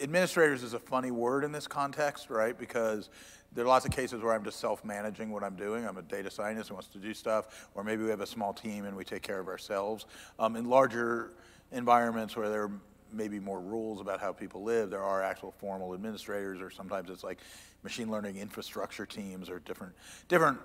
administrators 0.00 0.62
is 0.62 0.74
a 0.74 0.78
funny 0.78 1.10
word 1.10 1.44
in 1.44 1.52
this 1.52 1.66
context, 1.66 2.30
right? 2.30 2.58
Because 2.58 3.10
there 3.52 3.64
are 3.64 3.68
lots 3.68 3.84
of 3.84 3.92
cases 3.92 4.22
where 4.22 4.32
I'm 4.32 4.44
just 4.44 4.60
self-managing 4.60 5.30
what 5.30 5.42
I'm 5.42 5.56
doing. 5.56 5.86
I'm 5.86 5.96
a 5.96 6.02
data 6.02 6.30
scientist 6.30 6.68
who 6.68 6.74
wants 6.74 6.88
to 6.88 6.98
do 6.98 7.12
stuff, 7.12 7.68
or 7.74 7.82
maybe 7.82 8.04
we 8.04 8.10
have 8.10 8.20
a 8.20 8.26
small 8.26 8.52
team 8.52 8.84
and 8.84 8.96
we 8.96 9.04
take 9.04 9.22
care 9.22 9.40
of 9.40 9.48
ourselves. 9.48 10.06
Um, 10.38 10.56
in 10.56 10.68
larger 10.68 11.32
environments 11.72 12.36
where 12.36 12.48
there 12.48 12.64
are 12.64 12.72
maybe 13.12 13.40
more 13.40 13.60
rules 13.60 14.00
about 14.00 14.20
how 14.20 14.32
people 14.32 14.62
live, 14.62 14.88
there 14.88 15.02
are 15.02 15.22
actual 15.22 15.50
formal 15.58 15.94
administrators, 15.94 16.60
or 16.60 16.70
sometimes 16.70 17.10
it's 17.10 17.24
like 17.24 17.38
machine 17.82 18.10
learning 18.10 18.36
infrastructure 18.36 19.04
teams 19.04 19.50
or 19.50 19.58
different, 19.60 19.92
different 20.28 20.58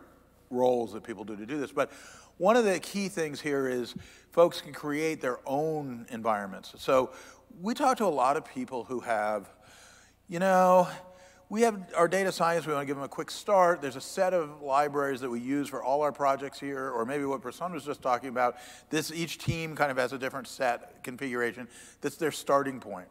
roles 0.51 0.93
that 0.93 1.03
people 1.03 1.23
do 1.23 1.35
to 1.35 1.45
do 1.45 1.59
this. 1.59 1.71
But 1.71 1.91
one 2.37 2.55
of 2.55 2.65
the 2.65 2.79
key 2.79 3.07
things 3.07 3.41
here 3.41 3.67
is 3.67 3.95
folks 4.31 4.61
can 4.61 4.73
create 4.73 5.21
their 5.21 5.39
own 5.45 6.05
environments. 6.09 6.73
So 6.77 7.11
we 7.61 7.73
talk 7.73 7.97
to 7.97 8.05
a 8.05 8.07
lot 8.07 8.37
of 8.37 8.45
people 8.45 8.83
who 8.83 8.99
have, 9.01 9.49
you 10.27 10.39
know, 10.39 10.87
we 11.49 11.61
have 11.61 11.93
our 11.95 12.07
data 12.07 12.31
science, 12.31 12.65
we 12.65 12.73
want 12.73 12.83
to 12.83 12.87
give 12.87 12.95
them 12.95 13.05
a 13.05 13.09
quick 13.09 13.29
start. 13.29 13.81
There's 13.81 13.95
a 13.95 14.01
set 14.01 14.33
of 14.33 14.61
libraries 14.61 15.21
that 15.21 15.29
we 15.29 15.39
use 15.39 15.69
for 15.69 15.83
all 15.83 16.01
our 16.01 16.11
projects 16.11 16.59
here, 16.59 16.89
or 16.89 17.05
maybe 17.05 17.23
what 17.23 17.41
Prasanna 17.41 17.73
was 17.73 17.85
just 17.85 18.01
talking 18.01 18.29
about. 18.29 18.55
This, 18.89 19.11
each 19.11 19.37
team 19.37 19.75
kind 19.75 19.91
of 19.91 19.97
has 19.97 20.11
a 20.11 20.17
different 20.17 20.47
set 20.47 21.03
configuration. 21.03 21.67
That's 22.01 22.17
their 22.17 22.31
starting 22.31 22.79
point. 22.79 23.07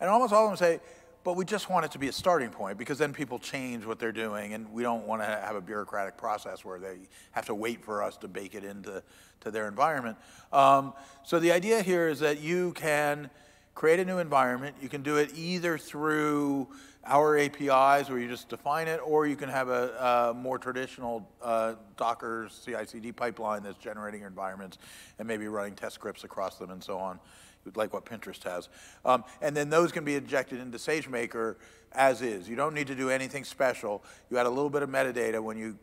And 0.00 0.08
almost 0.08 0.32
all 0.32 0.44
of 0.44 0.50
them 0.50 0.56
say, 0.56 0.80
but 1.24 1.34
we 1.34 1.44
just 1.44 1.68
want 1.68 1.84
it 1.84 1.90
to 1.92 1.98
be 1.98 2.08
a 2.08 2.12
starting 2.12 2.50
point 2.50 2.78
because 2.78 2.96
then 2.96 3.12
people 3.12 3.38
change 3.38 3.84
what 3.84 3.98
they're 3.98 4.12
doing 4.12 4.54
and 4.54 4.72
we 4.72 4.82
don't 4.82 5.06
want 5.06 5.20
to 5.20 5.26
have 5.26 5.56
a 5.56 5.60
bureaucratic 5.60 6.16
process 6.16 6.64
where 6.64 6.78
they 6.78 6.96
have 7.32 7.44
to 7.46 7.54
wait 7.54 7.84
for 7.84 8.02
us 8.02 8.16
to 8.18 8.28
bake 8.28 8.54
it 8.54 8.64
into 8.64 9.02
to 9.40 9.50
their 9.50 9.68
environment. 9.68 10.16
Um, 10.52 10.94
so 11.24 11.38
the 11.38 11.52
idea 11.52 11.82
here 11.82 12.08
is 12.08 12.20
that 12.20 12.40
you 12.40 12.72
can 12.72 13.30
create 13.78 14.00
a 14.00 14.04
new 14.04 14.18
environment. 14.18 14.74
You 14.82 14.88
can 14.88 15.04
do 15.04 15.18
it 15.18 15.30
either 15.36 15.78
through 15.78 16.66
our 17.06 17.38
APIs 17.38 18.10
where 18.10 18.18
you 18.18 18.26
just 18.26 18.48
define 18.48 18.88
it, 18.88 18.98
or 19.04 19.24
you 19.24 19.36
can 19.36 19.48
have 19.48 19.68
a, 19.68 20.32
a 20.32 20.34
more 20.34 20.58
traditional 20.58 21.30
uh, 21.40 21.74
Docker 21.96 22.48
CI/CD 22.64 23.12
pipeline 23.12 23.62
that's 23.62 23.78
generating 23.78 24.22
your 24.22 24.30
environments 24.30 24.78
and 25.20 25.28
maybe 25.28 25.46
running 25.46 25.76
test 25.76 25.94
scripts 25.94 26.24
across 26.24 26.58
them 26.58 26.70
and 26.70 26.82
so 26.82 26.98
on 26.98 27.20
like 27.76 27.92
what 27.92 28.04
Pinterest 28.04 28.42
has. 28.42 28.68
Um, 29.04 29.22
and 29.42 29.56
then 29.56 29.70
those 29.70 29.92
can 29.92 30.04
be 30.04 30.16
injected 30.16 30.58
into 30.58 30.78
SageMaker 30.78 31.56
as 31.92 32.22
is. 32.22 32.48
You 32.48 32.56
don't 32.56 32.74
need 32.74 32.86
to 32.88 32.94
do 32.94 33.10
anything 33.10 33.44
special. 33.44 34.02
You 34.30 34.38
add 34.38 34.46
a 34.46 34.50
little 34.50 34.70
bit 34.70 34.82
of 34.82 34.90
metadata 34.90 35.42
when 35.42 35.56
you, 35.56 35.78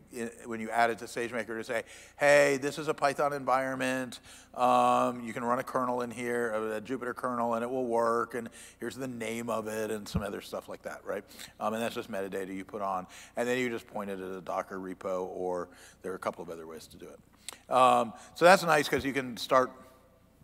when 0.45 0.60
you 0.60 0.70
add 0.70 0.89
it 0.89 0.99
to 0.99 1.06
SageMaker 1.06 1.58
to 1.58 1.64
say, 1.64 1.84
hey, 2.18 2.58
this 2.62 2.78
is 2.78 2.88
a 2.88 2.93
Python 2.93 3.34
environment. 3.34 4.20
Um, 4.53 5.22
you 5.26 5.34
can 5.34 5.43
run 5.43 5.60
a 5.60 5.64
kernel 5.64 6.01
in 6.01 6.12
here, 6.12 6.53
a, 6.53 6.82
Jupyter 6.82 7.16
kernel, 7.16 7.56
and 7.56 7.64
it 7.64 7.70
will 7.70 7.86
work. 7.86 8.36
And 8.36 8.49
here's 8.80 8.95
the 8.95 9.08
name 9.08 9.49
of 9.49 9.68
it 9.68 9.91
and 9.91 10.08
some 10.08 10.22
other 10.22 10.41
stuff 10.41 10.70
like 10.70 10.84
that, 10.84 11.01
right? 11.03 11.24
Um, 11.60 11.74
and 11.74 11.82
that's 11.82 11.95
just 11.95 12.12
metadata 12.12 12.56
you 12.56 12.64
put 12.64 12.82
on. 12.82 13.08
And 13.36 13.47
then 13.47 13.58
you 13.58 13.70
just 13.70 13.88
point 13.88 14.10
it 14.10 14.20
at 14.20 14.32
a 14.32 14.41
Docker 14.41 14.78
repo, 14.78 15.28
or 15.32 15.70
there 16.01 16.12
are 16.12 16.16
a 16.16 16.20
couple 16.20 16.43
of 16.43 16.49
other 16.49 16.68
ways 16.68 16.88
to 16.88 16.97
do 16.97 17.08
it. 17.08 17.72
Um, 17.72 18.14
so 18.36 18.45
that's 18.45 18.64
nice 18.64 18.88
because 18.88 19.03
you 19.03 19.14
can 19.14 19.38
start 19.38 19.72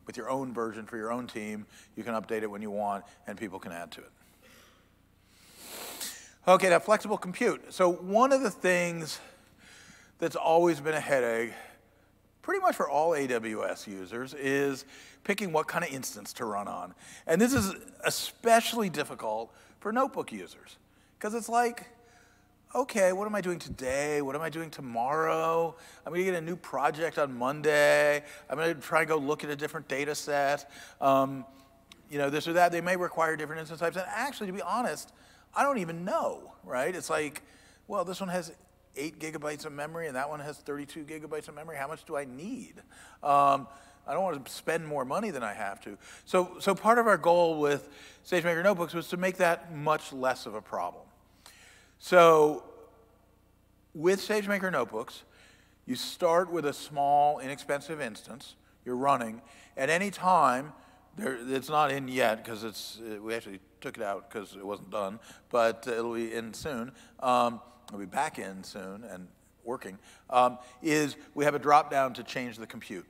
with 0.05 0.17
your 0.17 0.29
own 0.29 0.53
version 0.53 0.85
for 0.85 0.97
your 0.97 1.11
own 1.11 1.27
team. 1.27 1.65
You 1.95 2.03
can 2.03 2.15
update 2.15 2.41
it 2.41 2.49
when 2.49 2.61
you 2.61 2.71
want, 2.71 3.05
and 3.27 3.37
people 3.37 3.59
can 3.59 3.71
add 3.71 3.91
to 3.91 4.01
it. 4.01 4.11
Okay, 6.47 6.69
now 6.69 6.79
flexible 6.79 7.19
compute. 7.19 7.71
So 7.71 7.91
one 7.91 8.33
of 8.33 8.41
the 8.41 8.49
things 8.49 9.19
that's 10.17 10.35
always 10.35 10.81
been 10.81 10.95
a 10.95 10.99
headache, 10.99 11.53
pretty 12.41 12.59
much 12.59 12.75
for 12.75 12.89
all 12.89 13.11
AWS 13.11 13.85
users, 13.85 14.33
is 14.33 14.85
picking 15.23 15.51
what 15.51 15.67
kind 15.67 15.85
of 15.85 15.91
instance 15.91 16.33
to 16.33 16.45
run 16.45 16.67
on. 16.67 16.95
And 17.27 17.39
this 17.39 17.53
is 17.53 17.75
especially 18.03 18.89
difficult 18.89 19.53
for 19.79 19.93
notebook 19.93 20.31
users, 20.31 20.77
because 21.19 21.35
it's 21.35 21.47
like, 21.47 21.85
okay, 22.73 23.13
what 23.13 23.27
am 23.27 23.35
I 23.35 23.41
doing 23.41 23.59
today? 23.59 24.23
What 24.23 24.35
am 24.35 24.41
I 24.41 24.49
doing 24.49 24.71
tomorrow? 24.71 25.75
I'm 26.07 26.11
going 26.11 26.25
to 26.25 26.31
get 26.31 26.41
a 26.41 26.45
new 26.45 26.55
project 26.55 27.19
on 27.19 27.37
Monday. 27.37 28.23
I'm 28.49 28.57
going 28.57 28.73
to 28.73 28.81
try 28.81 29.01
and 29.01 29.07
go 29.07 29.17
look 29.17 29.43
at 29.43 29.51
a 29.51 29.55
different 29.55 29.87
data 29.87 30.15
set. 30.15 30.71
Um, 30.99 31.45
you 32.09 32.17
know, 32.17 32.31
this 32.31 32.47
or 32.47 32.53
that. 32.53 32.71
They 32.71 32.81
may 32.81 32.95
require 32.95 33.35
different 33.35 33.59
instance 33.59 33.79
types. 33.79 33.95
And 33.95 34.07
actually, 34.09 34.47
to 34.47 34.53
be 34.53 34.61
honest, 34.63 35.13
I 35.55 35.63
don't 35.63 35.79
even 35.79 36.05
know, 36.05 36.53
right? 36.63 36.95
It's 36.95 37.09
like, 37.09 37.41
well, 37.87 38.05
this 38.05 38.19
one 38.19 38.29
has 38.29 38.51
eight 38.95 39.19
gigabytes 39.19 39.65
of 39.65 39.73
memory 39.73 40.07
and 40.07 40.15
that 40.15 40.29
one 40.29 40.39
has 40.39 40.57
32 40.57 41.03
gigabytes 41.03 41.47
of 41.47 41.55
memory. 41.55 41.77
How 41.77 41.87
much 41.87 42.05
do 42.05 42.15
I 42.15 42.25
need? 42.25 42.75
Um, 43.23 43.67
I 44.07 44.13
don't 44.13 44.23
want 44.23 44.45
to 44.45 44.51
spend 44.51 44.87
more 44.87 45.05
money 45.05 45.29
than 45.29 45.43
I 45.43 45.53
have 45.53 45.79
to. 45.81 45.97
So, 46.25 46.57
so 46.59 46.73
part 46.73 46.97
of 46.97 47.07
our 47.07 47.17
goal 47.17 47.59
with 47.59 47.89
SageMaker 48.25 48.63
Notebooks 48.63 48.93
was 48.93 49.07
to 49.09 49.17
make 49.17 49.37
that 49.37 49.75
much 49.75 50.11
less 50.11 50.45
of 50.45 50.55
a 50.55 50.61
problem. 50.61 51.05
So 51.99 52.63
with 53.93 54.19
SageMaker 54.19 54.71
Notebooks, 54.71 55.23
you 55.85 55.95
start 55.95 56.51
with 56.51 56.65
a 56.65 56.73
small, 56.73 57.39
inexpensive 57.39 58.01
instance 58.01 58.55
you're 58.85 58.95
running. 58.95 59.41
At 59.77 59.89
any 59.89 60.11
time, 60.11 60.73
there, 61.17 61.37
it's 61.47 61.69
not 61.69 61.91
in 61.91 62.07
yet 62.07 62.43
because 62.43 62.63
it's 62.63 62.99
we 63.21 63.33
actually 63.33 63.59
took 63.81 63.97
it 63.97 64.03
out 64.03 64.29
because 64.29 64.55
it 64.55 64.65
wasn't 64.65 64.89
done, 64.89 65.19
but 65.49 65.87
it'll 65.87 66.13
be 66.13 66.33
in 66.33 66.53
soon. 66.53 66.91
Um, 67.19 67.59
it'll 67.87 67.99
be 67.99 68.05
back 68.05 68.39
in 68.39 68.63
soon 68.63 69.03
and 69.03 69.27
working. 69.63 69.97
Um, 70.29 70.57
is 70.81 71.15
we 71.33 71.45
have 71.45 71.55
a 71.55 71.59
drop 71.59 71.91
down 71.91 72.13
to 72.13 72.23
change 72.23 72.57
the 72.57 72.67
compute, 72.67 73.07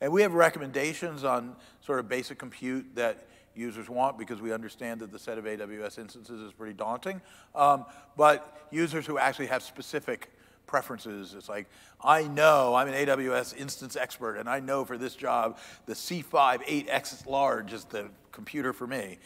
and 0.00 0.12
we 0.12 0.22
have 0.22 0.34
recommendations 0.34 1.24
on 1.24 1.56
sort 1.80 1.98
of 1.98 2.08
basic 2.08 2.38
compute 2.38 2.94
that 2.94 3.26
users 3.54 3.88
want 3.88 4.18
because 4.18 4.40
we 4.40 4.52
understand 4.52 5.00
that 5.00 5.12
the 5.12 5.18
set 5.18 5.38
of 5.38 5.44
AWS 5.44 5.98
instances 5.98 6.40
is 6.40 6.52
pretty 6.52 6.74
daunting. 6.74 7.20
Um, 7.54 7.84
but 8.16 8.66
users 8.70 9.06
who 9.06 9.18
actually 9.18 9.46
have 9.46 9.62
specific 9.62 10.30
preferences, 10.66 11.34
it's 11.34 11.48
like, 11.48 11.66
I 12.02 12.24
know 12.24 12.74
I'm 12.74 12.88
an 12.88 12.94
AWS 12.94 13.56
instance 13.56 13.96
expert 13.96 14.36
and 14.36 14.48
I 14.48 14.60
know 14.60 14.84
for 14.84 14.96
this 14.96 15.14
job 15.14 15.58
the 15.86 15.94
C5 15.94 16.86
8X 16.86 17.26
large 17.26 17.72
is 17.72 17.84
the 17.84 18.08
computer 18.30 18.72
for 18.72 18.86
me. 18.86 19.18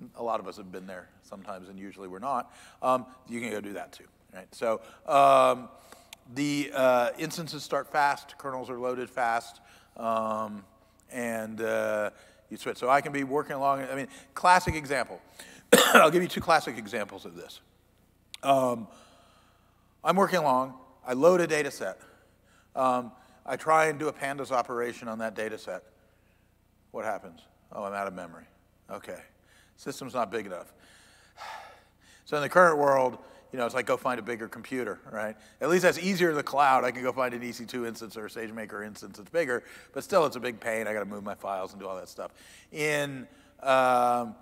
And 0.00 0.10
a 0.16 0.22
lot 0.22 0.40
of 0.40 0.48
us 0.48 0.56
have 0.56 0.72
been 0.72 0.86
there 0.86 1.08
sometimes 1.22 1.68
and 1.68 1.78
usually 1.78 2.08
we're 2.08 2.18
not. 2.18 2.52
Um, 2.82 3.04
you 3.28 3.40
can 3.40 3.50
go 3.50 3.60
do 3.60 3.74
that 3.74 3.92
too, 3.92 4.04
right? 4.34 4.52
So 4.54 4.80
um, 5.06 5.68
the 6.34 6.70
uh, 6.74 7.10
instances 7.18 7.62
start 7.62 7.92
fast, 7.92 8.38
kernels 8.38 8.70
are 8.70 8.78
loaded 8.78 9.10
fast, 9.10 9.60
um, 9.96 10.64
and 11.12 11.60
uh, 11.60 12.10
you 12.48 12.56
switch. 12.56 12.78
So 12.78 12.88
I 12.88 13.02
can 13.02 13.12
be 13.12 13.24
working 13.24 13.56
along, 13.56 13.82
I 13.82 13.94
mean, 13.94 14.08
classic 14.32 14.74
example. 14.74 15.20
I'll 15.94 16.10
give 16.10 16.22
you 16.22 16.28
two 16.28 16.40
classic 16.40 16.78
examples 16.78 17.26
of 17.26 17.36
this. 17.36 17.60
Um, 18.42 18.88
I'm 20.02 20.16
working 20.16 20.38
along, 20.38 20.74
I 21.06 21.12
load 21.12 21.42
a 21.42 21.46
data 21.46 21.70
set. 21.70 22.00
Um, 22.74 23.12
I 23.44 23.56
try 23.56 23.86
and 23.86 23.98
do 23.98 24.08
a 24.08 24.12
pandas 24.12 24.50
operation 24.50 25.08
on 25.08 25.18
that 25.18 25.34
data 25.34 25.58
set. 25.58 25.82
What 26.90 27.04
happens? 27.04 27.40
Oh, 27.72 27.84
I'm 27.84 27.92
out 27.92 28.06
of 28.06 28.14
memory. 28.14 28.44
Okay. 28.90 29.20
System's 29.80 30.12
not 30.12 30.30
big 30.30 30.44
enough. 30.44 30.74
So 32.26 32.36
in 32.36 32.42
the 32.42 32.50
current 32.50 32.76
world, 32.76 33.16
you 33.50 33.58
know, 33.58 33.64
it's 33.64 33.74
like 33.74 33.86
go 33.86 33.96
find 33.96 34.20
a 34.20 34.22
bigger 34.22 34.46
computer, 34.46 35.00
right? 35.10 35.34
At 35.62 35.70
least 35.70 35.84
that's 35.84 35.98
easier 35.98 36.28
in 36.28 36.36
the 36.36 36.42
cloud. 36.42 36.84
I 36.84 36.90
can 36.90 37.02
go 37.02 37.12
find 37.12 37.32
an 37.32 37.40
EC2 37.40 37.88
instance 37.88 38.14
or 38.14 38.26
a 38.26 38.28
SageMaker 38.28 38.86
instance 38.86 39.16
that's 39.16 39.30
bigger, 39.30 39.64
but 39.94 40.04
still 40.04 40.26
it's 40.26 40.36
a 40.36 40.40
big 40.40 40.60
pain. 40.60 40.86
I 40.86 40.92
got 40.92 40.98
to 40.98 41.06
move 41.06 41.24
my 41.24 41.34
files 41.34 41.72
and 41.72 41.80
do 41.80 41.88
all 41.88 41.96
that 41.96 42.10
stuff. 42.10 42.32
In 42.72 43.26
um, 43.62 44.34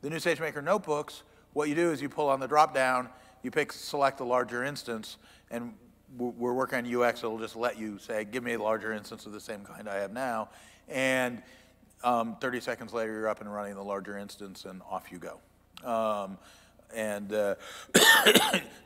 the 0.00 0.08
new 0.08 0.16
SageMaker 0.16 0.64
notebooks, 0.64 1.22
what 1.52 1.68
you 1.68 1.74
do 1.74 1.92
is 1.92 2.00
you 2.00 2.08
pull 2.08 2.30
on 2.30 2.40
the 2.40 2.48
drop 2.48 2.72
down, 2.72 3.10
you 3.42 3.50
pick 3.50 3.74
select 3.74 4.20
a 4.20 4.24
larger 4.24 4.64
instance, 4.64 5.18
and 5.50 5.74
we're 6.16 6.54
working 6.54 6.78
on 6.78 7.02
UX. 7.02 7.22
It'll 7.22 7.38
just 7.38 7.56
let 7.56 7.78
you 7.78 7.98
say, 7.98 8.24
give 8.24 8.42
me 8.42 8.54
a 8.54 8.62
larger 8.62 8.94
instance 8.94 9.26
of 9.26 9.32
the 9.32 9.40
same 9.40 9.66
kind 9.66 9.86
I 9.86 9.96
have 9.96 10.14
now, 10.14 10.48
and 10.88 11.42
um, 12.04 12.36
30 12.40 12.60
seconds 12.60 12.92
later 12.92 13.12
you're 13.12 13.28
up 13.28 13.40
and 13.40 13.52
running 13.52 13.74
the 13.74 13.82
larger 13.82 14.16
instance, 14.18 14.64
and 14.64 14.82
off 14.88 15.10
you 15.10 15.18
go. 15.18 15.40
Um, 15.88 16.38
and 16.94 17.32
uh, 17.32 17.54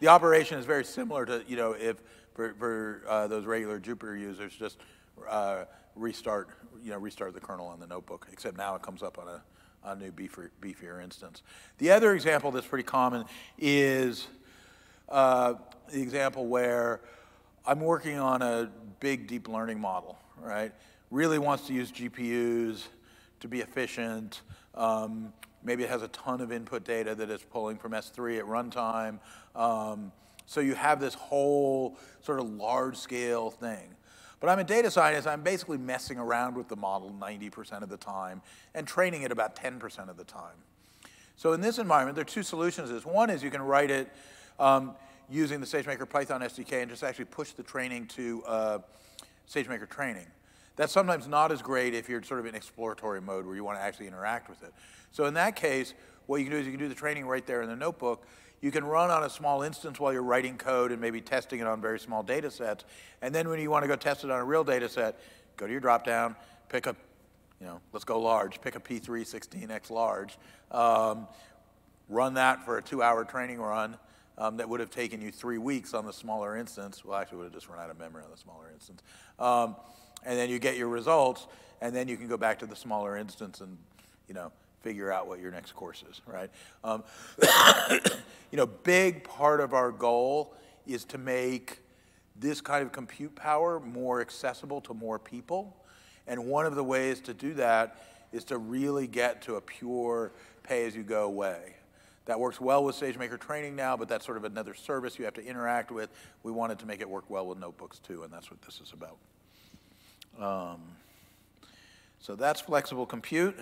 the 0.01 0.09
operation 0.09 0.59
is 0.59 0.67
very 0.67 0.85
similar 0.85 1.25
to, 1.27 1.45
you 1.47 1.57
know, 1.57 1.73
if 1.73 1.97
for, 2.35 2.55
for 2.55 3.03
uh, 3.09 3.27
those 3.27 3.45
regular 3.45 3.79
Jupyter 3.79 4.19
users, 4.19 4.55
just 4.55 4.79
uh, 5.29 5.65
restart, 5.95 6.49
you 6.83 6.91
know, 6.91 6.99
restart 6.99 7.35
the 7.35 7.41
kernel 7.41 7.67
on 7.67 7.81
the 7.81 7.87
notebook, 7.87 8.29
except 8.33 8.57
now 8.57 8.75
it 8.75 8.83
comes 8.83 9.03
up 9.03 9.19
on 9.19 9.29
a, 9.29 9.43
a 9.85 9.97
new 9.97 10.11
beefier, 10.11 10.49
beefier 10.61 11.03
instance. 11.03 11.43
The 11.79 11.91
other 11.91 12.15
example 12.15 12.51
that's 12.51 12.67
pretty 12.67 12.85
common 12.85 13.25
is 13.59 14.27
uh, 15.09 15.55
the 15.93 16.01
example 16.01 16.47
where 16.47 17.01
I'm 17.67 17.81
working 17.81 18.19
on 18.19 18.43
a 18.43 18.71
big 19.01 19.27
deep 19.27 19.49
learning 19.49 19.81
model, 19.81 20.19
right? 20.41 20.73
Really 21.11 21.39
wants 21.39 21.67
to 21.67 21.75
use 21.75 21.93
GPUs 21.93 22.85
to 23.43 23.49
be 23.49 23.61
efficient. 23.61 24.43
Um, 24.74 25.32
Maybe 25.64 25.84
it 25.84 25.90
has 25.90 26.03
a 26.03 26.09
ton 26.09 26.40
of 26.40 26.51
input 26.51 26.84
data 26.84 27.14
that 27.14 27.30
it's 27.30 27.45
pulling 27.45 27.76
from 27.76 27.93
S3 27.93 28.38
at 28.38 28.45
runtime. 28.45 29.18
Um, 29.55 30.12
so 30.47 30.61
you 30.61 30.74
have 30.74 31.01
this 31.01 31.14
whole 31.14 31.97
sort 32.20 32.40
of 32.40 32.51
large 32.51 32.97
scale 32.97 33.51
thing. 33.51 33.95
But 34.40 34.51
I'm 34.51 34.59
a 34.59 34.64
data 34.64 34.90
scientist, 34.90 35.28
I'm 35.28 35.43
basically 35.43 35.78
messing 35.78 36.18
around 36.18 36.57
with 36.57 36.66
the 36.66 36.74
model 36.74 37.14
90% 37.20 37.82
of 37.82 37.88
the 37.88 37.97
time 37.97 38.43
and 38.74 38.86
training 38.86 39.22
it 39.22 39.30
about 39.30 39.55
10% 39.55 40.09
of 40.09 40.16
the 40.16 40.24
time. 40.24 40.57
So 41.36 41.53
in 41.53 41.61
this 41.61 41.78
environment, 41.78 42.16
there 42.16 42.22
are 42.22 42.24
two 42.24 42.43
solutions. 42.43 43.07
One 43.07 43.30
is 43.30 43.45
you 43.45 43.51
can 43.51 43.62
write 43.62 43.90
it 43.90 44.12
um, 44.59 44.97
using 45.30 45.61
the 45.61 45.66
SageMaker 45.66 46.09
Python 46.09 46.40
SDK 46.40 46.82
and 46.82 46.90
just 46.90 47.05
actually 47.05 47.26
push 47.26 47.53
the 47.53 47.62
training 47.62 48.07
to 48.09 48.43
uh, 48.47 48.78
SageMaker 49.49 49.88
training. 49.88 50.26
That's 50.77 50.93
sometimes 50.93 51.29
not 51.29 51.53
as 51.53 51.62
great 51.62 51.95
if 51.95 52.09
you're 52.09 52.23
sort 52.23 52.41
of 52.41 52.47
in 52.47 52.55
exploratory 52.55 53.20
mode 53.20 53.47
where 53.47 53.55
you 53.55 53.64
want 53.64 53.79
to 53.79 53.83
actually 53.83 54.07
interact 54.07 54.49
with 54.49 54.62
it. 54.62 54.73
So 55.11 55.27
in 55.27 55.35
that 55.35 55.57
case, 55.57 55.95
what 56.27 56.39
you 56.39 56.45
can 56.45 56.53
do 56.53 56.59
is 56.59 56.66
you 56.66 56.73
can 56.73 56.81
do 56.81 56.89
the 56.89 56.95
training 56.95 57.27
right 57.27 57.47
there 57.47 57.62
in 57.62 57.68
the 57.68 57.77
notebook. 57.77 58.27
You 58.61 58.70
can 58.70 58.85
run 58.85 59.11
on 59.11 59.25
a 59.25 59.31
small 59.31 59.62
instance 59.62 59.99
while 59.99 60.12
you're 60.12 60.23
writing 60.23 60.57
code 60.57 60.93
and 60.93 61.01
maybe 61.01 61.20
testing 61.20 61.61
it 61.61 61.66
on 61.66 61.81
very 61.81 61.99
small 61.99 62.23
data 62.23 62.51
sets. 62.51 62.85
And 63.20 63.35
then 63.35 63.49
when 63.49 63.61
you 63.61 63.70
want 63.70 63.83
to 63.83 63.89
go 63.89 63.97
test 63.97 64.25
it 64.25 64.31
on 64.31 64.39
a 64.39 64.45
real 64.45 64.64
data 64.64 64.89
set, 64.89 65.20
go 65.57 65.66
to 65.66 65.73
your 65.73 65.81
dropdown, 65.81 66.37
pick 66.68 66.87
a, 66.87 66.97
you 67.61 67.66
know, 67.66 67.81
let's 67.93 68.05
go 68.05 68.20
large, 68.20 68.61
pick 68.61 68.77
a 68.77 68.81
P3 68.81 69.03
16X 69.03 69.91
large, 69.91 70.39
um, 70.70 71.27
run 72.09 72.35
that 72.35 72.64
for 72.64 72.79
a 72.79 72.83
two-hour 72.83 73.25
training 73.25 73.61
run 73.61 73.97
um, 74.39 74.57
that 74.57 74.68
would 74.68 74.81
have 74.81 74.91
taken 74.91 75.20
you 75.20 75.31
three 75.31 75.59
weeks 75.59 75.93
on 75.93 76.07
the 76.07 76.12
smaller 76.12 76.57
instance. 76.57 77.05
Well, 77.05 77.18
actually, 77.18 77.39
would 77.39 77.45
have 77.45 77.53
just 77.53 77.68
run 77.68 77.79
out 77.79 77.91
of 77.91 77.99
memory 77.99 78.23
on 78.25 78.31
the 78.31 78.37
smaller 78.37 78.70
instance. 78.73 79.03
Um, 79.39 79.77
and 80.25 80.39
then 80.39 80.51
you 80.51 80.59
get 80.59 80.77
your 80.77 80.89
results, 80.89 81.47
and 81.81 81.95
then 81.95 82.09
you 82.09 82.16
can 82.16 82.29
go 82.29 82.37
back 82.37 82.59
to 82.61 82.66
the 82.66 82.77
smaller 82.77 83.16
instance 83.16 83.61
and, 83.61 83.77
you 84.29 84.35
know, 84.35 84.53
figure 84.83 85.12
out 85.12 85.27
what 85.27 85.41
your 85.41 85.51
next 85.51 85.73
course 85.73 86.05
is, 86.11 86.20
right? 86.27 86.51
Um, 86.85 87.05
you 88.51 88.57
know, 88.57 88.66
big 88.66 89.25
part 89.25 89.61
of 89.61 89.75
our 89.75 89.91
goal 89.91 90.55
is 90.87 91.05
to 91.07 91.18
make 91.18 91.79
this 92.37 92.61
kind 92.61 92.83
of 92.83 92.93
compute 92.93 93.35
power 93.35 93.81
more 93.81 94.20
accessible 94.20 94.81
to 94.83 94.95
more 94.95 95.18
people. 95.18 95.77
And 96.27 96.47
one 96.47 96.66
of 96.66 96.75
the 96.75 96.85
ways 96.85 97.20
to 97.23 97.35
do 97.35 97.55
that 97.55 98.03
is 98.33 98.45
to 98.45 98.59
really 98.59 99.07
get 99.07 99.43
to 99.43 99.57
a 99.57 99.61
pure 99.61 100.33
pay-as-you-go 100.62 101.29
way. 101.31 101.75
That 102.27 102.39
works 102.39 102.61
well 102.61 102.85
with 102.85 102.97
SageMaker 102.97 103.39
training 103.39 103.75
now, 103.75 103.97
but 103.97 104.09
that's 104.09 104.25
sort 104.25 104.37
of 104.37 104.45
another 104.45 104.75
service 104.75 105.18
you 105.18 105.25
have 105.25 105.35
to 105.35 105.45
interact 105.45 105.91
with. 105.91 106.09
We 106.43 106.53
wanted 106.53 106.79
to 106.81 106.87
make 106.87 107.01
it 107.01 107.09
work 107.09 107.29
well 107.29 107.47
with 107.47 107.59
notebooks 107.59 107.99
too, 107.99 108.23
and 108.23 108.33
that's 108.33 108.51
what 108.51 108.62
this 108.62 108.81
is 108.81 108.93
about. 108.93 109.16
Um, 110.41 110.80
so 112.18 112.35
that's 112.35 112.61
flexible 112.61 113.07
compute. 113.07 113.59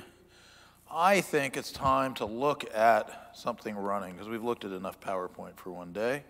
I 0.90 1.20
think 1.20 1.56
it's 1.56 1.70
time 1.70 2.14
to 2.14 2.24
look 2.24 2.64
at 2.74 3.30
something 3.34 3.76
running, 3.76 4.12
because 4.12 4.28
we've 4.28 4.42
looked 4.42 4.64
at 4.64 4.72
enough 4.72 5.00
PowerPoint 5.00 5.56
for 5.56 5.70
one 5.70 5.92
day. 5.92 6.24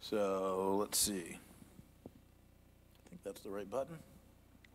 So 0.00 0.76
let's 0.80 0.98
see. 0.98 1.38
I 2.04 3.08
think 3.08 3.22
that's 3.22 3.42
the 3.42 3.50
right 3.50 3.70
button. 3.70 3.96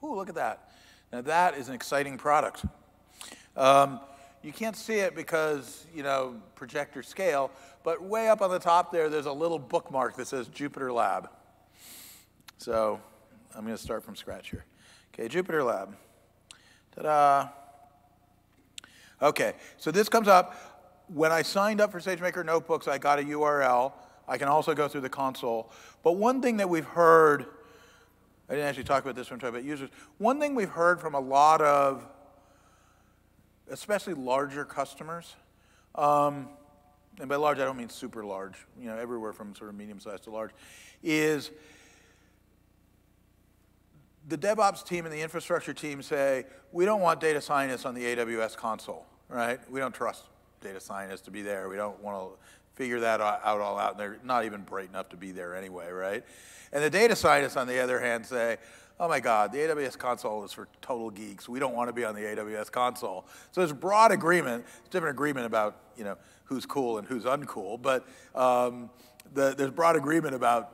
Ooh, 0.01 0.15
look 0.15 0.29
at 0.29 0.35
that. 0.35 0.69
Now 1.11 1.21
that 1.21 1.57
is 1.57 1.67
an 1.67 1.75
exciting 1.75 2.17
product. 2.17 2.63
Um, 3.57 3.99
you 4.43 4.53
can't 4.53 4.77
see 4.77 4.99
it 4.99 5.13
because, 5.13 5.87
you 5.93 6.03
know, 6.03 6.35
projector 6.55 7.03
scale, 7.03 7.51
but 7.85 8.01
way 8.01 8.29
up 8.29 8.41
on 8.41 8.49
the 8.49 8.57
top 8.57 8.91
there, 8.91 9.09
there's 9.09 9.27
a 9.27 9.31
little 9.31 9.59
bookmark 9.59 10.15
that 10.15 10.25
says 10.25 10.49
Jupyter 10.49 10.91
Lab. 10.91 11.29
So 12.57 12.99
I'm 13.55 13.63
going 13.63 13.77
to 13.77 13.81
start 13.81 14.03
from 14.03 14.15
scratch 14.15 14.49
here. 14.49 14.65
Okay, 15.13 15.29
Jupyter 15.29 15.63
Lab. 15.63 15.95
Ta-da. 16.95 17.49
Okay, 19.21 19.53
so 19.77 19.91
this 19.91 20.09
comes 20.09 20.27
up. 20.27 21.05
When 21.13 21.31
I 21.31 21.43
signed 21.43 21.79
up 21.79 21.91
for 21.91 21.99
SageMaker 21.99 22.43
Notebooks, 22.43 22.87
I 22.87 22.97
got 22.97 23.19
a 23.19 23.21
URL. 23.21 23.93
I 24.27 24.39
can 24.39 24.47
also 24.47 24.73
go 24.73 24.87
through 24.87 25.01
the 25.01 25.09
console. 25.09 25.71
But 26.01 26.13
one 26.13 26.41
thing 26.41 26.57
that 26.57 26.67
we've 26.67 26.85
heard, 26.85 27.45
I 28.49 28.53
didn't 28.53 28.67
actually 28.67 28.85
talk 28.85 29.03
about 29.03 29.15
this 29.15 29.29
when 29.29 29.35
I'm 29.35 29.41
talking 29.41 29.57
about 29.57 29.63
users. 29.63 29.91
One 30.17 30.39
thing 30.39 30.55
we've 30.55 30.69
heard 30.69 30.99
from 30.99 31.13
a 31.13 31.19
lot 31.19 31.61
of, 31.61 32.03
especially 33.69 34.15
larger 34.15 34.65
customers, 34.65 35.35
um, 35.93 36.49
and 37.19 37.29
by 37.29 37.35
large 37.35 37.59
I 37.59 37.65
don't 37.65 37.77
mean 37.77 37.89
super 37.89 38.23
large, 38.23 38.55
you 38.79 38.87
know, 38.87 38.97
everywhere 38.97 39.33
from 39.33 39.55
sort 39.55 39.69
of 39.69 39.75
medium 39.75 39.99
sized 39.99 40.23
to 40.25 40.31
large, 40.31 40.51
is 41.03 41.51
the 44.27 44.37
DevOps 44.37 44.85
team 44.85 45.05
and 45.05 45.13
the 45.13 45.21
infrastructure 45.21 45.73
team 45.73 46.01
say, 46.01 46.45
we 46.71 46.85
don't 46.85 47.01
want 47.01 47.19
data 47.19 47.39
scientists 47.39 47.85
on 47.85 47.93
the 47.93 48.03
AWS 48.03 48.57
console, 48.57 49.05
right? 49.29 49.59
We 49.69 49.79
don't 49.79 49.93
trust 49.93 50.25
data 50.61 50.79
scientists 50.79 51.21
to 51.21 51.31
be 51.31 51.41
there. 51.41 51.69
We 51.69 51.75
don't 51.75 52.01
want 52.01 52.17
to 52.17 52.37
figure 52.73 52.99
that 53.01 53.21
out 53.21 53.43
all 53.45 53.77
out. 53.77 53.91
And 53.91 53.99
they're 53.99 54.17
not 54.23 54.45
even 54.45 54.61
bright 54.61 54.89
enough 54.89 55.09
to 55.09 55.17
be 55.17 55.31
there 55.31 55.55
anyway, 55.55 55.91
right? 55.91 56.23
And 56.73 56.83
the 56.83 56.89
data 56.89 57.15
scientists, 57.15 57.55
on 57.55 57.67
the 57.67 57.79
other 57.79 57.99
hand, 57.99 58.25
say, 58.25 58.57
oh 58.99 59.07
my 59.07 59.19
God, 59.19 59.51
the 59.51 59.59
AWS 59.59 59.97
console 59.97 60.43
is 60.43 60.53
for 60.53 60.67
total 60.81 61.09
geeks. 61.09 61.49
We 61.49 61.59
don't 61.59 61.75
want 61.75 61.89
to 61.89 61.93
be 61.93 62.05
on 62.05 62.15
the 62.15 62.21
AWS 62.21 62.71
console. 62.71 63.25
So 63.51 63.61
there's 63.61 63.73
broad 63.73 64.11
agreement. 64.11 64.65
Different 64.89 65.15
agreement 65.15 65.45
about, 65.45 65.77
you 65.97 66.03
know, 66.03 66.17
who's 66.45 66.65
cool 66.65 66.97
and 66.97 67.07
who's 67.07 67.23
uncool. 67.23 67.81
But 67.81 68.07
um, 68.33 68.89
the, 69.33 69.53
there's 69.57 69.71
broad 69.71 69.95
agreement 69.95 70.35
about 70.35 70.71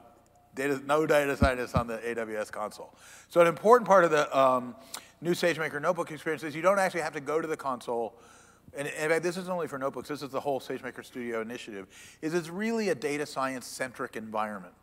data, 0.55 0.81
no 0.85 1.05
data 1.05 1.35
scientists 1.35 1.73
on 1.73 1.87
the 1.87 1.97
AWS 1.97 2.51
console. 2.51 2.95
So 3.29 3.41
an 3.41 3.47
important 3.47 3.87
part 3.87 4.03
of 4.03 4.11
the 4.11 4.37
um, 4.37 4.75
new 5.21 5.31
SageMaker 5.31 5.81
notebook 5.81 6.11
experience 6.11 6.43
is 6.43 6.55
you 6.55 6.61
don't 6.61 6.79
actually 6.79 7.01
have 7.01 7.13
to 7.13 7.21
go 7.21 7.41
to 7.41 7.47
the 7.47 7.57
console 7.57 8.15
and 8.73 8.87
in 8.87 9.09
fact, 9.09 9.23
this 9.23 9.37
isn't 9.37 9.51
only 9.51 9.67
for 9.67 9.77
notebooks, 9.77 10.07
this 10.07 10.21
is 10.21 10.29
the 10.29 10.39
whole 10.39 10.59
SageMaker 10.59 11.03
Studio 11.03 11.41
initiative, 11.41 11.87
is 12.21 12.33
it's 12.33 12.49
really 12.49 12.89
a 12.89 12.95
data 12.95 13.25
science-centric 13.25 14.15
environment. 14.15 14.73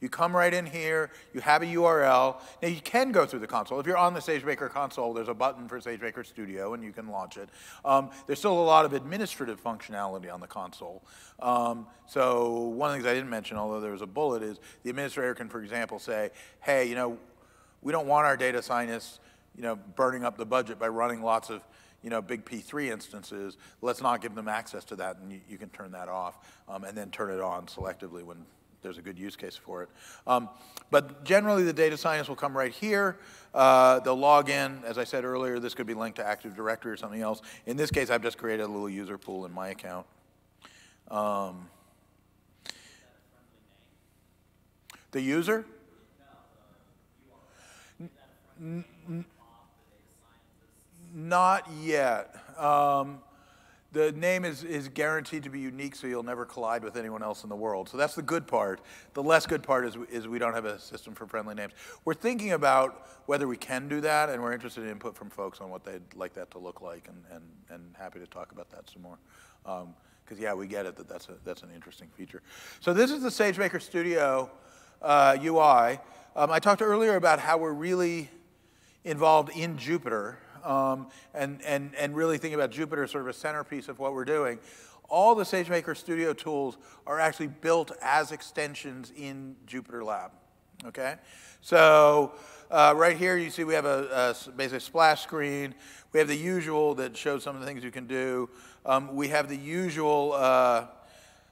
You 0.00 0.08
come 0.08 0.36
right 0.36 0.52
in 0.52 0.66
here, 0.66 1.10
you 1.32 1.40
have 1.40 1.62
a 1.62 1.66
URL. 1.66 2.36
Now 2.62 2.68
you 2.68 2.80
can 2.80 3.12
go 3.12 3.26
through 3.26 3.40
the 3.40 3.46
console. 3.46 3.80
If 3.80 3.86
you're 3.86 3.96
on 3.96 4.14
the 4.14 4.20
SageMaker 4.20 4.70
console, 4.70 5.14
there's 5.14 5.28
a 5.28 5.34
button 5.34 5.68
for 5.68 5.80
SageMaker 5.80 6.24
Studio 6.26 6.74
and 6.74 6.82
you 6.82 6.92
can 6.92 7.08
launch 7.08 7.36
it. 7.36 7.48
Um, 7.84 8.10
there's 8.26 8.38
still 8.38 8.52
a 8.52 8.60
lot 8.62 8.84
of 8.84 8.92
administrative 8.92 9.62
functionality 9.62 10.32
on 10.32 10.40
the 10.40 10.46
console. 10.46 11.02
Um, 11.40 11.86
so 12.06 12.52
one 12.52 12.90
of 12.90 12.92
the 12.92 12.98
things 12.98 13.10
I 13.10 13.14
didn't 13.14 13.30
mention, 13.30 13.56
although 13.56 13.80
there 13.80 13.92
was 13.92 14.02
a 14.02 14.06
bullet, 14.06 14.42
is 14.42 14.58
the 14.82 14.90
administrator 14.90 15.34
can, 15.34 15.48
for 15.48 15.62
example, 15.62 15.98
say, 15.98 16.30
hey, 16.60 16.88
you 16.88 16.94
know, 16.94 17.18
we 17.82 17.92
don't 17.92 18.06
want 18.06 18.26
our 18.26 18.36
data 18.36 18.62
scientists, 18.62 19.20
you 19.54 19.62
know, 19.62 19.76
burning 19.76 20.24
up 20.24 20.36
the 20.36 20.46
budget 20.46 20.78
by 20.78 20.88
running 20.88 21.22
lots 21.22 21.50
of 21.50 21.62
you 22.02 22.10
know, 22.10 22.22
big 22.22 22.44
P3 22.44 22.92
instances, 22.92 23.56
let's 23.82 24.00
not 24.00 24.20
give 24.20 24.34
them 24.36 24.46
access 24.46 24.84
to 24.84 24.96
that, 24.96 25.16
and 25.16 25.32
you, 25.32 25.40
you 25.48 25.58
can 25.58 25.68
turn 25.70 25.90
that 25.90 26.08
off, 26.08 26.38
um, 26.68 26.84
and 26.84 26.96
then 26.96 27.10
turn 27.10 27.32
it 27.32 27.40
on 27.40 27.66
selectively 27.66 28.22
when 28.22 28.46
there's 28.86 28.98
a 28.98 29.02
good 29.02 29.18
use 29.18 29.34
case 29.34 29.56
for 29.56 29.82
it. 29.82 29.88
Um, 30.28 30.48
but 30.92 31.24
generally, 31.24 31.64
the 31.64 31.72
data 31.72 31.96
science 31.96 32.28
will 32.28 32.36
come 32.36 32.56
right 32.56 32.70
here. 32.70 33.18
Uh, 33.52 33.98
they'll 34.00 34.14
log 34.14 34.48
in. 34.48 34.80
As 34.84 34.96
I 34.96 35.02
said 35.02 35.24
earlier, 35.24 35.58
this 35.58 35.74
could 35.74 35.88
be 35.88 35.94
linked 35.94 36.18
to 36.18 36.24
Active 36.24 36.54
Directory 36.54 36.92
or 36.92 36.96
something 36.96 37.20
else. 37.20 37.42
In 37.66 37.76
this 37.76 37.90
case, 37.90 38.10
I've 38.10 38.22
just 38.22 38.38
created 38.38 38.62
a 38.62 38.68
little 38.68 38.88
user 38.88 39.18
pool 39.18 39.44
in 39.44 39.52
my 39.52 39.70
account. 39.70 40.06
Um, 41.10 41.68
the 45.10 45.20
user? 45.20 45.66
Not 51.12 51.68
yet. 51.82 52.36
Um, 52.56 53.18
the 53.96 54.12
name 54.12 54.44
is, 54.44 54.62
is 54.62 54.88
guaranteed 54.88 55.42
to 55.44 55.48
be 55.48 55.58
unique, 55.58 55.96
so 55.96 56.06
you'll 56.06 56.22
never 56.22 56.44
collide 56.44 56.84
with 56.84 56.96
anyone 56.96 57.22
else 57.22 57.44
in 57.44 57.48
the 57.48 57.56
world. 57.56 57.88
So 57.88 57.96
that's 57.96 58.14
the 58.14 58.20
good 58.20 58.46
part. 58.46 58.82
The 59.14 59.22
less 59.22 59.46
good 59.46 59.62
part 59.62 59.86
is, 59.86 59.96
is 60.10 60.28
we 60.28 60.38
don't 60.38 60.52
have 60.52 60.66
a 60.66 60.78
system 60.78 61.14
for 61.14 61.26
friendly 61.26 61.54
names. 61.54 61.72
We're 62.04 62.12
thinking 62.12 62.52
about 62.52 63.08
whether 63.24 63.48
we 63.48 63.56
can 63.56 63.88
do 63.88 64.02
that, 64.02 64.28
and 64.28 64.42
we're 64.42 64.52
interested 64.52 64.84
in 64.84 64.90
input 64.90 65.16
from 65.16 65.30
folks 65.30 65.62
on 65.62 65.70
what 65.70 65.82
they'd 65.82 66.02
like 66.14 66.34
that 66.34 66.50
to 66.50 66.58
look 66.58 66.82
like, 66.82 67.08
and, 67.08 67.24
and, 67.32 67.44
and 67.70 67.96
happy 67.98 68.18
to 68.18 68.26
talk 68.26 68.52
about 68.52 68.68
that 68.68 68.90
some 68.90 69.00
more. 69.00 69.18
Because, 69.62 70.38
um, 70.38 70.42
yeah, 70.42 70.52
we 70.52 70.66
get 70.66 70.84
it 70.84 70.94
that 70.96 71.08
that's, 71.08 71.30
a, 71.30 71.36
that's 71.42 71.62
an 71.62 71.70
interesting 71.74 72.08
feature. 72.14 72.42
So 72.80 72.92
this 72.92 73.10
is 73.10 73.22
the 73.22 73.30
SageMaker 73.30 73.80
Studio 73.80 74.50
uh, 75.00 75.38
UI. 75.42 75.98
Um, 76.36 76.50
I 76.50 76.58
talked 76.58 76.82
earlier 76.82 77.16
about 77.16 77.38
how 77.38 77.56
we're 77.56 77.72
really 77.72 78.28
involved 79.04 79.56
in 79.56 79.78
Jupyter 79.78 80.36
um, 80.66 81.08
and, 81.32 81.62
and, 81.62 81.94
and 81.94 82.16
really 82.16 82.38
thinking 82.38 82.58
about 82.58 82.72
Jupyter 82.72 83.08
sort 83.08 83.22
of 83.22 83.28
a 83.28 83.32
centerpiece 83.32 83.88
of 83.88 83.98
what 83.98 84.12
we're 84.12 84.24
doing, 84.24 84.58
all 85.08 85.34
the 85.34 85.44
SageMaker 85.44 85.96
Studio 85.96 86.32
tools 86.32 86.76
are 87.06 87.20
actually 87.20 87.46
built 87.46 87.92
as 88.02 88.32
extensions 88.32 89.12
in 89.16 89.54
Jupyter 89.66 90.04
Lab, 90.04 90.32
okay? 90.84 91.14
So 91.60 92.32
uh, 92.70 92.92
right 92.96 93.16
here 93.16 93.36
you 93.36 93.50
see 93.50 93.64
we 93.64 93.74
have 93.74 93.84
a, 93.84 94.34
a 94.46 94.50
basic 94.52 94.80
splash 94.80 95.22
screen. 95.22 95.74
We 96.12 96.18
have 96.18 96.28
the 96.28 96.36
usual 96.36 96.94
that 96.96 97.16
shows 97.16 97.44
some 97.44 97.54
of 97.54 97.60
the 97.60 97.66
things 97.66 97.84
you 97.84 97.92
can 97.92 98.06
do. 98.06 98.50
Um, 98.84 99.14
we 99.14 99.28
have 99.28 99.48
the 99.48 99.56
usual 99.56 100.32
uh, 100.32 100.86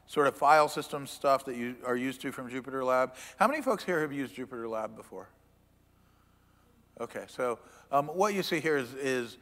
sort 0.07 0.27
of 0.27 0.37
file 0.37 0.69
system 0.69 1.07
stuff 1.07 1.45
that 1.45 1.57
you 1.57 1.77
are 1.87 1.97
used 1.97 2.21
to 2.23 2.33
from 2.33 2.51
Jupyter 2.51 2.85
Lab. 2.85 3.15
How 3.37 3.47
many 3.47 3.63
folks 3.63 3.85
here 3.85 4.01
have 4.01 4.13
used 4.13 4.35
Jupyter 4.35 4.69
Lab 4.69 4.97
before? 4.97 5.29
Okay, 7.01 7.25
so 7.27 7.59
um, 7.91 8.07
what 8.07 8.35
you 8.35 8.43
see 8.45 8.61
here 8.61 8.77
is, 8.77 8.95
is, 8.95 9.37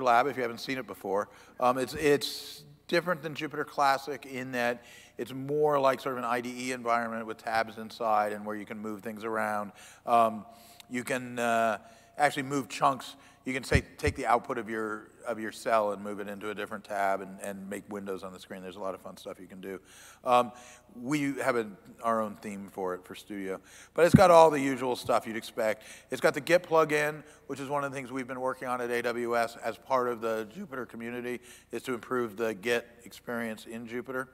Lab, 0.00 0.28
if 0.28 0.36
you 0.36 0.42
haven't 0.42 0.58
seen 0.60 0.78
it 0.78 0.86
before. 0.86 1.28
Um, 1.58 1.76
it's, 1.76 1.94
it's 1.94 2.62
different 2.86 3.20
than 3.20 3.34
Jupyter 3.34 3.66
Classic 3.66 4.24
in 4.26 4.52
that 4.52 4.84
it's 5.16 5.32
more 5.32 5.80
like 5.80 6.00
sort 6.00 6.16
of 6.16 6.18
an 6.18 6.24
IDE 6.24 6.70
environment 6.70 7.26
with 7.26 7.38
tabs 7.38 7.78
inside 7.78 8.32
and 8.32 8.46
where 8.46 8.54
you 8.54 8.64
can 8.64 8.78
move 8.78 9.02
things 9.02 9.24
around. 9.24 9.72
Um, 10.06 10.46
you 10.88 11.02
can 11.02 11.40
uh, 11.40 11.78
actually 12.18 12.44
move 12.44 12.68
chunks. 12.68 13.16
You 13.44 13.54
can 13.54 13.64
say, 13.64 13.82
take 13.96 14.14
the 14.14 14.26
output 14.26 14.58
of 14.58 14.68
your, 14.68 15.08
of 15.26 15.40
your 15.40 15.52
cell 15.52 15.92
and 15.92 16.02
move 16.02 16.20
it 16.20 16.28
into 16.28 16.50
a 16.50 16.54
different 16.54 16.84
tab 16.84 17.22
and, 17.22 17.38
and 17.42 17.70
make 17.70 17.90
windows 17.90 18.22
on 18.22 18.34
the 18.34 18.38
screen. 18.38 18.60
There's 18.60 18.76
a 18.76 18.80
lot 18.80 18.94
of 18.94 19.00
fun 19.00 19.16
stuff 19.16 19.40
you 19.40 19.46
can 19.46 19.62
do. 19.62 19.80
Um, 20.22 20.52
we 21.00 21.34
have 21.38 21.56
a, 21.56 21.66
our 22.02 22.20
own 22.20 22.36
theme 22.36 22.68
for 22.70 22.94
it 22.94 23.06
for 23.06 23.14
Studio. 23.14 23.58
But 23.94 24.04
it's 24.04 24.14
got 24.14 24.30
all 24.30 24.50
the 24.50 24.60
usual 24.60 24.96
stuff 24.96 25.26
you'd 25.26 25.36
expect. 25.36 25.84
It's 26.10 26.20
got 26.20 26.34
the 26.34 26.42
Git 26.42 26.62
plugin, 26.62 27.22
which 27.46 27.58
is 27.58 27.70
one 27.70 27.84
of 27.84 27.90
the 27.90 27.96
things 27.96 28.12
we've 28.12 28.26
been 28.26 28.40
working 28.40 28.68
on 28.68 28.82
at 28.82 28.90
AWS 28.90 29.56
as 29.62 29.78
part 29.78 30.08
of 30.08 30.20
the 30.20 30.46
Jupyter 30.54 30.86
community, 30.86 31.40
is 31.72 31.82
to 31.84 31.94
improve 31.94 32.36
the 32.36 32.52
Git 32.52 32.86
experience 33.04 33.64
in 33.64 33.86
Jupyter. 33.86 34.28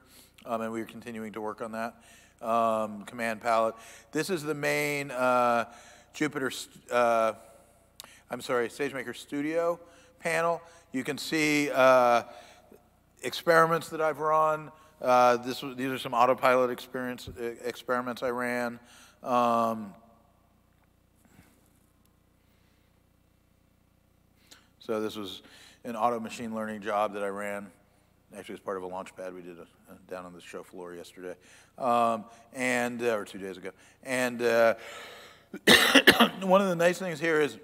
Um, 0.45 0.61
and 0.61 0.73
we're 0.73 0.85
continuing 0.85 1.31
to 1.33 1.41
work 1.41 1.61
on 1.61 1.71
that. 1.71 1.95
Um, 2.41 3.05
command 3.05 3.39
palette. 3.39 3.75
This 4.11 4.29
is 4.29 4.43
the 4.43 4.53
main 4.53 5.09
uh, 5.09 5.65
Jupyter 6.13 6.67
uh, 6.91 7.33
I'm 8.31 8.41
sorry, 8.41 8.69
SageMaker 8.69 9.15
Studio 9.15 9.79
panel. 10.19 10.59
You 10.91 11.03
can 11.03 11.19
see 11.19 11.69
uh, 11.71 12.23
experiments 13.21 13.89
that 13.89 14.01
I've 14.01 14.19
run. 14.19 14.71
Uh, 14.99 15.37
this, 15.37 15.63
these 15.75 15.91
are 15.91 15.99
some 15.99 16.15
autopilot 16.15 16.71
experience, 16.71 17.29
experiments 17.63 18.23
I 18.23 18.29
ran. 18.29 18.79
Um, 19.21 19.93
so 24.79 25.01
this 25.01 25.15
was 25.15 25.43
an 25.83 25.95
auto 25.95 26.19
machine 26.19 26.55
learning 26.55 26.81
job 26.81 27.13
that 27.13 27.23
I 27.23 27.27
ran. 27.27 27.67
Actually, 28.35 28.55
as 28.55 28.59
part 28.59 28.77
of 28.77 28.83
a 28.83 28.87
launch 28.87 29.15
pad 29.15 29.35
we 29.35 29.41
did 29.41 29.59
a, 29.59 29.67
a, 29.91 29.95
down 30.09 30.25
on 30.25 30.33
the 30.33 30.41
show 30.41 30.63
floor 30.63 30.95
yesterday, 30.95 31.35
um, 31.77 32.25
and 32.53 33.01
uh, 33.03 33.15
or 33.17 33.23
two 33.23 33.37
days 33.37 33.57
ago. 33.57 33.69
And 34.01 34.41
uh, 34.41 34.73
one 36.41 36.61
of 36.61 36.67
the 36.67 36.75
nice 36.75 36.97
things 36.97 37.19
here 37.19 37.39
is, 37.39 37.57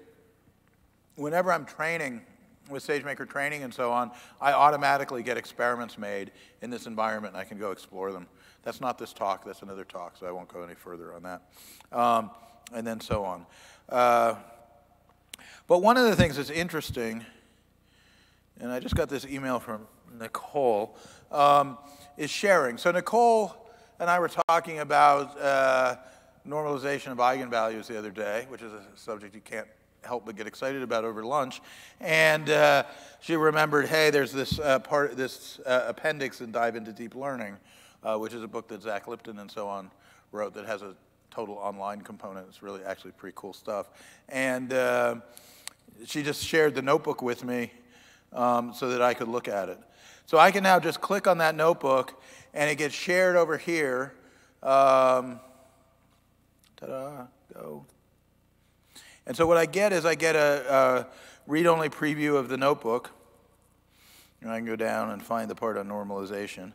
whenever 1.16 1.52
I'm 1.52 1.64
training 1.64 2.22
with 2.70 2.86
SageMaker 2.86 3.28
training 3.28 3.62
and 3.62 3.72
so 3.72 3.92
on, 3.92 4.10
I 4.40 4.52
automatically 4.52 5.22
get 5.22 5.36
experiments 5.36 5.98
made 5.98 6.32
in 6.62 6.70
this 6.70 6.86
environment, 6.86 7.34
and 7.34 7.40
I 7.40 7.44
can 7.44 7.58
go 7.58 7.70
explore 7.70 8.12
them. 8.12 8.26
That's 8.62 8.80
not 8.80 8.98
this 8.98 9.12
talk. 9.12 9.44
That's 9.44 9.62
another 9.62 9.84
talk, 9.84 10.16
so 10.16 10.26
I 10.26 10.30
won't 10.30 10.48
go 10.48 10.62
any 10.62 10.74
further 10.74 11.12
on 11.14 11.22
that. 11.24 11.42
Um, 11.90 12.30
and 12.72 12.86
then 12.86 13.00
so 13.00 13.24
on. 13.24 13.46
Uh, 13.88 14.36
but 15.66 15.82
one 15.82 15.96
of 15.96 16.04
the 16.04 16.16
things 16.16 16.36
that's 16.36 16.50
interesting, 16.50 17.24
and 18.60 18.70
I 18.70 18.80
just 18.80 18.94
got 18.94 19.08
this 19.08 19.26
email 19.26 19.58
from 19.58 19.86
Nicole, 20.18 20.96
um, 21.30 21.78
is 22.16 22.30
sharing. 22.30 22.78
So 22.78 22.90
Nicole 22.92 23.54
and 23.98 24.08
I 24.08 24.18
were 24.18 24.28
talking 24.28 24.78
about 24.78 25.38
uh, 25.40 25.96
normalization 26.46 27.08
of 27.08 27.18
eigenvalues 27.18 27.86
the 27.86 27.98
other 27.98 28.10
day, 28.10 28.46
which 28.48 28.62
is 28.62 28.72
a 28.72 28.82
subject 28.94 29.34
you 29.34 29.40
can't 29.40 29.68
help 30.04 30.26
but 30.26 30.36
get 30.36 30.46
excited 30.46 30.82
about 30.82 31.04
over 31.04 31.24
lunch. 31.24 31.60
And 32.00 32.48
uh, 32.50 32.84
she 33.20 33.36
remembered, 33.36 33.86
hey, 33.86 34.10
there's 34.10 34.32
this 34.32 34.58
uh, 34.58 34.78
part, 34.80 35.16
this 35.16 35.60
uh, 35.66 35.84
appendix 35.88 36.40
in 36.40 36.52
Dive 36.52 36.76
into 36.76 36.92
Deep 36.92 37.14
Learning, 37.14 37.56
uh, 38.02 38.16
which 38.18 38.34
is 38.34 38.42
a 38.42 38.48
book 38.48 38.68
that 38.68 38.82
Zach 38.82 39.08
Lipton 39.08 39.38
and 39.38 39.50
so 39.50 39.68
on 39.68 39.90
wrote 40.32 40.54
that 40.54 40.66
has 40.66 40.82
a 40.82 40.94
total 41.30 41.54
online 41.56 42.00
component. 42.00 42.46
It's 42.48 42.62
really 42.62 42.82
actually 42.84 43.12
pretty 43.12 43.34
cool 43.36 43.52
stuff. 43.52 43.90
And 44.28 44.72
uh, 44.72 45.16
she 46.06 46.22
just 46.22 46.44
shared 46.44 46.74
the 46.74 46.82
notebook 46.82 47.22
with 47.22 47.44
me 47.44 47.72
um, 48.32 48.72
so 48.74 48.88
that 48.90 49.02
I 49.02 49.14
could 49.14 49.28
look 49.28 49.48
at 49.48 49.68
it. 49.68 49.78
So 50.26 50.38
I 50.38 50.50
can 50.50 50.62
now 50.62 50.78
just 50.78 51.00
click 51.00 51.26
on 51.26 51.38
that 51.38 51.54
notebook 51.54 52.22
and 52.54 52.70
it 52.70 52.76
gets 52.76 52.94
shared 52.94 53.36
over 53.36 53.58
here. 53.58 54.14
Um, 54.62 55.40
ta-da, 56.76 57.26
go. 57.52 57.84
And 59.26 59.36
so 59.36 59.46
what 59.46 59.56
I 59.56 59.66
get 59.66 59.92
is 59.92 60.04
I 60.04 60.14
get 60.14 60.36
a, 60.36 60.74
a 60.74 61.06
read-only 61.46 61.88
preview 61.88 62.36
of 62.36 62.48
the 62.48 62.56
notebook. 62.56 63.10
And 64.40 64.50
I 64.50 64.56
can 64.56 64.66
go 64.66 64.76
down 64.76 65.10
and 65.10 65.22
find 65.22 65.48
the 65.48 65.54
part 65.54 65.76
on 65.76 65.88
normalization. 65.88 66.72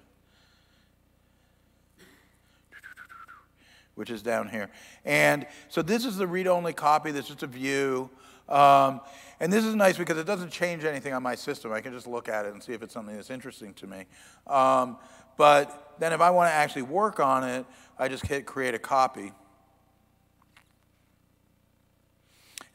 which 3.98 4.12
is 4.12 4.22
down 4.22 4.48
here. 4.48 4.70
And 5.06 5.48
so 5.70 5.82
this 5.82 6.06
is 6.06 6.18
the 6.18 6.28
read-only 6.28 6.72
copy. 6.72 7.10
This 7.10 7.32
is 7.32 7.42
a 7.42 7.48
view. 7.48 8.12
Um, 8.48 9.02
and 9.40 9.52
this 9.52 9.66
is 9.66 9.74
nice 9.74 9.98
because 9.98 10.20
it 10.20 10.28
doesn't 10.28 10.52
change 10.52 10.86
anything 10.86 11.14
on 11.14 11.24
my 11.24 11.34
system. 11.34 11.74
I 11.74 11.82
can 11.82 11.94
just 11.94 12.06
look 12.06 12.30
at 12.30 12.46
it 12.46 12.54
and 12.54 12.62
see 12.62 12.74
if 12.74 12.84
it's 12.84 12.94
something 12.94 13.16
that's 13.16 13.32
interesting 13.32 13.74
to 13.74 13.88
me. 13.88 14.06
Um, 14.46 14.98
but 15.36 15.96
then 15.98 16.14
if 16.14 16.22
I 16.22 16.30
want 16.30 16.50
to 16.50 16.54
actually 16.54 16.84
work 16.84 17.20
on 17.20 17.44
it, 17.44 17.66
I 17.98 18.08
just 18.08 18.26
hit 18.28 18.46
create 18.46 18.76
a 18.76 18.80
copy. 18.80 19.32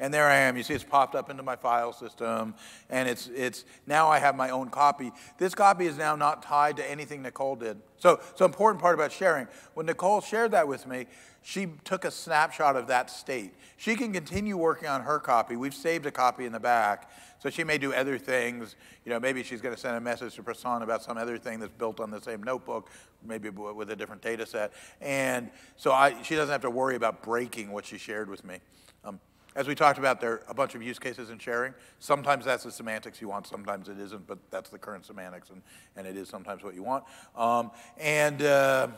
And 0.00 0.12
there 0.12 0.26
I 0.26 0.36
am. 0.36 0.56
You 0.56 0.62
see 0.62 0.74
it's 0.74 0.84
popped 0.84 1.14
up 1.14 1.30
into 1.30 1.42
my 1.42 1.56
file 1.56 1.92
system. 1.92 2.54
And 2.90 3.08
it's, 3.08 3.28
it's 3.34 3.64
now 3.86 4.08
I 4.08 4.18
have 4.18 4.34
my 4.34 4.50
own 4.50 4.68
copy. 4.70 5.12
This 5.38 5.54
copy 5.54 5.86
is 5.86 5.96
now 5.96 6.16
not 6.16 6.42
tied 6.42 6.76
to 6.78 6.90
anything 6.90 7.22
Nicole 7.22 7.56
did. 7.56 7.80
So, 7.98 8.20
so 8.34 8.44
important 8.44 8.80
part 8.80 8.94
about 8.94 9.12
sharing. 9.12 9.46
When 9.74 9.86
Nicole 9.86 10.20
shared 10.20 10.50
that 10.52 10.66
with 10.66 10.86
me, 10.86 11.06
she 11.42 11.68
took 11.84 12.04
a 12.04 12.10
snapshot 12.10 12.76
of 12.76 12.86
that 12.86 13.10
state. 13.10 13.54
She 13.76 13.96
can 13.96 14.12
continue 14.12 14.56
working 14.56 14.88
on 14.88 15.02
her 15.02 15.18
copy. 15.18 15.56
We've 15.56 15.74
saved 15.74 16.06
a 16.06 16.10
copy 16.10 16.46
in 16.46 16.52
the 16.52 16.60
back. 16.60 17.10
So 17.40 17.50
she 17.50 17.64
may 17.64 17.78
do 17.78 17.92
other 17.92 18.18
things. 18.18 18.76
You 19.04 19.10
know, 19.10 19.18
maybe 19.18 19.42
she's 19.42 19.60
going 19.60 19.74
to 19.74 19.80
send 19.80 19.96
a 19.96 20.00
message 20.00 20.36
to 20.36 20.44
Prasan 20.44 20.82
about 20.82 21.02
some 21.02 21.18
other 21.18 21.38
thing 21.38 21.58
that's 21.58 21.72
built 21.72 21.98
on 21.98 22.10
the 22.10 22.20
same 22.20 22.42
notebook, 22.44 22.88
maybe 23.26 23.50
with 23.50 23.90
a 23.90 23.96
different 23.96 24.22
data 24.22 24.46
set. 24.46 24.72
And 25.00 25.50
so 25.76 25.90
I, 25.90 26.22
she 26.22 26.36
doesn't 26.36 26.52
have 26.52 26.62
to 26.62 26.70
worry 26.70 26.94
about 26.94 27.22
breaking 27.24 27.72
what 27.72 27.84
she 27.84 27.98
shared 27.98 28.30
with 28.30 28.44
me. 28.44 28.58
Um, 29.04 29.18
as 29.54 29.68
we 29.68 29.74
talked 29.74 29.98
about, 29.98 30.20
there 30.20 30.32
are 30.32 30.42
a 30.48 30.54
bunch 30.54 30.74
of 30.74 30.82
use 30.82 30.98
cases 30.98 31.30
in 31.30 31.38
sharing. 31.38 31.74
Sometimes 31.98 32.44
that's 32.44 32.64
the 32.64 32.72
semantics 32.72 33.20
you 33.20 33.28
want, 33.28 33.46
sometimes 33.46 33.88
it 33.88 33.98
isn't, 33.98 34.26
but 34.26 34.38
that's 34.50 34.70
the 34.70 34.78
current 34.78 35.04
semantics, 35.04 35.50
and, 35.50 35.62
and 35.96 36.06
it 36.06 36.16
is 36.16 36.28
sometimes 36.28 36.62
what 36.62 36.74
you 36.74 36.82
want. 36.82 37.04
Um, 37.36 37.70
and 37.98 38.42
uh, 38.42 38.88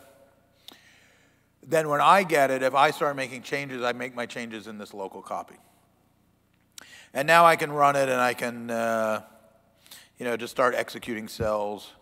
then 1.67 1.89
when 1.89 2.01
I 2.01 2.23
get 2.23 2.51
it, 2.51 2.63
if 2.63 2.75
I 2.75 2.91
start 2.91 3.17
making 3.17 3.43
changes, 3.43 3.83
I 3.83 3.93
make 3.93 4.15
my 4.15 4.27
changes 4.27 4.67
in 4.67 4.79
this 4.79 4.95
local 4.95 5.23
copy. 5.23 5.57
And 7.13 7.27
now 7.27 7.45
I 7.45 7.57
can 7.57 7.73
run 7.73 7.97
it 7.97 8.09
and 8.09 8.21
I 8.21 8.35
can, 8.35 8.71
uh, 8.71 9.23
you 10.19 10.25
know, 10.25 10.37
just 10.37 10.51
start 10.51 10.75
executing 10.75 11.29
cells. 11.29 11.93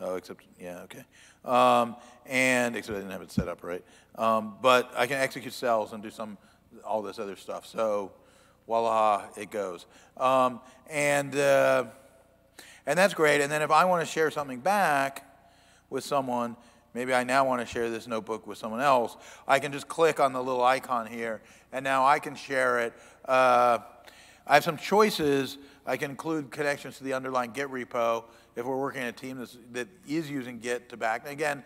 Oh, 0.00 0.16
except, 0.16 0.44
yeah, 0.58 0.84
okay. 0.84 1.04
Um, 1.44 1.96
and, 2.26 2.76
except 2.76 2.96
I 2.96 3.00
didn't 3.00 3.12
have 3.12 3.22
it 3.22 3.32
set 3.32 3.48
up 3.48 3.64
right. 3.64 3.84
Um, 4.14 4.54
but 4.62 4.92
I 4.96 5.06
can 5.06 5.16
execute 5.18 5.52
cells 5.52 5.92
and 5.92 6.02
do 6.02 6.10
some 6.10 6.38
all 6.84 7.02
this 7.02 7.18
other 7.18 7.36
stuff. 7.36 7.66
So 7.66 8.12
voila, 8.66 9.24
it 9.36 9.50
goes. 9.50 9.86
Um, 10.16 10.60
and, 10.90 11.34
uh, 11.36 11.84
and 12.86 12.98
that's 12.98 13.14
great. 13.14 13.40
And 13.40 13.50
then 13.50 13.62
if 13.62 13.70
I 13.70 13.84
want 13.84 14.06
to 14.06 14.10
share 14.10 14.30
something 14.30 14.60
back 14.60 15.26
with 15.90 16.04
someone, 16.04 16.56
maybe 16.94 17.14
I 17.14 17.24
now 17.24 17.44
want 17.46 17.60
to 17.60 17.66
share 17.66 17.90
this 17.90 18.06
notebook 18.06 18.46
with 18.46 18.58
someone 18.58 18.80
else, 18.80 19.16
I 19.46 19.58
can 19.58 19.72
just 19.72 19.88
click 19.88 20.20
on 20.20 20.32
the 20.32 20.42
little 20.42 20.64
icon 20.64 21.06
here, 21.06 21.40
and 21.72 21.84
now 21.84 22.06
I 22.06 22.18
can 22.18 22.34
share 22.34 22.80
it. 22.80 22.92
Uh, 23.24 23.78
I 24.46 24.54
have 24.54 24.64
some 24.64 24.76
choices. 24.76 25.58
I 25.86 25.96
can 25.96 26.10
include 26.10 26.50
connections 26.50 26.98
to 26.98 27.04
the 27.04 27.12
underlying 27.12 27.52
Git 27.52 27.68
repo 27.68 28.24
if 28.56 28.64
we're 28.64 28.78
working 28.78 29.02
in 29.02 29.08
a 29.08 29.12
team 29.12 29.38
that's, 29.38 29.56
that 29.72 29.88
is 30.06 30.30
using 30.30 30.58
Git 30.58 30.88
to 30.90 30.96
back. 30.96 31.22
And 31.22 31.32
again, 31.32 31.62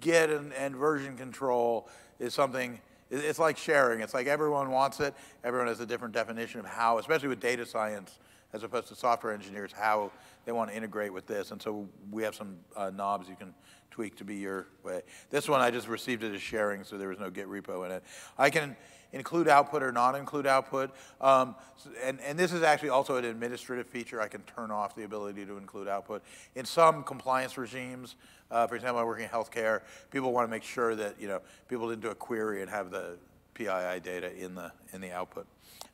Git 0.00 0.30
and, 0.30 0.52
and 0.54 0.76
version 0.76 1.16
control 1.16 1.88
is 2.18 2.34
something 2.34 2.80
it's 3.10 3.38
like 3.38 3.56
sharing. 3.56 4.00
It's 4.00 4.14
like 4.14 4.26
everyone 4.26 4.70
wants 4.70 5.00
it. 5.00 5.14
Everyone 5.44 5.68
has 5.68 5.80
a 5.80 5.86
different 5.86 6.14
definition 6.14 6.60
of 6.60 6.66
how, 6.66 6.98
especially 6.98 7.28
with 7.28 7.40
data 7.40 7.64
science, 7.64 8.18
as 8.52 8.62
opposed 8.62 8.88
to 8.88 8.94
software 8.94 9.32
engineers, 9.32 9.72
how 9.72 10.10
they 10.44 10.52
want 10.52 10.70
to 10.70 10.76
integrate 10.76 11.12
with 11.12 11.26
this. 11.26 11.50
And 11.50 11.60
so 11.60 11.88
we 12.10 12.22
have 12.22 12.34
some 12.34 12.56
uh, 12.76 12.90
knobs 12.90 13.28
you 13.28 13.36
can 13.36 13.54
tweak 13.90 14.16
to 14.16 14.24
be 14.24 14.36
your 14.36 14.66
way. 14.84 15.02
This 15.30 15.48
one, 15.48 15.60
I 15.60 15.70
just 15.70 15.88
received 15.88 16.22
it 16.22 16.34
as 16.34 16.42
sharing, 16.42 16.84
so 16.84 16.98
there 16.98 17.08
was 17.08 17.18
no 17.18 17.30
Git 17.30 17.48
repo 17.48 17.86
in 17.86 17.92
it. 17.92 18.04
I 18.38 18.50
can 18.50 18.76
include 19.12 19.48
output 19.48 19.82
or 19.82 19.92
not 19.92 20.14
include 20.14 20.46
output. 20.46 20.90
Um, 21.20 21.54
and, 22.02 22.20
and 22.20 22.38
this 22.38 22.52
is 22.52 22.62
actually 22.62 22.90
also 22.90 23.16
an 23.16 23.24
administrative 23.24 23.86
feature. 23.86 24.20
I 24.20 24.28
can 24.28 24.42
turn 24.42 24.70
off 24.70 24.94
the 24.94 25.04
ability 25.04 25.46
to 25.46 25.56
include 25.56 25.88
output. 25.88 26.22
In 26.54 26.64
some 26.64 27.02
compliance 27.02 27.56
regimes, 27.56 28.16
uh, 28.50 28.66
for 28.66 28.76
example, 28.76 29.00
I 29.00 29.04
work 29.04 29.20
in 29.20 29.28
healthcare, 29.28 29.82
people 30.10 30.32
want 30.32 30.46
to 30.46 30.50
make 30.50 30.62
sure 30.62 30.94
that 30.94 31.20
you 31.20 31.28
know 31.28 31.40
people 31.68 31.88
didn't 31.88 32.02
do 32.02 32.10
a 32.10 32.14
query 32.14 32.62
and 32.62 32.70
have 32.70 32.90
the 32.90 33.18
PII 33.56 34.00
data 34.02 34.36
in 34.36 34.54
the, 34.54 34.70
in 34.92 35.00
the 35.00 35.12
output. 35.12 35.46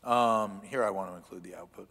Um, 0.05 0.61
here 0.65 0.85
I 0.85 0.91
want 0.91 1.11
to 1.11 1.17
include 1.17 1.45
the 1.45 1.55
output. 1.55 1.89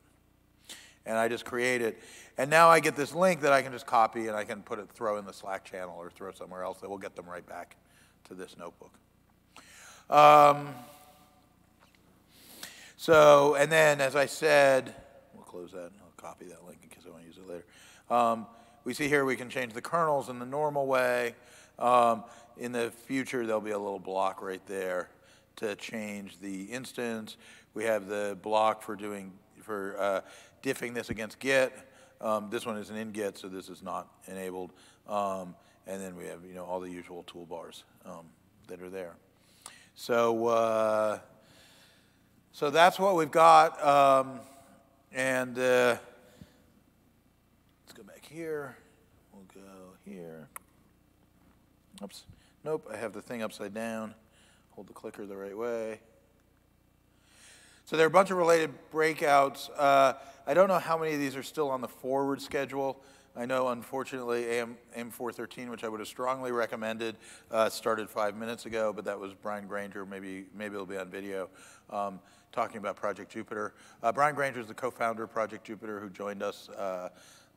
And 1.05 1.17
I 1.17 1.27
just 1.29 1.45
create 1.45 1.81
it. 1.81 1.99
And 2.37 2.49
now 2.49 2.69
I 2.69 2.79
get 2.79 2.95
this 2.95 3.15
link 3.15 3.41
that 3.41 3.53
I 3.53 3.61
can 3.61 3.71
just 3.71 3.87
copy 3.87 4.27
and 4.27 4.35
I 4.35 4.43
can 4.43 4.61
put 4.61 4.77
it, 4.77 4.89
throw 4.91 5.17
in 5.17 5.25
the 5.25 5.33
Slack 5.33 5.63
channel 5.63 5.95
or 5.97 6.11
throw 6.11 6.31
somewhere 6.31 6.63
else 6.63 6.79
that 6.81 6.89
will 6.89 6.99
get 6.99 7.15
them 7.15 7.25
right 7.25 7.45
back 7.47 7.75
to 8.25 8.35
this 8.35 8.55
notebook. 8.57 8.93
Um, 10.09 10.75
so, 12.97 13.55
and 13.55 13.71
then 13.71 13.99
as 13.99 14.15
I 14.15 14.27
said, 14.27 14.93
we'll 15.33 15.43
close 15.43 15.71
that 15.71 15.85
and 15.85 15.95
I'll 16.03 16.11
copy 16.17 16.45
that 16.45 16.63
link 16.67 16.79
in 16.83 16.89
case 16.89 17.03
I 17.07 17.09
want 17.09 17.23
to 17.23 17.27
use 17.27 17.37
it 17.37 17.47
later. 17.47 17.65
Um, 18.09 18.45
we 18.83 18.93
see 18.93 19.07
here 19.07 19.25
we 19.25 19.35
can 19.35 19.49
change 19.49 19.73
the 19.73 19.81
kernels 19.81 20.29
in 20.29 20.39
the 20.39 20.45
normal 20.45 20.87
way. 20.87 21.35
Um, 21.77 22.23
in 22.57 22.71
the 22.71 22.91
future, 22.91 23.45
there'll 23.45 23.61
be 23.61 23.71
a 23.71 23.79
little 23.79 23.99
block 23.99 24.41
right 24.41 24.65
there 24.67 25.09
to 25.57 25.75
change 25.75 26.39
the 26.39 26.63
instance. 26.63 27.37
We 27.73 27.83
have 27.85 28.07
the 28.07 28.37
block 28.41 28.81
for 28.81 28.95
doing, 28.95 29.33
for 29.61 29.95
uh, 29.99 30.21
diffing 30.63 30.93
this 30.93 31.09
against 31.09 31.39
Git. 31.39 31.73
Um, 32.19 32.49
this 32.49 32.65
one 32.65 32.77
isn't 32.77 32.95
in 32.95 33.11
Git, 33.11 33.37
so 33.37 33.47
this 33.47 33.69
is 33.69 33.81
not 33.81 34.07
enabled. 34.27 34.73
Um, 35.07 35.55
and 35.87 36.01
then 36.01 36.15
we 36.15 36.25
have, 36.25 36.45
you 36.45 36.53
know, 36.53 36.65
all 36.65 36.79
the 36.79 36.89
usual 36.89 37.23
toolbars 37.23 37.83
um, 38.05 38.25
that 38.67 38.81
are 38.81 38.89
there. 38.89 39.15
So, 39.95 40.47
uh, 40.47 41.19
so 42.51 42.69
that's 42.69 42.99
what 42.99 43.15
we've 43.15 43.31
got. 43.31 43.83
Um, 43.83 44.39
and 45.11 45.57
uh, 45.57 45.97
here. 48.31 48.77
We'll 49.33 49.43
go 49.53 49.71
here. 50.05 50.47
Oops. 52.01 52.23
Nope, 52.63 52.87
I 52.91 52.95
have 52.95 53.11
the 53.11 53.21
thing 53.21 53.43
upside 53.43 53.73
down. 53.73 54.13
Hold 54.71 54.87
the 54.87 54.93
clicker 54.93 55.25
the 55.25 55.35
right 55.35 55.57
way. 55.57 55.99
So 57.85 57.97
there 57.97 58.05
are 58.05 58.07
a 58.07 58.11
bunch 58.11 58.31
of 58.31 58.37
related 58.37 58.71
breakouts. 58.93 59.69
Uh, 59.77 60.13
I 60.47 60.53
don't 60.53 60.69
know 60.69 60.79
how 60.79 60.97
many 60.97 61.13
of 61.13 61.19
these 61.19 61.35
are 61.35 61.43
still 61.43 61.69
on 61.69 61.81
the 61.81 61.89
forward 61.89 62.41
schedule. 62.41 63.01
I 63.35 63.45
know, 63.45 63.69
unfortunately, 63.69 64.45
AM, 64.45 64.77
AM413, 64.97 65.69
which 65.69 65.83
I 65.83 65.89
would 65.89 65.99
have 65.99 66.07
strongly 66.07 66.51
recommended, 66.51 67.17
uh, 67.49 67.69
started 67.69 68.09
five 68.09 68.35
minutes 68.37 68.65
ago, 68.65 68.93
but 68.93 69.05
that 69.05 69.19
was 69.19 69.33
Brian 69.33 69.67
Granger. 69.67 70.05
Maybe, 70.05 70.45
maybe 70.55 70.75
it'll 70.75 70.85
be 70.85 70.97
on 70.97 71.09
video, 71.09 71.49
um, 71.89 72.19
talking 72.51 72.77
about 72.77 72.95
Project 72.95 73.33
Jupyter. 73.33 73.71
Uh, 74.03 74.11
Brian 74.11 74.35
Granger 74.35 74.61
is 74.61 74.67
the 74.67 74.73
co-founder 74.73 75.23
of 75.23 75.31
Project 75.31 75.67
Jupyter, 75.67 76.01
who 76.01 76.09
joined 76.09 76.43
us 76.43 76.69
uh, 76.69 77.09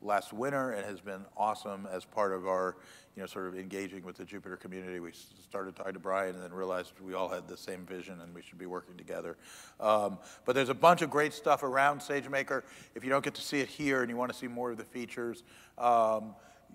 last 0.05 0.33
winter 0.33 0.73
and 0.73 0.85
has 0.85 1.01
been 1.01 1.25
awesome 1.37 1.89
as 1.91 2.05
part 2.05 2.33
of 2.33 2.47
our, 2.47 2.77
you 3.17 3.23
know, 3.23 3.27
sort 3.27 3.47
of 3.47 3.57
engaging 3.57 4.05
with 4.05 4.17
the 4.17 4.25
Jupyter 4.25 4.59
community. 4.59 5.01
We 5.01 5.13
started 5.13 5.75
talking 5.75 5.95
to 5.95 5.99
Brian 5.99 6.35
and 6.35 6.45
then 6.45 6.53
realized 6.53 6.93
we 7.01 7.15
all 7.15 7.29
had 7.29 7.49
the 7.49 7.57
same 7.57 7.87
vision 7.87 8.21
and 8.21 8.35
we 8.35 8.43
should 8.43 8.59
be 8.59 8.67
working 8.67 8.97
together. 8.97 9.37
Um, 9.81 10.19
but 10.45 10.55
there's 10.55 10.69
a 10.69 10.75
bunch 10.75 11.03
of 11.03 11.11
great 11.11 11.33
stuff 11.33 11.63
around 11.63 12.01
SageMaker. 12.01 12.63
If 12.95 13.05
you 13.05 13.11
don't 13.11 13.25
get 13.25 13.35
to 13.35 13.43
see 13.43 13.61
it 13.61 13.69
here 13.69 14.03
and 14.03 14.11
you 14.11 14.17
want 14.17 14.33
to 14.33 14.39
see 14.39 14.49
more 14.49 14.71
of 14.71 14.77
the 14.77 14.85
features, 14.85 15.43
um, 15.79 16.35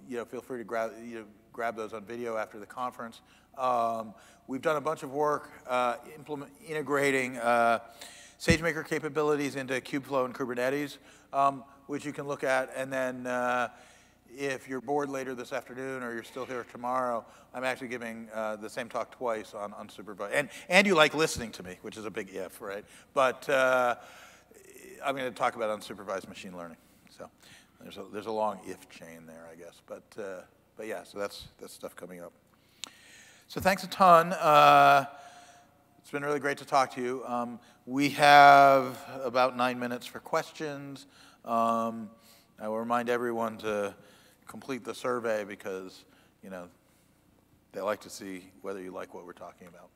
you 0.10 0.18
know, 0.18 0.26
feel 0.26 0.42
free 0.42 0.58
to 0.58 0.64
grab, 0.64 0.92
you 1.04 1.20
know, 1.20 1.26
grab 1.54 1.76
those 1.76 1.94
on 1.94 2.04
video 2.04 2.38
after 2.38 2.58
the 2.60 2.66
conference. 2.66 3.22
Um, 3.58 4.14
we've 4.48 4.62
done 4.62 4.78
a 4.78 4.82
bunch 4.82 5.04
of 5.04 5.12
work 5.12 5.50
uh, 5.68 5.96
integrating 6.68 7.38
uh, 7.38 7.80
SageMaker 8.40 8.88
capabilities 8.88 9.58
into 9.58 9.74
Kubeflow 9.82 10.26
and 10.26 10.34
Kubernetes. 10.34 10.98
Um, 11.34 11.64
which 11.90 12.06
you 12.06 12.14
can 12.14 12.28
look 12.28 12.44
at. 12.44 12.72
And 12.76 12.94
then 12.94 13.26
uh, 13.26 13.70
if 14.38 14.70
you're 14.70 14.80
bored 14.80 15.10
later 15.10 15.34
this 15.34 15.52
afternoon 15.52 16.04
or 16.04 16.14
you're 16.14 16.24
still 16.24 16.46
here 16.46 16.64
tomorrow, 16.72 17.26
I'm 17.52 17.64
actually 17.64 17.88
giving 17.88 18.30
uh, 18.32 18.58
the 18.58 18.70
same 18.70 18.90
talk 18.90 19.10
twice 19.10 19.56
on 19.56 19.72
unsupervised. 19.72 20.30
And, 20.32 20.50
and 20.70 20.86
you 20.86 20.94
like 20.94 21.16
listening 21.16 21.52
to 21.54 21.64
me, 21.64 21.78
which 21.82 21.98
is 21.98 22.06
a 22.06 22.12
big 22.12 22.30
if, 22.32 22.62
right? 22.62 22.86
But 23.16 23.50
uh, 23.50 23.96
I'm 25.04 25.16
going 25.16 25.32
to 25.32 25.36
talk 25.36 25.56
about 25.56 25.80
unsupervised 25.80 26.30
machine 26.30 26.56
learning. 26.56 26.78
So 27.10 27.28
there's 27.82 27.98
a, 27.98 28.06
there's 28.14 28.28
a 28.28 28.32
long 28.32 28.60
if 28.68 28.88
chain 28.92 29.26
there, 29.26 29.48
I 29.52 29.56
guess. 29.56 29.82
But, 29.88 30.04
uh, 30.22 30.42
but 30.78 30.86
yeah, 30.86 31.02
so 31.02 31.18
that's, 31.18 31.48
that's 31.60 31.74
stuff 31.74 31.96
coming 31.96 32.22
up. 32.22 32.34
So 33.48 33.60
thanks 33.60 33.84
a 33.84 33.88
ton. 33.88 34.34
Uh, 34.34 35.06
it's 35.98 36.12
been 36.12 36.24
really 36.24 36.40
great 36.40 36.60
to 36.60 36.66
talk 36.66 36.94
to 36.94 37.02
you. 37.02 37.24
Um, 37.26 37.60
we 37.88 38.12
have 38.12 39.04
about 39.24 39.58
nine 39.58 39.80
minutes 39.80 40.06
for 40.06 40.20
questions. 40.20 41.08
Um, 41.50 42.12
I 42.60 42.68
will 42.68 42.78
remind 42.78 43.10
everyone 43.10 43.58
to 43.58 43.96
complete 44.46 44.84
the 44.84 44.94
survey 44.94 45.44
because, 45.44 46.06
you 46.44 46.52
know, 46.52 46.68
they 47.72 47.82
like 47.82 48.02
to 48.02 48.10
see 48.12 48.44
whether 48.62 48.80
you 48.80 48.92
like 48.92 49.16
what 49.16 49.26
we're 49.26 49.34
talking 49.34 49.68
about. 49.68 49.90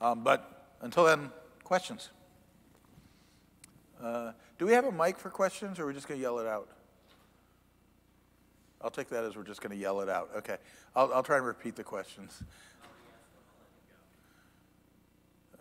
Um, 0.00 0.24
but 0.24 0.70
until 0.80 1.04
then, 1.04 1.30
questions. 1.62 2.08
Uh, 4.02 4.32
do 4.58 4.64
we 4.64 4.72
have 4.72 4.86
a 4.86 4.92
mic 4.92 5.18
for 5.18 5.28
questions 5.28 5.78
or 5.78 5.82
are 5.82 5.86
we 5.88 5.92
just 5.92 6.08
going 6.08 6.18
to 6.18 6.22
yell 6.22 6.38
it 6.38 6.46
out? 6.46 6.70
I'll 8.80 8.88
take 8.88 9.10
that 9.10 9.24
as 9.24 9.36
we're 9.36 9.44
just 9.44 9.60
going 9.60 9.72
to 9.72 9.76
yell 9.76 10.00
it 10.00 10.08
out. 10.08 10.30
Okay. 10.38 10.56
I'll, 10.96 11.12
I'll 11.12 11.22
try 11.22 11.36
and 11.36 11.44
repeat 11.44 11.76
the 11.76 11.84
questions. 11.84 12.42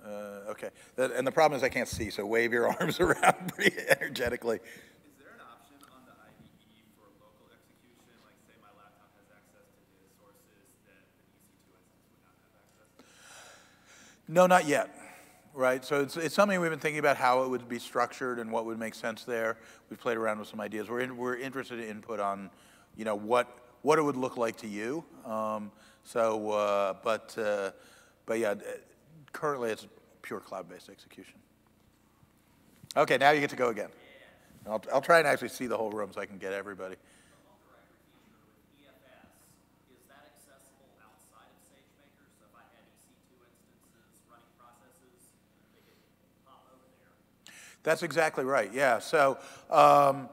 Uh, 0.05 0.51
okay. 0.51 0.69
and 0.95 1.28
the 1.28 1.34
problem 1.34 1.57
is 1.57 1.63
I 1.63 1.69
can't 1.69 1.89
see, 1.89 2.11
so 2.11 2.25
wave 2.25 2.53
your 2.53 2.69
arms 2.80 3.01
around 3.01 3.51
pretty 3.53 3.75
energetically. 3.89 4.59
No, 14.28 14.45
not 14.45 14.65
yet. 14.67 14.93
Right, 15.53 15.84
so 15.84 16.01
it's, 16.01 16.15
it's 16.17 16.36
something 16.36 16.59
we've 16.61 16.69
been 16.69 16.78
thinking 16.78 16.99
about 16.99 17.17
how 17.17 17.43
it 17.43 17.49
would 17.49 17.67
be 17.67 17.80
structured 17.80 18.38
and 18.38 18.51
what 18.51 18.65
would 18.65 18.78
make 18.78 18.93
sense 18.93 19.23
there. 19.23 19.57
We've 19.89 19.99
played 19.99 20.17
around 20.17 20.38
with 20.38 20.47
some 20.47 20.61
ideas. 20.61 20.88
We're, 20.88 20.99
in, 20.99 21.17
we're 21.17 21.36
interested 21.36 21.80
in 21.80 21.89
input 21.89 22.19
on, 22.19 22.51
you 22.95 23.05
know, 23.05 23.15
what, 23.15 23.57
what 23.82 23.97
it 23.97 24.03
would 24.03 24.17
look 24.17 24.38
like 24.38 24.57
to 24.57 24.67
you. 24.67 25.03
Um, 25.25 25.71
so, 26.03 26.51
uh, 26.51 26.93
but, 27.03 27.36
uh, 27.39 27.71
but 28.28 28.38
yeah, 28.38 28.53
currently 29.34 29.71
it's 29.71 29.88
pure 30.21 30.39
cloud-based 30.39 30.89
execution. 30.89 31.39
Okay, 32.95 33.17
now 33.17 33.32
you 33.32 33.39
get 33.39 33.49
to 33.49 33.55
go 33.55 33.69
again. 33.69 33.89
I'll, 34.69 34.84
I'll 34.93 35.01
try 35.01 35.17
and 35.17 35.28
actually 35.28 35.49
see 35.49 35.65
the 35.65 35.78
whole 35.78 35.89
room 35.89 36.11
so 36.13 36.21
I 36.21 36.28
can 36.28 36.38
get 36.38 36.53
everybody. 36.53 36.97
That's 47.88 48.03
exactly 48.03 48.43
right, 48.43 48.69
yeah. 48.73 48.99
So 48.99 49.38
um, 49.71 50.27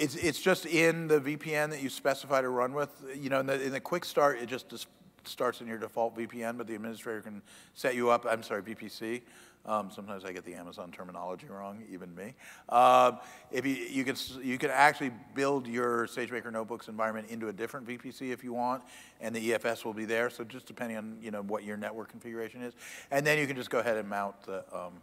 it's, 0.00 0.16
it's 0.16 0.40
just 0.40 0.66
in 0.66 1.06
the 1.06 1.20
VPN 1.20 1.70
that 1.70 1.80
you 1.80 1.88
specify 1.88 2.40
to 2.40 2.48
run 2.48 2.74
with. 2.74 2.90
You 3.16 3.30
know, 3.30 3.38
in 3.38 3.46
the, 3.46 3.62
in 3.62 3.70
the 3.70 3.78
quick 3.78 4.04
start, 4.04 4.40
it 4.40 4.46
just 4.46 4.88
starts 5.22 5.60
in 5.60 5.68
your 5.68 5.78
default 5.78 6.16
VPN, 6.16 6.58
but 6.58 6.66
the 6.66 6.74
administrator 6.74 7.20
can 7.20 7.40
set 7.74 7.94
you 7.94 8.10
up, 8.10 8.26
I'm 8.28 8.42
sorry, 8.42 8.62
VPC. 8.62 9.22
Um, 9.64 9.92
sometimes 9.94 10.24
I 10.24 10.32
get 10.32 10.44
the 10.44 10.54
Amazon 10.54 10.90
terminology 10.90 11.46
wrong, 11.46 11.84
even 11.88 12.12
me. 12.16 12.34
Um, 12.68 13.18
if 13.52 13.64
you, 13.64 13.74
you, 13.74 14.02
can, 14.02 14.16
you 14.42 14.58
can 14.58 14.70
actually 14.70 15.12
build 15.36 15.68
your 15.68 16.08
SageMaker 16.08 16.52
Notebooks 16.52 16.88
environment 16.88 17.28
into 17.30 17.46
a 17.46 17.52
different 17.52 17.86
VPC 17.86 18.32
if 18.32 18.42
you 18.42 18.52
want, 18.52 18.82
and 19.20 19.32
the 19.32 19.52
EFS 19.52 19.84
will 19.84 19.94
be 19.94 20.04
there. 20.04 20.30
So 20.30 20.42
just 20.42 20.66
depending 20.66 20.96
on 20.96 21.16
you 21.22 21.30
know 21.30 21.42
what 21.42 21.62
your 21.62 21.76
network 21.76 22.10
configuration 22.10 22.60
is, 22.60 22.74
and 23.12 23.24
then 23.24 23.38
you 23.38 23.46
can 23.46 23.54
just 23.54 23.70
go 23.70 23.78
ahead 23.78 23.96
and 23.96 24.08
mount 24.08 24.42
the 24.42 24.64
um, 24.76 24.94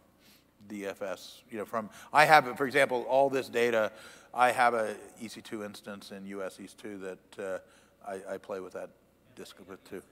EFS, 0.68 1.42
you 1.50 1.58
know, 1.58 1.64
from, 1.64 1.90
I 2.12 2.24
have, 2.24 2.56
for 2.56 2.66
example, 2.66 3.04
all 3.08 3.30
this 3.30 3.48
data, 3.48 3.92
I 4.34 4.52
have 4.52 4.74
a 4.74 4.96
EC2 5.22 5.64
instance 5.64 6.10
in 6.10 6.26
US 6.26 6.58
East 6.60 6.78
2 6.78 6.98
that 6.98 7.38
uh, 7.38 7.58
I, 8.08 8.34
I, 8.34 8.38
play 8.38 8.60
with 8.60 8.72
that 8.72 8.90
disk 9.36 9.56
with 9.68 9.84
too. 9.84 10.02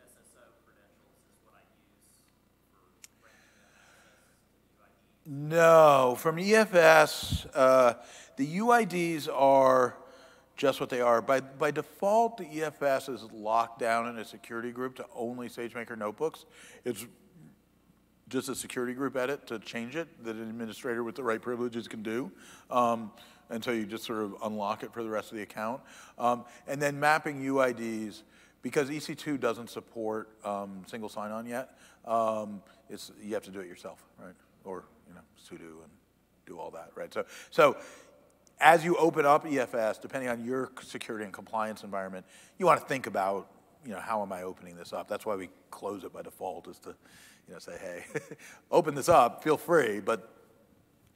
No, 5.27 6.17
from 6.19 6.37
EFS, 6.37 7.47
uh, 7.55 7.95
the 8.37 8.59
UIDs 8.59 9.29
are 9.33 9.97
just 10.57 10.81
what 10.81 10.91
they 10.91 11.01
are. 11.01 11.23
By, 11.23 11.41
by 11.41 11.71
default, 11.71 12.39
the 12.39 12.45
EFS 12.45 13.09
is 13.15 13.23
locked 13.33 13.79
down 13.79 14.09
in 14.09 14.19
a 14.19 14.25
security 14.25 14.73
group 14.73 14.97
to 14.97 15.07
only 15.15 15.49
SageMaker 15.49 15.97
notebooks. 15.97 16.45
It's 16.85 17.07
just 18.31 18.49
a 18.49 18.55
security 18.55 18.95
group 18.95 19.17
edit 19.17 19.47
to 19.49 19.59
change 19.59 19.97
it 19.97 20.09
that 20.25 20.37
an 20.37 20.49
administrator 20.49 21.05
with 21.05 21.17
the 21.17 21.23
right 21.23 21.43
privileges 21.43 21.89
can 21.89 22.03
do. 22.03 22.31
Um, 22.71 23.11
and 23.51 23.63
so 23.63 23.73
you 23.73 23.85
just 23.85 24.05
sort 24.05 24.23
of 24.23 24.37
unlock 24.45 24.85
it 24.85 24.93
for 24.95 25.03
the 25.03 25.11
rest 25.11 25.33
of 25.33 25.37
the 25.37 25.43
account. 25.43 25.83
Um, 26.19 26.45
and 26.69 26.81
then 26.81 26.99
mapping 26.99 27.43
UIDs, 27.43 28.23
because 28.63 28.89
EC2 28.89 29.41
doesn't 29.41 29.69
support 29.69 30.29
um, 30.45 30.85
single 30.87 31.09
sign-on 31.09 31.47
yet, 31.47 31.77
um, 32.05 32.63
it's, 32.89 33.11
you 33.21 33.35
have 33.35 33.43
to 33.45 33.51
do 33.51 33.61
it 33.61 33.67
yourself, 33.67 34.05
right? 34.19 34.35
Or, 34.65 34.85
you 35.09 35.15
know, 35.15 35.21
sudo 35.37 35.83
and 35.83 35.91
do 36.47 36.59
all 36.59 36.71
that, 36.71 36.91
right? 36.95 37.13
So, 37.13 37.25
so 37.51 37.77
as 38.61 38.85
you 38.85 38.97
open 38.97 39.27
up 39.27 39.45
EFS, 39.45 40.01
depending 40.01 40.29
on 40.29 40.45
your 40.45 40.71
security 40.83 41.25
and 41.25 41.33
compliance 41.33 41.83
environment, 41.83 42.27
you 42.59 42.67
want 42.67 42.81
to 42.81 42.87
think 42.87 43.07
about, 43.07 43.51
you 43.85 43.91
know, 43.91 44.01
how 44.01 44.23
am 44.23 44.33
I 44.33 44.43
opening 44.43 44.77
this 44.77 44.93
up? 44.93 45.09
That's 45.09 45.27
why 45.27 45.35
we 45.35 45.49
close 45.71 46.05
it 46.05 46.13
by 46.13 46.23
default 46.23 46.69
is 46.69 46.79
to 46.81 46.95
you 47.51 47.55
know, 47.57 47.59
say, 47.59 47.77
hey, 47.81 48.21
open 48.71 48.95
this 48.95 49.09
up, 49.09 49.43
feel 49.43 49.57
free, 49.57 49.99
but 49.99 50.31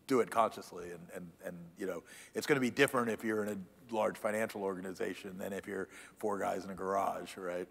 do 0.08 0.18
it 0.18 0.30
consciously. 0.30 0.90
And, 0.90 1.00
and, 1.14 1.30
and 1.46 1.56
you 1.78 1.86
know, 1.86 2.02
it's 2.34 2.44
going 2.44 2.56
to 2.56 2.60
be 2.60 2.70
different 2.70 3.08
if 3.08 3.22
you're 3.22 3.44
in 3.44 3.50
a 3.50 3.94
large 3.94 4.18
financial 4.18 4.64
organization 4.64 5.38
than 5.38 5.52
if 5.52 5.68
you're 5.68 5.88
four 6.18 6.40
guys 6.40 6.64
in 6.64 6.70
a 6.70 6.74
garage, 6.74 7.36
right? 7.36 7.68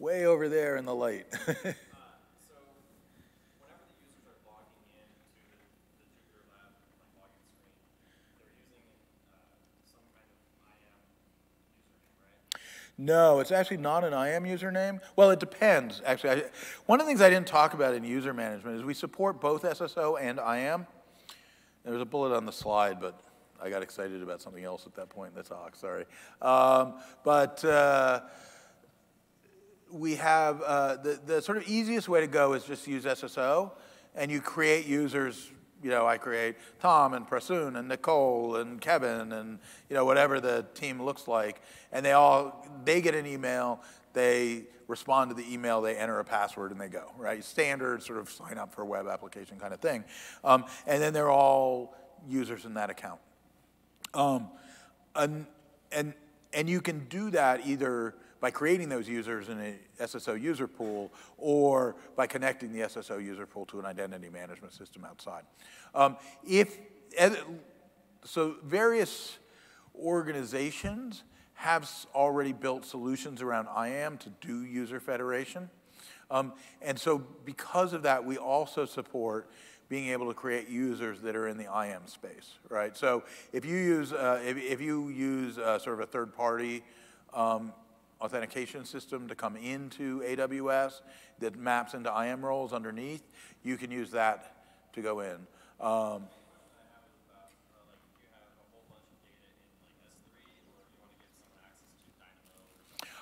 Way 0.00 0.26
over 0.26 0.48
there 0.48 0.76
in 0.76 0.84
the 0.84 0.94
light. 0.94 1.26
No, 13.00 13.40
it's 13.40 13.50
actually 13.50 13.78
not 13.78 14.04
an 14.04 14.12
IAM 14.12 14.44
username. 14.44 15.00
Well, 15.16 15.30
it 15.30 15.40
depends, 15.40 16.02
actually. 16.04 16.30
I, 16.30 16.42
one 16.84 17.00
of 17.00 17.06
the 17.06 17.10
things 17.10 17.22
I 17.22 17.30
didn't 17.30 17.46
talk 17.46 17.72
about 17.72 17.94
in 17.94 18.04
user 18.04 18.34
management 18.34 18.76
is 18.76 18.84
we 18.84 18.92
support 18.92 19.40
both 19.40 19.62
SSO 19.62 20.20
and 20.20 20.38
IAM. 20.38 20.86
There 21.82 21.94
was 21.94 22.02
a 22.02 22.04
bullet 22.04 22.36
on 22.36 22.44
the 22.44 22.52
slide, 22.52 23.00
but 23.00 23.18
I 23.58 23.70
got 23.70 23.82
excited 23.82 24.22
about 24.22 24.42
something 24.42 24.64
else 24.64 24.84
at 24.84 24.94
that 24.96 25.08
point 25.08 25.30
in 25.30 25.36
the 25.36 25.42
talk, 25.42 25.76
sorry. 25.76 26.04
Um, 26.42 26.96
but 27.24 27.64
uh, 27.64 28.20
we 29.90 30.16
have, 30.16 30.60
uh, 30.60 30.96
the, 30.96 31.18
the 31.24 31.40
sort 31.40 31.56
of 31.56 31.66
easiest 31.66 32.06
way 32.06 32.20
to 32.20 32.26
go 32.26 32.52
is 32.52 32.64
just 32.64 32.86
use 32.86 33.06
SSO, 33.06 33.72
and 34.14 34.30
you 34.30 34.42
create 34.42 34.84
users 34.84 35.50
you 35.82 35.90
know, 35.90 36.06
I 36.06 36.18
create 36.18 36.56
Tom 36.78 37.14
and 37.14 37.26
Prasoon 37.26 37.78
and 37.78 37.88
Nicole 37.88 38.56
and 38.56 38.80
Kevin 38.80 39.32
and, 39.32 39.58
you 39.88 39.96
know, 39.96 40.04
whatever 40.04 40.40
the 40.40 40.66
team 40.74 41.02
looks 41.02 41.26
like. 41.26 41.62
And 41.92 42.04
they 42.04 42.12
all, 42.12 42.66
they 42.84 43.00
get 43.00 43.14
an 43.14 43.26
email, 43.26 43.82
they 44.12 44.64
respond 44.88 45.30
to 45.30 45.34
the 45.34 45.52
email, 45.52 45.80
they 45.80 45.96
enter 45.96 46.18
a 46.18 46.24
password, 46.24 46.72
and 46.72 46.80
they 46.80 46.88
go, 46.88 47.12
right? 47.16 47.42
Standard 47.42 48.02
sort 48.02 48.18
of 48.18 48.28
sign 48.28 48.58
up 48.58 48.74
for 48.74 48.82
a 48.82 48.86
web 48.86 49.06
application 49.06 49.58
kind 49.58 49.72
of 49.72 49.80
thing. 49.80 50.04
Um, 50.44 50.64
and 50.86 51.00
then 51.00 51.12
they're 51.12 51.30
all 51.30 51.94
users 52.28 52.64
in 52.64 52.74
that 52.74 52.90
account. 52.90 53.20
Um, 54.12 54.48
and, 55.14 55.46
and, 55.92 56.12
and 56.52 56.68
you 56.68 56.80
can 56.80 57.06
do 57.08 57.30
that 57.30 57.66
either 57.66 58.14
by 58.40 58.50
creating 58.50 58.88
those 58.88 59.08
users 59.08 59.48
in 59.48 59.60
a 59.60 60.04
SSO 60.04 60.40
user 60.40 60.66
pool 60.66 61.12
or 61.36 61.96
by 62.16 62.26
connecting 62.26 62.72
the 62.72 62.80
SSO 62.80 63.22
user 63.22 63.46
pool 63.46 63.66
to 63.66 63.78
an 63.78 63.86
identity 63.86 64.30
management 64.30 64.72
system 64.72 65.04
outside. 65.04 65.44
Um, 65.94 66.16
if, 66.46 66.78
so 68.24 68.56
various 68.64 69.38
organizations 69.94 71.22
have 71.54 71.88
already 72.14 72.54
built 72.54 72.86
solutions 72.86 73.42
around 73.42 73.68
IAM 73.76 74.16
to 74.18 74.30
do 74.40 74.64
user 74.64 74.98
federation. 74.98 75.68
Um, 76.30 76.54
and 76.80 76.98
so 76.98 77.18
because 77.44 77.92
of 77.92 78.02
that, 78.04 78.24
we 78.24 78.38
also 78.38 78.86
support 78.86 79.50
being 79.90 80.08
able 80.08 80.28
to 80.28 80.34
create 80.34 80.68
users 80.68 81.20
that 81.20 81.36
are 81.36 81.48
in 81.48 81.58
the 81.58 81.64
IAM 81.64 82.06
space, 82.06 82.54
right? 82.68 82.96
So 82.96 83.24
if 83.52 83.64
you 83.64 83.76
use, 83.76 84.12
uh, 84.12 84.40
if, 84.42 84.56
if, 84.56 84.80
you 84.80 85.08
use 85.08 85.58
uh, 85.58 85.80
sort 85.80 85.94
of 85.94 86.00
a 86.00 86.06
third 86.06 86.32
party 86.32 86.84
um, 87.34 87.72
authentication 88.20 88.84
system 88.84 89.28
to 89.28 89.34
come 89.34 89.56
into 89.56 90.20
AWS 90.20 91.00
that 91.38 91.56
maps 91.56 91.94
into 91.94 92.10
IAM 92.10 92.44
roles 92.44 92.72
underneath, 92.72 93.22
you 93.62 93.76
can 93.76 93.90
use 93.90 94.10
that 94.10 94.54
to 94.92 95.02
go 95.02 95.20
in. 95.20 95.46
Um, 95.80 96.24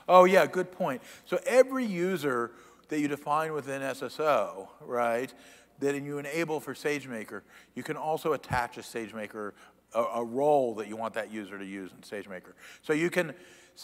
Oh, 0.09 0.25
yeah, 0.25 0.47
good 0.47 0.73
point. 0.73 1.03
So 1.27 1.39
every 1.47 1.85
user 1.85 2.53
that 2.89 2.99
you 2.99 3.09
define 3.09 3.53
within 3.53 3.83
SSO, 3.83 4.69
right, 4.81 5.33
that 5.81 6.03
you 6.03 6.19
enable 6.19 6.61
for 6.61 6.75
SageMaker, 6.75 7.43
you 7.75 7.83
can 7.83 7.97
also 7.97 8.33
attach 8.33 8.79
a 8.79 8.81
SageMaker, 8.81 9.53
a, 9.95 10.01
a 10.01 10.25
role 10.25 10.75
that 10.77 10.89
you 10.89 10.97
want 10.97 11.15
that 11.15 11.31
user 11.31 11.59
to 11.59 11.65
use 11.65 11.91
in 11.93 11.99
SageMaker. 11.99 12.55
So 12.83 12.95
you 12.95 13.11
can, 13.11 13.35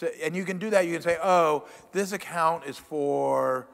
and 0.03 0.35
you 0.35 0.43
can 0.43 0.57
do 0.57 0.69
that, 0.71 0.85
you 0.85 0.93
can 0.93 1.01
say, 1.01 1.17
oh, 1.21 1.65
this 1.91 2.11
account 2.11 2.65
is 2.65 2.77
for, 2.77 3.67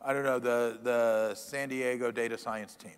I 0.00 0.12
don't 0.12 0.24
know, 0.24 0.38
the, 0.38 0.78
the 0.82 1.34
San 1.34 1.68
Diego 1.68 2.10
data 2.10 2.38
science 2.38 2.74
team, 2.74 2.96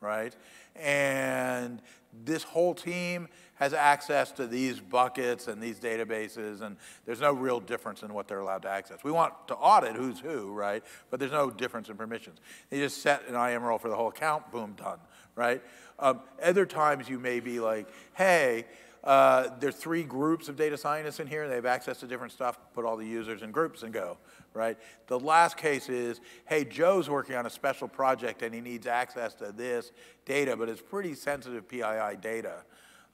right? 0.00 0.34
And 0.76 1.80
this 2.24 2.42
whole 2.42 2.74
team 2.74 3.28
has 3.54 3.74
access 3.74 4.30
to 4.32 4.46
these 4.46 4.78
buckets 4.78 5.48
and 5.48 5.60
these 5.60 5.80
databases, 5.80 6.60
and 6.60 6.76
there's 7.06 7.20
no 7.20 7.32
real 7.32 7.58
difference 7.58 8.02
in 8.02 8.14
what 8.14 8.28
they're 8.28 8.38
allowed 8.38 8.62
to 8.62 8.68
access. 8.68 9.02
We 9.02 9.10
want 9.10 9.34
to 9.48 9.54
audit 9.54 9.96
who's 9.96 10.20
who, 10.20 10.52
right? 10.52 10.84
But 11.10 11.18
there's 11.18 11.32
no 11.32 11.50
difference 11.50 11.88
in 11.88 11.96
permissions. 11.96 12.38
You 12.70 12.78
just 12.78 13.02
set 13.02 13.26
an 13.28 13.34
IAM 13.34 13.62
role 13.62 13.78
for 13.78 13.88
the 13.88 13.96
whole 13.96 14.08
account, 14.08 14.52
boom, 14.52 14.74
done, 14.76 15.00
right? 15.34 15.60
Um, 15.98 16.20
other 16.42 16.66
times 16.66 17.08
you 17.08 17.18
may 17.18 17.40
be 17.40 17.58
like, 17.58 17.88
hey, 18.14 18.66
uh, 19.04 19.48
there's 19.60 19.76
three 19.76 20.02
groups 20.02 20.48
of 20.48 20.56
data 20.56 20.76
scientists 20.76 21.20
in 21.20 21.26
here. 21.26 21.48
They 21.48 21.54
have 21.54 21.66
access 21.66 21.98
to 22.00 22.06
different 22.06 22.32
stuff. 22.32 22.58
Put 22.74 22.84
all 22.84 22.96
the 22.96 23.06
users 23.06 23.42
in 23.42 23.52
groups 23.52 23.82
and 23.82 23.92
go, 23.92 24.18
right? 24.54 24.76
The 25.06 25.18
last 25.18 25.56
case 25.56 25.88
is, 25.88 26.20
hey, 26.46 26.64
Joe's 26.64 27.08
working 27.08 27.36
on 27.36 27.46
a 27.46 27.50
special 27.50 27.88
project 27.88 28.42
and 28.42 28.54
he 28.54 28.60
needs 28.60 28.86
access 28.86 29.34
to 29.34 29.52
this 29.52 29.92
data, 30.24 30.56
but 30.56 30.68
it's 30.68 30.82
pretty 30.82 31.14
sensitive 31.14 31.68
PII 31.68 32.16
data. 32.20 32.64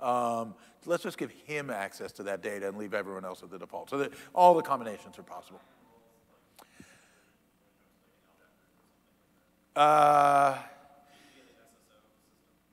Um, 0.01 0.55
let's 0.87 1.03
just 1.03 1.19
give 1.19 1.31
him 1.31 1.71
access 1.71 2.13
to 2.13 2.23
that 2.25 2.43
data 2.43 2.69
and 2.69 2.77
leave 2.77 2.95
everyone 2.95 3.25
else 3.25 3.43
at 3.43 3.51
the 3.51 3.59
default. 3.59 3.91
So 3.91 3.99
that 3.99 4.13
all 4.35 4.55
the 4.55 4.63
combinations 4.63 5.19
are 5.19 5.23
possible. 5.23 5.61
Uh, 9.77 10.57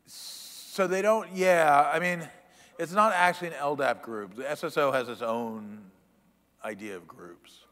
so 0.06 0.88
they 0.88 1.02
don't, 1.02 1.28
yeah, 1.34 1.90
I 1.94 2.00
mean, 2.00 2.28
it's 2.82 2.94
not 2.94 3.14
actually 3.14 3.50
an 3.50 3.54
LDAP 3.54 4.02
group. 4.02 4.34
The 4.34 4.42
SSO 4.42 4.92
has 4.92 5.08
its 5.08 5.22
own 5.22 5.84
idea 6.66 6.96
of 6.96 7.08
groups. 7.08 7.66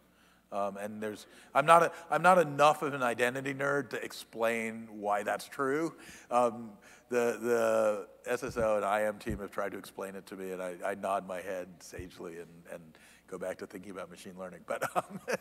Um, 0.51 0.78
and 0.78 1.01
there's, 1.01 1.26
I'm 1.55 1.66
not, 1.66 1.82
a, 1.82 1.91
I'm 2.12 2.22
not 2.22 2.38
enough 2.38 2.84
of 2.84 2.93
an 2.93 3.01
identity 3.01 3.55
nerd 3.55 3.89
to 3.89 4.03
explain 4.03 4.88
why 4.91 5.24
that's 5.24 5.47
true. 5.47 5.95
Um, 6.30 6.70
the, 7.10 7.39
the 7.41 8.32
SSO 8.32 8.76
and 8.76 8.86
IAM 8.86 9.18
team 9.18 9.39
have 9.39 9.49
tried 9.49 9.72
to 9.72 9.80
explain 9.80 10.14
it 10.14 10.28
to 10.28 10.36
me, 10.36 10.51
and 10.51 10.62
I, 10.62 10.76
I 10.86 10.93
nod 10.93 11.28
my 11.28 11.41
head 11.41 11.68
sagely 11.80 12.38
and, 12.38 12.47
and 12.72 12.82
go 13.26 13.39
back 13.39 13.57
to 13.60 13.66
thinking 13.66 13.89
about 13.89 14.12
machine 14.12 14.36
learning. 14.38 14.60
But 14.68 14.95
um, 14.95 15.20
I 15.28 15.38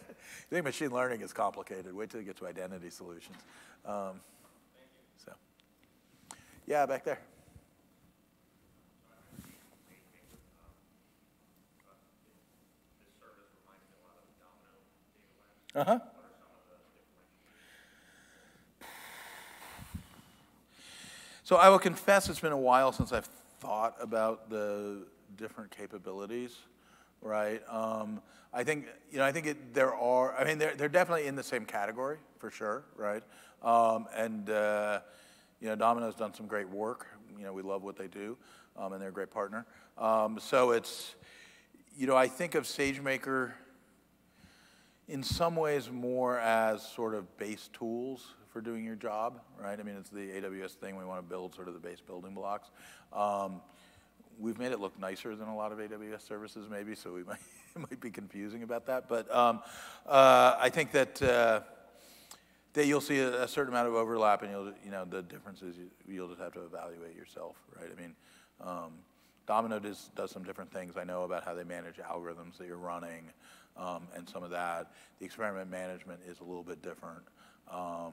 think 0.48 0.64
machine 0.64 0.92
learning 0.92 1.20
is 1.20 1.34
complicated. 1.34 1.94
Wait 1.94 2.08
till 2.08 2.20
you 2.20 2.26
get 2.26 2.38
to 2.38 2.46
identity 2.46 2.88
solutions. 2.88 3.36
Um, 3.84 4.20
so, 5.22 5.32
yeah, 6.66 6.86
back 6.86 7.04
there. 7.04 7.20
Uh 15.74 15.84
huh. 15.84 15.98
So 21.44 21.56
I 21.56 21.68
will 21.68 21.78
confess 21.78 22.28
it's 22.28 22.40
been 22.40 22.52
a 22.52 22.58
while 22.58 22.90
since 22.92 23.12
I've 23.12 23.28
thought 23.60 23.96
about 24.00 24.48
the 24.48 25.06
different 25.36 25.70
capabilities, 25.70 26.56
right? 27.20 27.62
Um, 27.68 28.20
I 28.52 28.64
think, 28.64 28.86
you 29.10 29.18
know, 29.18 29.24
I 29.24 29.32
think 29.32 29.46
it, 29.46 29.74
there 29.74 29.94
are, 29.94 30.34
I 30.36 30.44
mean, 30.44 30.58
they're, 30.58 30.74
they're 30.74 30.88
definitely 30.88 31.26
in 31.26 31.36
the 31.36 31.42
same 31.42 31.64
category, 31.66 32.16
for 32.38 32.50
sure, 32.50 32.84
right? 32.96 33.22
Um, 33.62 34.06
and, 34.14 34.48
uh, 34.48 35.00
you 35.60 35.68
know, 35.68 35.76
Domino's 35.76 36.14
done 36.14 36.32
some 36.32 36.46
great 36.46 36.68
work. 36.68 37.06
You 37.36 37.44
know, 37.44 37.52
we 37.52 37.62
love 37.62 37.82
what 37.82 37.96
they 37.96 38.08
do, 38.08 38.38
um, 38.76 38.94
and 38.94 39.02
they're 39.02 39.10
a 39.10 39.12
great 39.12 39.30
partner. 39.30 39.66
Um, 39.98 40.38
so 40.40 40.70
it's, 40.70 41.14
you 41.96 42.06
know, 42.06 42.16
I 42.16 42.26
think 42.28 42.54
of 42.54 42.64
SageMaker 42.64 43.52
in 45.08 45.22
some 45.22 45.56
ways 45.56 45.90
more 45.90 46.38
as 46.38 46.86
sort 46.86 47.14
of 47.14 47.36
base 47.38 47.70
tools 47.72 48.34
for 48.52 48.60
doing 48.60 48.84
your 48.84 48.94
job, 48.94 49.40
right? 49.58 49.78
I 49.78 49.82
mean, 49.82 49.96
it's 49.96 50.10
the 50.10 50.20
AWS 50.20 50.72
thing. 50.72 50.96
We 50.96 51.04
want 51.04 51.20
to 51.20 51.28
build 51.28 51.54
sort 51.54 51.68
of 51.68 51.74
the 51.74 51.80
base 51.80 52.00
building 52.00 52.34
blocks. 52.34 52.68
Um, 53.12 53.62
we've 54.38 54.58
made 54.58 54.72
it 54.72 54.80
look 54.80 54.98
nicer 54.98 55.34
than 55.34 55.48
a 55.48 55.56
lot 55.56 55.72
of 55.72 55.78
AWS 55.78 56.26
services, 56.26 56.68
maybe, 56.70 56.94
so 56.94 57.12
we 57.12 57.24
might, 57.24 57.38
might 57.76 58.00
be 58.00 58.10
confusing 58.10 58.62
about 58.62 58.86
that. 58.86 59.08
But 59.08 59.34
um, 59.34 59.60
uh, 60.06 60.56
I 60.58 60.68
think 60.68 60.92
that 60.92 61.22
uh, 61.22 61.60
that 62.74 62.86
you'll 62.86 63.00
see 63.00 63.18
a, 63.18 63.44
a, 63.44 63.48
certain 63.48 63.72
amount 63.72 63.88
of 63.88 63.94
overlap, 63.94 64.42
and 64.42 64.52
you'll, 64.52 64.72
you 64.84 64.90
know, 64.90 65.04
the 65.04 65.22
differences 65.22 65.76
you, 66.06 66.20
will 66.20 66.28
just 66.28 66.40
have 66.40 66.52
to 66.52 66.64
evaluate 66.64 67.16
yourself, 67.16 67.56
right? 67.76 67.88
I 67.90 68.00
mean, 68.00 68.14
um, 68.60 68.92
Domino 69.46 69.78
does, 69.78 70.10
does 70.14 70.30
some 70.30 70.44
different 70.44 70.70
things. 70.70 70.96
I 70.96 71.04
know 71.04 71.24
about 71.24 71.44
how 71.44 71.54
they 71.54 71.64
manage 71.64 71.96
algorithms 71.96 72.58
that 72.58 72.66
you're 72.66 72.76
running 72.76 73.30
um, 73.78 74.08
and 74.14 74.28
some 74.28 74.42
of 74.42 74.50
that. 74.50 74.92
The 75.18 75.24
experiment 75.24 75.70
management 75.70 76.20
is 76.26 76.40
a 76.40 76.44
little 76.44 76.62
bit 76.62 76.82
different. 76.82 77.22
Um, 77.70 78.12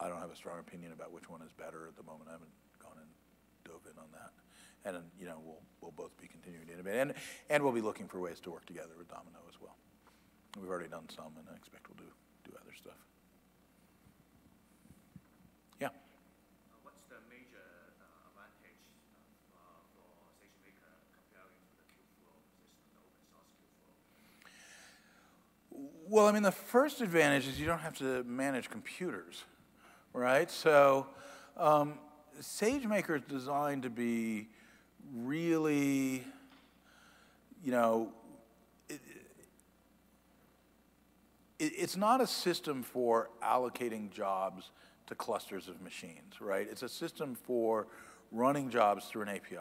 I 0.00 0.08
don't 0.08 0.20
have 0.20 0.30
a 0.30 0.36
strong 0.36 0.60
opinion 0.60 0.92
about 0.92 1.12
which 1.12 1.28
one 1.28 1.42
is 1.42 1.52
better 1.52 1.88
at 1.88 1.96
the 1.96 2.04
moment. 2.04 2.28
I 2.28 2.32
haven't 2.32 2.54
gone 2.78 2.94
and 3.00 3.10
dove 3.64 3.82
in 3.90 3.98
on 3.98 4.06
that. 4.14 4.30
And, 4.86 5.02
you 5.18 5.26
know, 5.26 5.42
we'll, 5.44 5.62
we'll 5.80 5.96
both 5.96 6.16
be 6.20 6.28
continuing 6.28 6.66
to 6.68 6.72
innovate. 6.72 6.96
And, 6.96 7.14
and 7.50 7.62
we'll 7.62 7.74
be 7.74 7.80
looking 7.82 8.06
for 8.06 8.20
ways 8.20 8.38
to 8.40 8.50
work 8.50 8.64
together 8.66 8.94
with 8.96 9.08
Domino 9.10 9.42
as 9.48 9.60
well. 9.60 9.76
We've 10.56 10.70
already 10.70 10.88
done 10.88 11.10
some, 11.10 11.34
and 11.36 11.46
I 11.50 11.56
expect 11.56 11.90
we'll 11.90 11.98
do, 11.98 12.10
do 12.46 12.54
other 12.54 12.74
stuff. 12.74 12.98
Yeah. 15.82 15.90
what's 16.82 17.02
the 17.10 17.18
major 17.26 17.62
uh, 17.98 18.30
advantage 18.30 18.82
uh, 19.54 19.82
for 19.94 20.06
SageMaker 20.38 20.94
comparing 21.10 21.58
to 21.58 21.74
the 21.78 21.86
Kubeflow 21.90 22.38
system, 22.54 22.86
the 22.94 23.02
open 23.02 23.22
source 23.30 23.50
Kubeflow? 23.58 23.94
Well, 26.08 26.26
I 26.26 26.32
mean, 26.32 26.42
the 26.42 26.52
first 26.52 27.00
advantage 27.00 27.46
is 27.46 27.60
you 27.60 27.66
don't 27.66 27.80
have 27.80 27.96
to 27.98 28.24
manage 28.24 28.70
computers 28.70 29.44
right? 30.12 30.50
So 30.50 31.06
um, 31.56 31.94
SageMaker 32.40 33.16
is 33.16 33.22
designed 33.28 33.82
to 33.84 33.90
be 33.90 34.48
really, 35.14 36.24
you 37.64 37.72
know, 37.72 38.12
it, 38.88 39.00
it, 41.58 41.72
it's 41.76 41.96
not 41.96 42.20
a 42.20 42.26
system 42.26 42.82
for 42.82 43.30
allocating 43.42 44.10
jobs 44.10 44.70
to 45.06 45.14
clusters 45.14 45.68
of 45.68 45.80
machines, 45.80 46.40
right? 46.40 46.66
It's 46.70 46.82
a 46.82 46.88
system 46.88 47.34
for 47.34 47.86
running 48.30 48.70
jobs 48.70 49.06
through 49.06 49.22
an 49.22 49.28
API. 49.28 49.58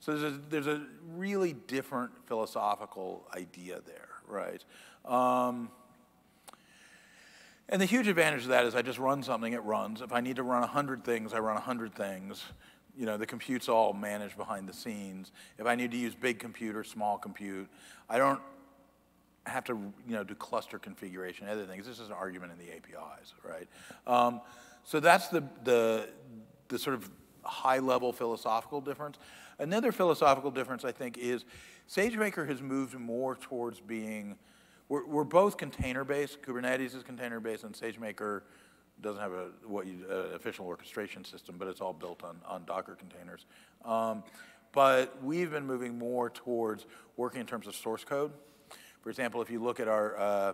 So 0.00 0.16
there's 0.16 0.34
a, 0.34 0.40
there's 0.50 0.66
a 0.66 0.82
really 1.14 1.52
different 1.52 2.10
philosophical 2.26 3.26
idea 3.34 3.80
there, 3.86 4.08
right? 4.26 4.62
Um, 5.04 5.70
and 7.68 7.80
the 7.80 7.86
huge 7.86 8.08
advantage 8.08 8.42
of 8.42 8.48
that 8.48 8.64
is 8.66 8.74
I 8.74 8.82
just 8.82 8.98
run 8.98 9.22
something, 9.22 9.52
it 9.52 9.62
runs. 9.62 10.00
If 10.00 10.12
I 10.12 10.20
need 10.20 10.36
to 10.36 10.42
run 10.42 10.60
100 10.60 11.04
things, 11.04 11.32
I 11.32 11.38
run 11.38 11.54
100 11.54 11.94
things. 11.94 12.44
You 12.96 13.06
know, 13.06 13.16
the 13.16 13.26
compute's 13.26 13.68
all 13.68 13.92
managed 13.92 14.36
behind 14.36 14.68
the 14.68 14.72
scenes. 14.72 15.32
If 15.58 15.66
I 15.66 15.74
need 15.74 15.90
to 15.90 15.96
use 15.96 16.14
big 16.14 16.38
compute 16.38 16.76
or 16.76 16.84
small 16.84 17.18
compute, 17.18 17.68
I 18.08 18.18
don't, 18.18 18.40
have 19.46 19.64
to, 19.64 19.72
you 19.72 20.14
know, 20.14 20.24
do 20.24 20.34
cluster 20.34 20.78
configuration, 20.78 21.48
other 21.48 21.66
things. 21.66 21.86
This 21.86 21.98
is 21.98 22.08
an 22.08 22.14
argument 22.14 22.52
in 22.52 22.58
the 22.58 22.72
APIs, 22.72 23.34
right? 23.42 23.68
Um, 24.06 24.40
so 24.84 25.00
that's 25.00 25.28
the, 25.28 25.44
the, 25.64 26.08
the 26.68 26.78
sort 26.78 26.94
of 26.94 27.10
high-level 27.42 28.12
philosophical 28.12 28.80
difference. 28.80 29.18
Another 29.58 29.92
philosophical 29.92 30.50
difference, 30.50 30.84
I 30.84 30.92
think, 30.92 31.18
is 31.18 31.44
SageMaker 31.88 32.48
has 32.48 32.62
moved 32.62 32.98
more 32.98 33.36
towards 33.36 33.80
being, 33.80 34.36
we're, 34.88 35.06
we're 35.06 35.24
both 35.24 35.56
container-based. 35.56 36.42
Kubernetes 36.42 36.94
is 36.94 37.02
container-based, 37.02 37.64
and 37.64 37.74
SageMaker 37.74 38.42
doesn't 39.00 39.20
have 39.20 39.32
a 39.32 39.48
what 39.66 39.86
you, 39.86 40.04
uh, 40.08 40.34
official 40.34 40.66
orchestration 40.66 41.24
system, 41.24 41.56
but 41.58 41.68
it's 41.68 41.80
all 41.80 41.92
built 41.92 42.22
on, 42.22 42.36
on 42.46 42.64
Docker 42.64 42.94
containers. 42.94 43.46
Um, 43.84 44.22
but 44.72 45.22
we've 45.22 45.50
been 45.50 45.66
moving 45.66 45.98
more 45.98 46.30
towards 46.30 46.86
working 47.16 47.40
in 47.40 47.46
terms 47.46 47.66
of 47.66 47.74
source 47.74 48.04
code. 48.04 48.32
For 49.02 49.10
example, 49.10 49.42
if 49.42 49.50
you 49.50 49.62
look 49.62 49.80
at 49.80 49.88
our 49.88 50.18
uh, 50.18 50.52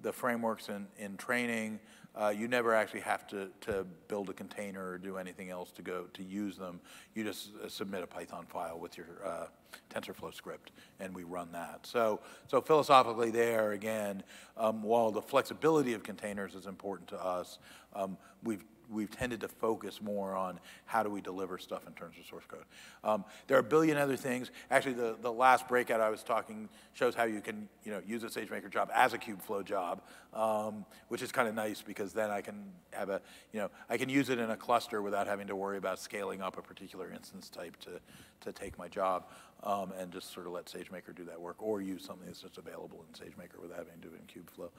the 0.00 0.12
frameworks 0.12 0.68
in, 0.68 0.86
in 0.98 1.16
training, 1.16 1.78
uh, 2.14 2.28
you 2.28 2.46
never 2.48 2.74
actually 2.74 3.00
have 3.00 3.26
to, 3.28 3.48
to 3.62 3.86
build 4.08 4.28
a 4.28 4.32
container 4.32 4.90
or 4.92 4.98
do 4.98 5.16
anything 5.16 5.50
else 5.50 5.70
to 5.72 5.82
go 5.82 6.04
to 6.12 6.22
use 6.22 6.56
them. 6.56 6.80
You 7.14 7.24
just 7.24 7.50
uh, 7.62 7.68
submit 7.68 8.02
a 8.02 8.06
Python 8.06 8.44
file 8.46 8.78
with 8.78 8.98
your 8.98 9.06
uh, 9.24 9.46
TensorFlow 9.90 10.34
script, 10.34 10.72
and 11.00 11.14
we 11.14 11.24
run 11.24 11.50
that. 11.52 11.86
So, 11.86 12.20
so 12.48 12.60
philosophically, 12.60 13.30
there 13.30 13.72
again, 13.72 14.22
um, 14.56 14.82
while 14.82 15.10
the 15.10 15.22
flexibility 15.22 15.94
of 15.94 16.02
containers 16.02 16.54
is 16.54 16.66
important 16.66 17.08
to 17.10 17.24
us, 17.24 17.58
um, 17.94 18.18
we've 18.42 18.64
we've 18.92 19.10
tended 19.10 19.40
to 19.40 19.48
focus 19.48 20.00
more 20.00 20.36
on 20.36 20.60
how 20.84 21.02
do 21.02 21.10
we 21.10 21.20
deliver 21.20 21.58
stuff 21.58 21.86
in 21.86 21.92
terms 21.94 22.16
of 22.18 22.26
source 22.26 22.44
code. 22.46 22.64
Um, 23.02 23.24
there 23.46 23.56
are 23.56 23.60
a 23.60 23.64
billion 23.64 23.96
other 23.96 24.16
things. 24.16 24.50
Actually, 24.70 24.94
the, 24.94 25.16
the 25.20 25.32
last 25.32 25.68
breakout 25.68 26.00
I 26.00 26.10
was 26.10 26.22
talking 26.22 26.68
shows 26.92 27.14
how 27.14 27.24
you 27.24 27.40
can 27.40 27.68
you 27.84 27.92
know, 27.92 28.02
use 28.06 28.22
a 28.24 28.28
SageMaker 28.28 28.70
job 28.70 28.90
as 28.94 29.12
a 29.12 29.18
Kubeflow 29.18 29.64
job, 29.64 30.02
um, 30.34 30.84
which 31.08 31.22
is 31.22 31.32
kind 31.32 31.48
of 31.48 31.54
nice 31.54 31.82
because 31.82 32.12
then 32.12 32.30
I 32.30 32.40
can 32.40 32.64
have 32.92 33.08
a, 33.08 33.20
you 33.52 33.60
know, 33.60 33.70
I 33.88 33.96
can 33.96 34.08
use 34.08 34.28
it 34.28 34.38
in 34.38 34.50
a 34.50 34.56
cluster 34.56 35.02
without 35.02 35.26
having 35.26 35.46
to 35.48 35.56
worry 35.56 35.78
about 35.78 35.98
scaling 35.98 36.42
up 36.42 36.58
a 36.58 36.62
particular 36.62 37.10
instance 37.12 37.48
type 37.48 37.76
to, 37.80 38.00
to 38.40 38.52
take 38.52 38.78
my 38.78 38.88
job 38.88 39.24
um, 39.62 39.92
and 39.98 40.12
just 40.12 40.32
sort 40.32 40.46
of 40.46 40.52
let 40.52 40.66
SageMaker 40.66 41.14
do 41.14 41.24
that 41.24 41.40
work 41.40 41.56
or 41.58 41.80
use 41.80 42.04
something 42.04 42.26
that's 42.26 42.42
just 42.42 42.58
available 42.58 43.04
in 43.08 43.26
SageMaker 43.26 43.60
without 43.60 43.78
having 43.78 43.94
to 44.00 44.08
do 44.08 44.14
it 44.14 44.20
in 44.20 44.42
Kubeflow. 44.42 44.70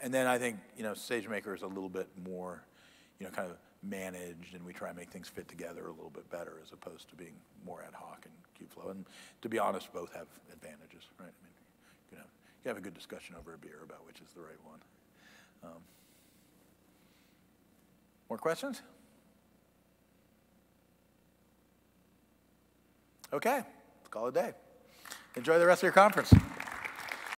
And 0.00 0.14
then 0.14 0.26
I 0.26 0.38
think, 0.38 0.58
you 0.76 0.82
know, 0.82 0.92
SageMaker 0.92 1.54
is 1.54 1.62
a 1.62 1.66
little 1.66 1.88
bit 1.88 2.08
more, 2.24 2.62
you 3.18 3.26
know, 3.26 3.32
kind 3.32 3.50
of 3.50 3.56
managed 3.82 4.54
and 4.54 4.64
we 4.64 4.72
try 4.72 4.88
and 4.88 4.96
make 4.96 5.10
things 5.10 5.28
fit 5.28 5.48
together 5.48 5.86
a 5.86 5.90
little 5.90 6.10
bit 6.10 6.28
better 6.30 6.54
as 6.62 6.72
opposed 6.72 7.08
to 7.08 7.16
being 7.16 7.34
more 7.64 7.82
ad 7.86 7.94
hoc 7.94 8.26
in 8.26 8.66
Kubeflow. 8.66 8.90
And 8.90 9.04
to 9.42 9.48
be 9.48 9.58
honest, 9.58 9.92
both 9.92 10.12
have 10.14 10.26
advantages, 10.52 11.04
right? 11.18 11.26
I 11.26 11.42
mean, 11.44 11.54
you 12.12 12.18
know, 12.18 12.24
you 12.64 12.68
have 12.68 12.76
a 12.76 12.80
good 12.80 12.94
discussion 12.94 13.34
over 13.38 13.54
a 13.54 13.58
beer 13.58 13.80
about 13.84 14.06
which 14.06 14.20
is 14.20 14.28
the 14.34 14.40
right 14.40 14.58
one. 14.64 14.78
Um, 15.64 15.80
more 18.28 18.38
questions? 18.38 18.82
Okay, 23.32 23.56
let's 23.56 24.08
call 24.10 24.26
it 24.26 24.36
a 24.36 24.42
day. 24.42 24.52
Enjoy 25.36 25.58
the 25.58 25.66
rest 25.66 25.80
of 25.80 25.84
your 25.84 25.92
conference. 25.92 26.32